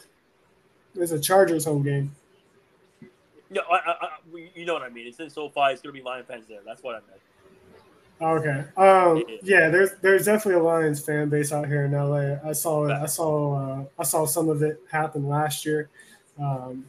[0.95, 2.15] It's a Chargers home game.
[3.51, 4.09] Yeah, I, I, I,
[4.55, 5.07] you know what I mean.
[5.07, 5.71] It's in SoFi.
[5.71, 6.59] It's gonna be Lion fans there.
[6.65, 7.21] That's what I meant.
[8.21, 8.63] Okay.
[8.77, 12.37] Um, yeah, there's there's definitely a Lions fan base out here in LA.
[12.47, 12.91] I saw it.
[12.91, 15.89] I saw uh, I saw some of it happen last year.
[16.39, 16.85] Um,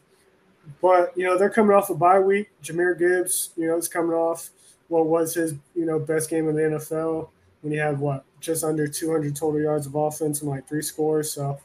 [0.80, 2.50] but you know they're coming off a bye week.
[2.62, 4.50] Jahmyr Gibbs, you know, is coming off
[4.88, 7.28] what was his you know best game in the NFL
[7.62, 11.32] when he had what just under 200 total yards of offense and like three scores.
[11.32, 11.58] So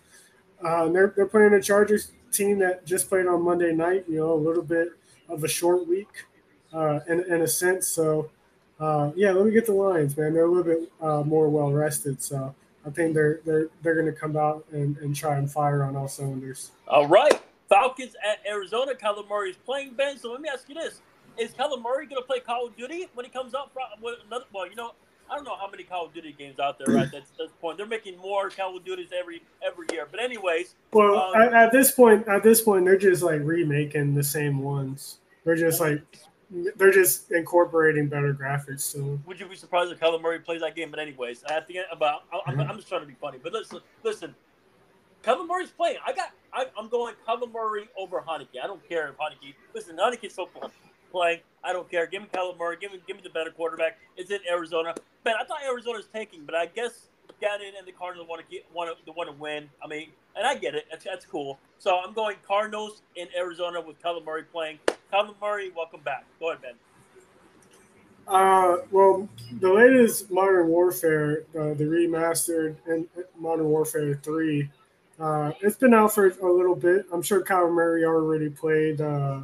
[0.66, 4.06] uh, they're they're playing a Chargers team that just played on Monday night.
[4.08, 4.90] You know, a little bit
[5.30, 6.10] of a short week
[6.74, 7.88] uh, in in a sense.
[7.88, 8.30] So
[8.80, 10.34] uh, yeah, let me get the Lions, man.
[10.34, 12.22] They're a little bit uh, more well rested.
[12.22, 12.54] So
[12.86, 15.96] I think they're they're they're going to come out and, and try and fire on
[15.96, 16.72] all cylinders.
[16.88, 17.40] All right.
[17.70, 18.94] Falcons at Arizona.
[18.94, 20.18] Kyler Murray is playing Ben.
[20.18, 21.02] So let me ask you this:
[21.38, 23.72] Is Kyler Murray going to play Call of Duty when he comes up?
[24.02, 24.94] With another, well, you know,
[25.32, 27.78] I don't know how many Call of Duty games out there right at this point.
[27.78, 30.06] They're making more Call of Duties every every year.
[30.12, 34.14] But anyways, well, um, at, at, this point, at this point, they're just like remaking
[34.14, 35.20] the same ones.
[35.46, 36.02] They're just like
[36.76, 38.82] they're just incorporating better graphics.
[38.82, 40.92] So would you be surprised if Kyler Murray plays that game?
[40.92, 43.40] But anyways, at the end, about I'm, I'm just trying to be funny.
[43.42, 44.36] But listen, listen,
[45.24, 45.98] Kyler Murray's playing.
[46.06, 46.32] I got.
[46.54, 48.60] I, am going Kyler Murray over Heinicke.
[48.62, 49.54] I don't care if Heinicke.
[49.74, 50.50] Listen, Heinicke's so
[51.12, 51.40] playing.
[51.64, 52.08] I don't care.
[52.08, 52.78] Give me Kyler Murray.
[52.80, 54.00] Give me give me the better quarterback.
[54.18, 54.96] It's in Arizona.
[55.26, 57.10] Man, I thought Arizona's taking, but I guess
[57.40, 59.70] Gannon and the Cardinals want to get want to want to win.
[59.84, 60.86] I mean, and I get it.
[60.90, 61.60] That's, that's cool.
[61.78, 64.80] So I'm going Cardinals in Arizona with Kyler Murray playing.
[65.14, 66.26] Kyler Murray, welcome back.
[66.40, 66.74] Go ahead, Ben.
[68.28, 69.28] Uh, well,
[69.60, 73.08] the latest Modern Warfare, uh, the remastered and
[73.38, 74.70] Modern Warfare Three
[75.22, 77.06] uh, it's been out for a little bit.
[77.14, 79.42] I'm sure Kyler Murray already played uh,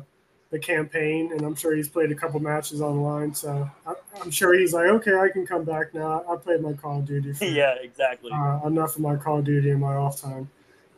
[0.50, 3.34] the campaign, and I'm sure he's played a couple matches online.
[3.34, 6.24] So I, am sure he's like, okay, I can come back now.
[6.30, 7.34] I played my Call of Duty.
[7.34, 8.32] For, yeah, exactly.
[8.32, 10.50] Uh, enough of my Call of Duty in my off time.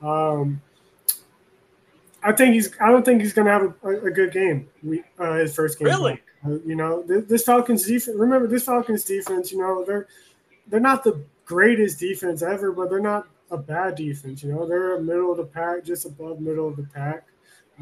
[0.01, 0.61] Um,
[2.21, 2.69] I think he's.
[2.80, 4.67] I don't think he's going to have a, a, good game.
[4.84, 5.88] We, uh, his first game.
[5.88, 6.21] Really?
[6.45, 8.17] Uh, you know, this, this Falcons defense.
[8.17, 9.51] Remember, this Falcons defense.
[9.51, 10.07] You know, they're
[10.67, 14.43] they're not the greatest defense ever, but they're not a bad defense.
[14.43, 17.26] You know, they're a middle of the pack, just above middle of the pack.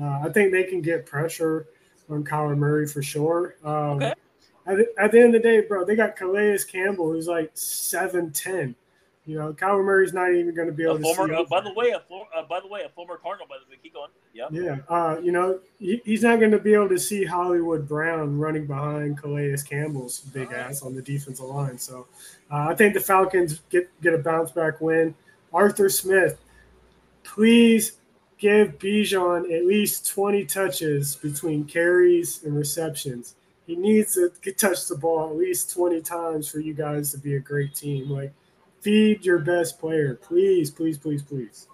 [0.01, 1.67] Uh, I think they can get pressure
[2.09, 3.55] on Kyler Murray for sure.
[3.63, 4.13] Um, okay.
[4.65, 8.31] At, at, the end of the day, bro, they got Calais Campbell, who's like seven
[8.31, 8.75] ten.
[9.25, 11.41] You know, Kyler Murray's not even going to be able a to former, see.
[11.41, 13.45] Uh, by the way, a uh, by the way, a former Cardinal.
[13.47, 14.09] By the way, keep going.
[14.33, 14.47] Yeah.
[14.51, 14.77] Yeah.
[14.87, 18.65] Uh, you know, he, he's not going to be able to see Hollywood Brown running
[18.65, 20.61] behind Calais Campbell's big right.
[20.61, 21.77] ass on the defensive line.
[21.77, 22.07] So,
[22.49, 25.13] uh, I think the Falcons get get a bounce back win.
[25.51, 26.39] Arthur Smith,
[27.23, 27.97] please
[28.37, 33.35] give Bijan at least 20 touches between carries and receptions.
[33.65, 37.35] He needs to touch the ball at least 20 times for you guys to be
[37.35, 38.09] a great team.
[38.09, 38.31] Like,
[38.81, 40.15] feed your best player.
[40.15, 41.67] Please, please, please, please.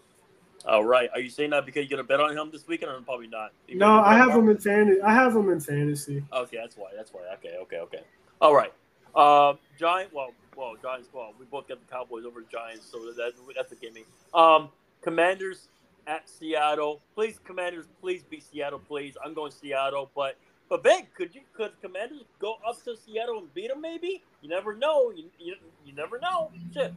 [0.66, 1.10] All right.
[1.14, 3.52] Are you saying that because you're gonna bet on him this weekend, or probably not?
[3.70, 5.02] No, I have him in fantasy.
[5.02, 6.24] I have him in fantasy.
[6.32, 6.88] Okay, that's why.
[6.96, 7.22] That's why.
[7.34, 8.02] Okay, okay, okay.
[8.40, 8.74] All right.
[9.14, 10.14] Uh, Giant.
[10.14, 11.10] Well, well, Giants.
[11.12, 14.06] Well, we both got the Cowboys over the Giants, so that, that's a gimme.
[14.34, 14.70] Um,
[15.02, 15.68] Commanders
[16.08, 17.02] at Seattle.
[17.16, 19.16] Please, Commanders, please beat Seattle, please.
[19.24, 20.38] I'm going Seattle, but
[20.70, 23.82] but Ben, could you could Commanders go up to Seattle and beat them?
[23.82, 25.12] Maybe you never know.
[25.12, 25.56] You you,
[25.86, 26.52] you never know.
[26.74, 26.94] Shit.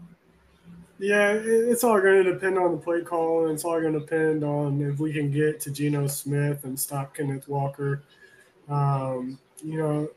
[0.99, 4.01] Yeah, it's all going to depend on the play call, and it's all going to
[4.01, 8.03] depend on if we can get to Geno Smith and stop Kenneth Walker.
[8.69, 10.09] Um, you know,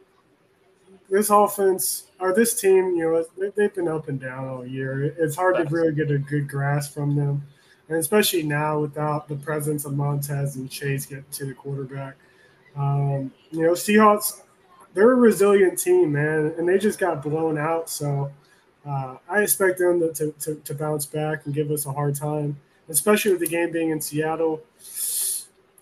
[1.10, 5.04] this offense or this team, you know, they've been up and down all year.
[5.18, 7.44] It's hard to really get a good grasp from them,
[7.90, 12.16] and especially now without the presence of Montez and Chase get to the quarterback.
[12.76, 14.42] Um, you know, Seahawks,
[14.94, 17.90] they're a resilient team, man, and they just got blown out.
[17.90, 18.32] So
[18.88, 22.58] uh, I expect them to, to, to, bounce back and give us a hard time,
[22.88, 24.62] especially with the game being in Seattle.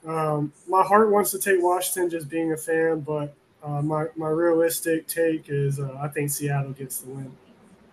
[0.06, 4.30] Um, my heart wants to take Washington just being a fan, but uh, my my
[4.30, 7.36] realistic take is uh, I think Seattle gets the win.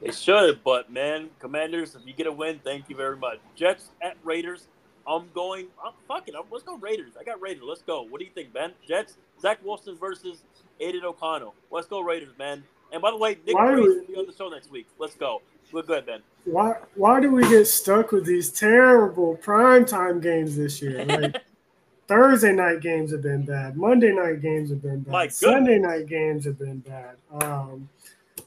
[0.05, 3.39] They should, but man, Commanders, if you get a win, thank you very much.
[3.55, 4.66] Jets at Raiders.
[5.06, 5.68] I'm going.
[5.82, 6.35] I'm fucking.
[6.35, 7.12] I'm, let's go Raiders.
[7.18, 7.64] I got Raiders.
[7.66, 8.02] Let's go.
[8.02, 8.72] What do you think, Ben?
[8.86, 9.16] Jets.
[9.40, 10.43] Zach Wilson versus
[10.78, 11.55] Aidan O'Connell.
[11.70, 12.62] Let's go Raiders, man.
[12.93, 14.86] And by the way, Nick Why will be on the show next week.
[14.98, 15.40] Let's go.
[15.72, 16.20] We're good, Ben.
[16.44, 16.74] Why?
[16.94, 21.05] Why do we get stuck with these terrible primetime games this year?
[21.09, 21.43] Like,
[22.06, 23.78] Thursday night games have been bad.
[23.78, 25.32] Monday night games have been bad.
[25.32, 27.16] Sunday night games have been bad.
[27.40, 27.89] Um,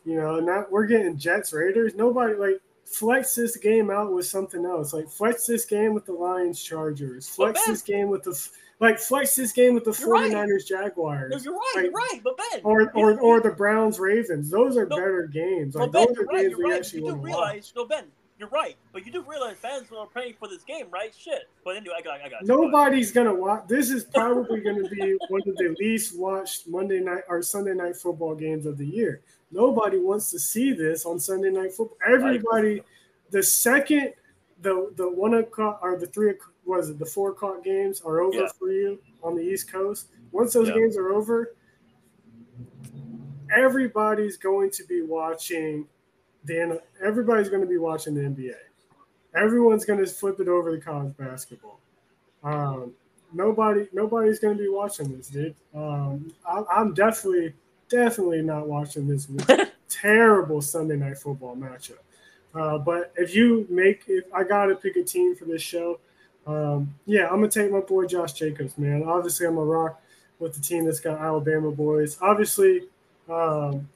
[0.07, 1.93] you know, not we're getting Jets Raiders.
[1.93, 4.93] Nobody like flex this game out with something else.
[4.93, 7.27] Like flex this game with the Lions Chargers.
[7.27, 10.61] Flex this game with the like flex this game with the 49ers right.
[10.65, 11.33] Jaguars.
[11.33, 12.61] No, you're right, like, you're right, but Ben.
[12.63, 14.49] Or or, or the Browns Ravens.
[14.49, 15.75] Those are no, better games.
[15.75, 16.79] Like ben, those are right, games we right.
[16.79, 18.05] actually want to realize, No, Ben,
[18.39, 21.13] you're right, but you do realize fans are praying for this game, right?
[21.13, 21.49] Shit.
[21.65, 22.45] But anyway, I got, I got.
[22.45, 23.63] Nobody's gonna watch.
[23.67, 27.73] This is probably going to be one of the least watched Monday night or Sunday
[27.73, 29.21] night football games of the year.
[29.51, 31.97] Nobody wants to see this on Sunday night football.
[32.07, 32.81] Everybody,
[33.31, 34.13] the second
[34.61, 36.33] the the one o'clock or the three
[36.65, 38.47] was it the four o'clock games are over yeah.
[38.57, 40.07] for you on the East Coast.
[40.31, 40.75] Once those yeah.
[40.75, 41.55] games are over,
[43.55, 45.85] everybody's going to be watching
[46.45, 48.53] the everybody's going to be watching the NBA.
[49.35, 51.79] Everyone's going to flip it over to college basketball.
[52.43, 52.93] Um,
[53.33, 55.55] nobody, nobody's going to be watching this, dude.
[55.75, 57.53] Um, I, I'm definitely,
[57.89, 59.27] definitely not watching this
[59.89, 61.97] terrible Sunday night football matchup.
[62.53, 65.99] Uh, but if you make, if I got to pick a team for this show,
[66.47, 69.03] um, yeah, I'm gonna take my boy Josh Jacobs, man.
[69.03, 70.01] Obviously, I'm a rock
[70.39, 72.17] with the team that's got Alabama boys.
[72.21, 72.83] Obviously,
[73.29, 73.87] um,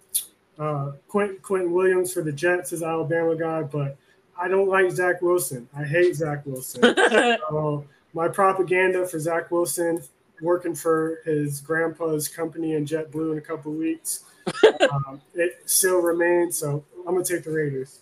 [0.60, 3.96] uh, Quentin, Quinnen Williams for the Jets is Alabama guy, but
[4.38, 5.68] I don't like Zach Wilson.
[5.76, 6.82] I hate Zach Wilson.
[7.50, 10.04] so my propaganda for Zach Wilson
[10.42, 14.24] working for his grandpa's company in JetBlue in a couple weeks,
[14.92, 16.58] um, it still remains.
[16.58, 18.02] So I'm gonna take the Raiders.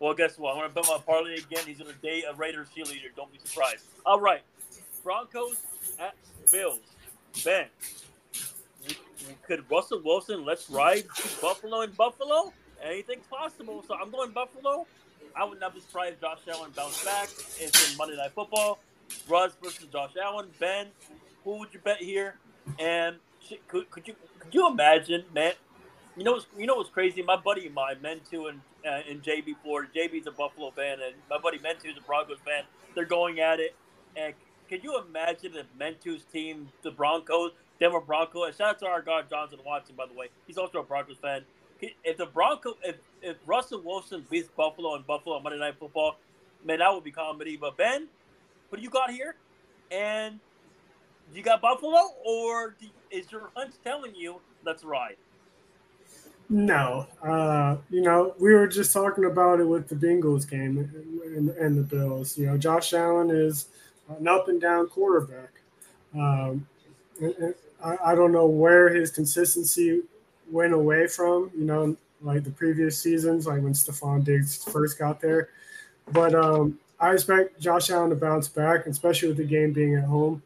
[0.00, 0.54] Well, guess what?
[0.54, 1.64] I'm gonna bet my parlay again.
[1.66, 3.14] He's gonna date a Raiders cheerleader.
[3.16, 3.84] Don't be surprised.
[4.06, 4.42] All right,
[5.02, 5.56] Broncos
[5.98, 6.14] at
[6.50, 6.80] Bills.
[7.44, 7.66] Ben,
[9.46, 11.04] could Russell Wilson let's ride
[11.40, 12.52] Buffalo in Buffalo?
[12.82, 13.84] Anything's possible.
[13.86, 14.86] So I'm going Buffalo.
[15.36, 17.28] I would not be surprised if Josh Allen bounced back.
[17.58, 18.78] It's in Monday Night Football.
[19.28, 20.48] Russ versus Josh Allen.
[20.58, 20.88] Ben,
[21.44, 22.36] who would you bet here?
[22.78, 23.16] And
[23.68, 25.52] could, could you could you imagine, man?
[26.16, 27.22] You know what's you know what's crazy?
[27.22, 29.88] My buddy of mine, Mentu and uh, and JB Ford.
[29.94, 32.64] JB's a Buffalo fan, and my buddy Mentu is a Broncos fan.
[32.94, 33.74] They're going at it.
[34.16, 34.34] And
[34.68, 38.56] could you imagine if Mentu's team, the Broncos, Denver Broncos.
[38.56, 40.28] Shout out to our guy Johnson Watson, by the way.
[40.46, 41.42] He's also a Broncos fan.
[41.80, 46.18] If the Broncos, if, if Russell Wilson beats Buffalo and Buffalo on Monday Night Football,
[46.64, 47.56] man, that would be comedy.
[47.56, 48.08] But Ben,
[48.68, 49.36] what do you got here?
[49.90, 50.38] And
[51.34, 52.76] you got Buffalo, or
[53.10, 55.16] is your hunch telling you let's ride?
[56.50, 60.78] No, uh, you know we were just talking about it with the Bengals game
[61.24, 62.38] and, and the Bills.
[62.38, 63.68] You know, Josh Allen is
[64.08, 65.50] an up and down quarterback.
[66.14, 66.66] Um,
[67.20, 67.54] and,
[67.84, 70.02] I, I don't know where his consistency
[70.50, 75.20] went away from, you know, like the previous seasons, like when Stefon Diggs first got
[75.20, 75.50] there.
[76.10, 80.04] But um, I expect Josh Allen to bounce back, especially with the game being at
[80.04, 80.42] home.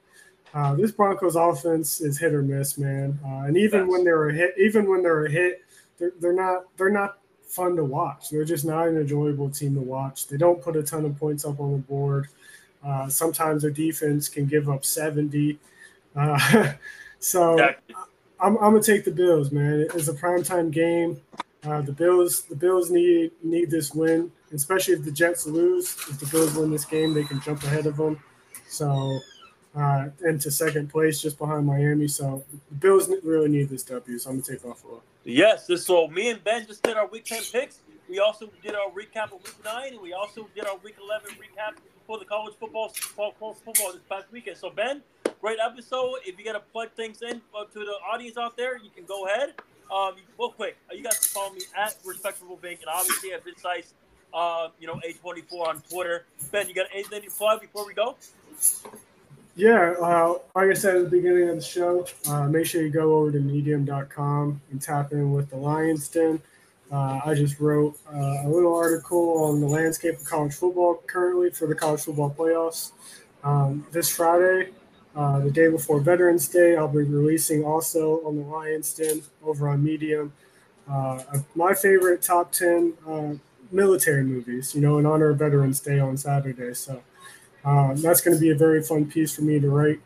[0.55, 3.19] Uh, this Broncos offense is hit or miss, man.
[3.25, 5.63] Uh, and even when they're a hit, even when they're a hit,
[5.99, 8.29] they're, they're not they're not fun to watch.
[8.31, 10.29] They're just not an enjoyable team to watch.
[10.29, 12.29] They don't put a ton of points up on the board.
[12.85, 15.59] Uh, sometimes their defense can give up 70.
[16.15, 16.73] Uh,
[17.23, 17.95] So exactly.
[18.41, 19.87] I'm, I'm, gonna take the Bills, man.
[19.95, 21.21] It's a primetime game.
[21.65, 25.95] Uh, the Bills, the Bills need need this win, especially if the Jets lose.
[26.11, 28.19] If the Bills win this game, they can jump ahead of them.
[28.69, 29.19] So
[29.77, 32.09] uh, into second place, just behind Miami.
[32.09, 34.19] So the Bills really need this W.
[34.19, 35.03] So I'm gonna take Buffalo.
[35.25, 37.79] Yes, so me and Ben just did our Week Ten picks.
[38.09, 41.31] We also did our recap of Week Nine, and we also did our Week Eleven
[41.37, 41.77] recap
[42.09, 44.57] for the college football football, football this past weekend.
[44.57, 45.01] So Ben,
[45.41, 46.17] great episode.
[46.27, 49.05] If you got to plug things in uh, to the audience out there, you can
[49.05, 49.55] go ahead.
[49.91, 53.45] Um, real quick, uh, you guys can follow me at Respectable Bank, and obviously at
[53.45, 53.93] Vidsites,
[54.33, 56.25] uh, you know, A24 on Twitter.
[56.51, 58.17] Ben, you got anything to plug before we go?
[59.55, 62.91] Yeah, uh, like I said at the beginning of the show, uh, make sure you
[62.91, 66.41] go over to medium.com and tap in with the Lions Den.
[66.91, 71.51] Uh, I just wrote uh, a little article on the landscape of college football currently
[71.51, 72.93] for the college football playoffs.
[73.45, 74.71] Um, this Friday,
[75.15, 79.69] uh, the day before Veterans Day, I'll be releasing also on the Lions Den over
[79.69, 80.33] on Medium
[80.89, 81.23] uh,
[81.55, 83.35] my favorite top 10 uh,
[83.71, 86.75] military movies, you know, in honor of Veterans Day on Saturday.
[86.75, 87.03] So
[87.65, 90.01] uh, that's going to be a very fun piece for me to write.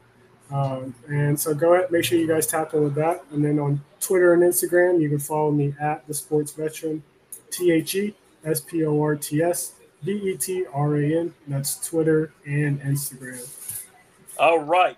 [0.51, 3.25] Um, and so go ahead, make sure you guys tap in with that.
[3.33, 7.03] And then on Twitter and Instagram, you can follow me at the Sports Veteran,
[7.51, 8.15] T H E
[8.45, 9.73] S P O R T S
[10.03, 11.35] V E T R A N.
[11.49, 13.66] That's Twitter and Instagram.
[14.39, 14.97] All right.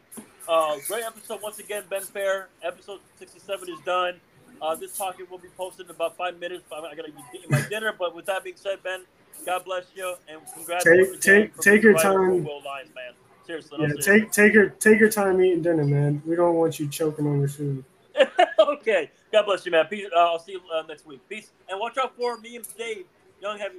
[0.49, 2.49] Uh, great episode once again, Ben Fair.
[2.63, 4.19] Episode 67 is done.
[4.61, 6.65] Uh, this talking will be posted in about five minutes.
[6.73, 7.95] I gotta be eating my dinner.
[7.97, 9.05] But with that being said, Ben,
[9.47, 10.85] God bless you and congrats.
[10.85, 12.45] Take take take your time.
[12.45, 13.13] Lines, man.
[13.47, 13.79] Seriously.
[13.81, 16.21] Yeah, take take your take your time eating dinner, man.
[16.27, 17.85] We don't want you choking on your food.
[18.59, 19.11] okay.
[19.31, 19.87] God bless you, man.
[19.87, 20.07] Peace.
[20.15, 21.21] Uh, I'll see you uh, next week.
[21.29, 21.51] Peace.
[21.69, 23.05] And watch out for me and Dave,
[23.41, 23.79] Young Heavy,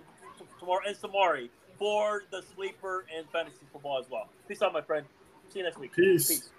[0.60, 4.30] tomorrow, and Samari for the sleeper and fantasy football as well.
[4.48, 5.06] Peace out, my friend.
[5.50, 5.96] See you next week.
[5.96, 6.28] Peace.
[6.28, 6.50] Peace.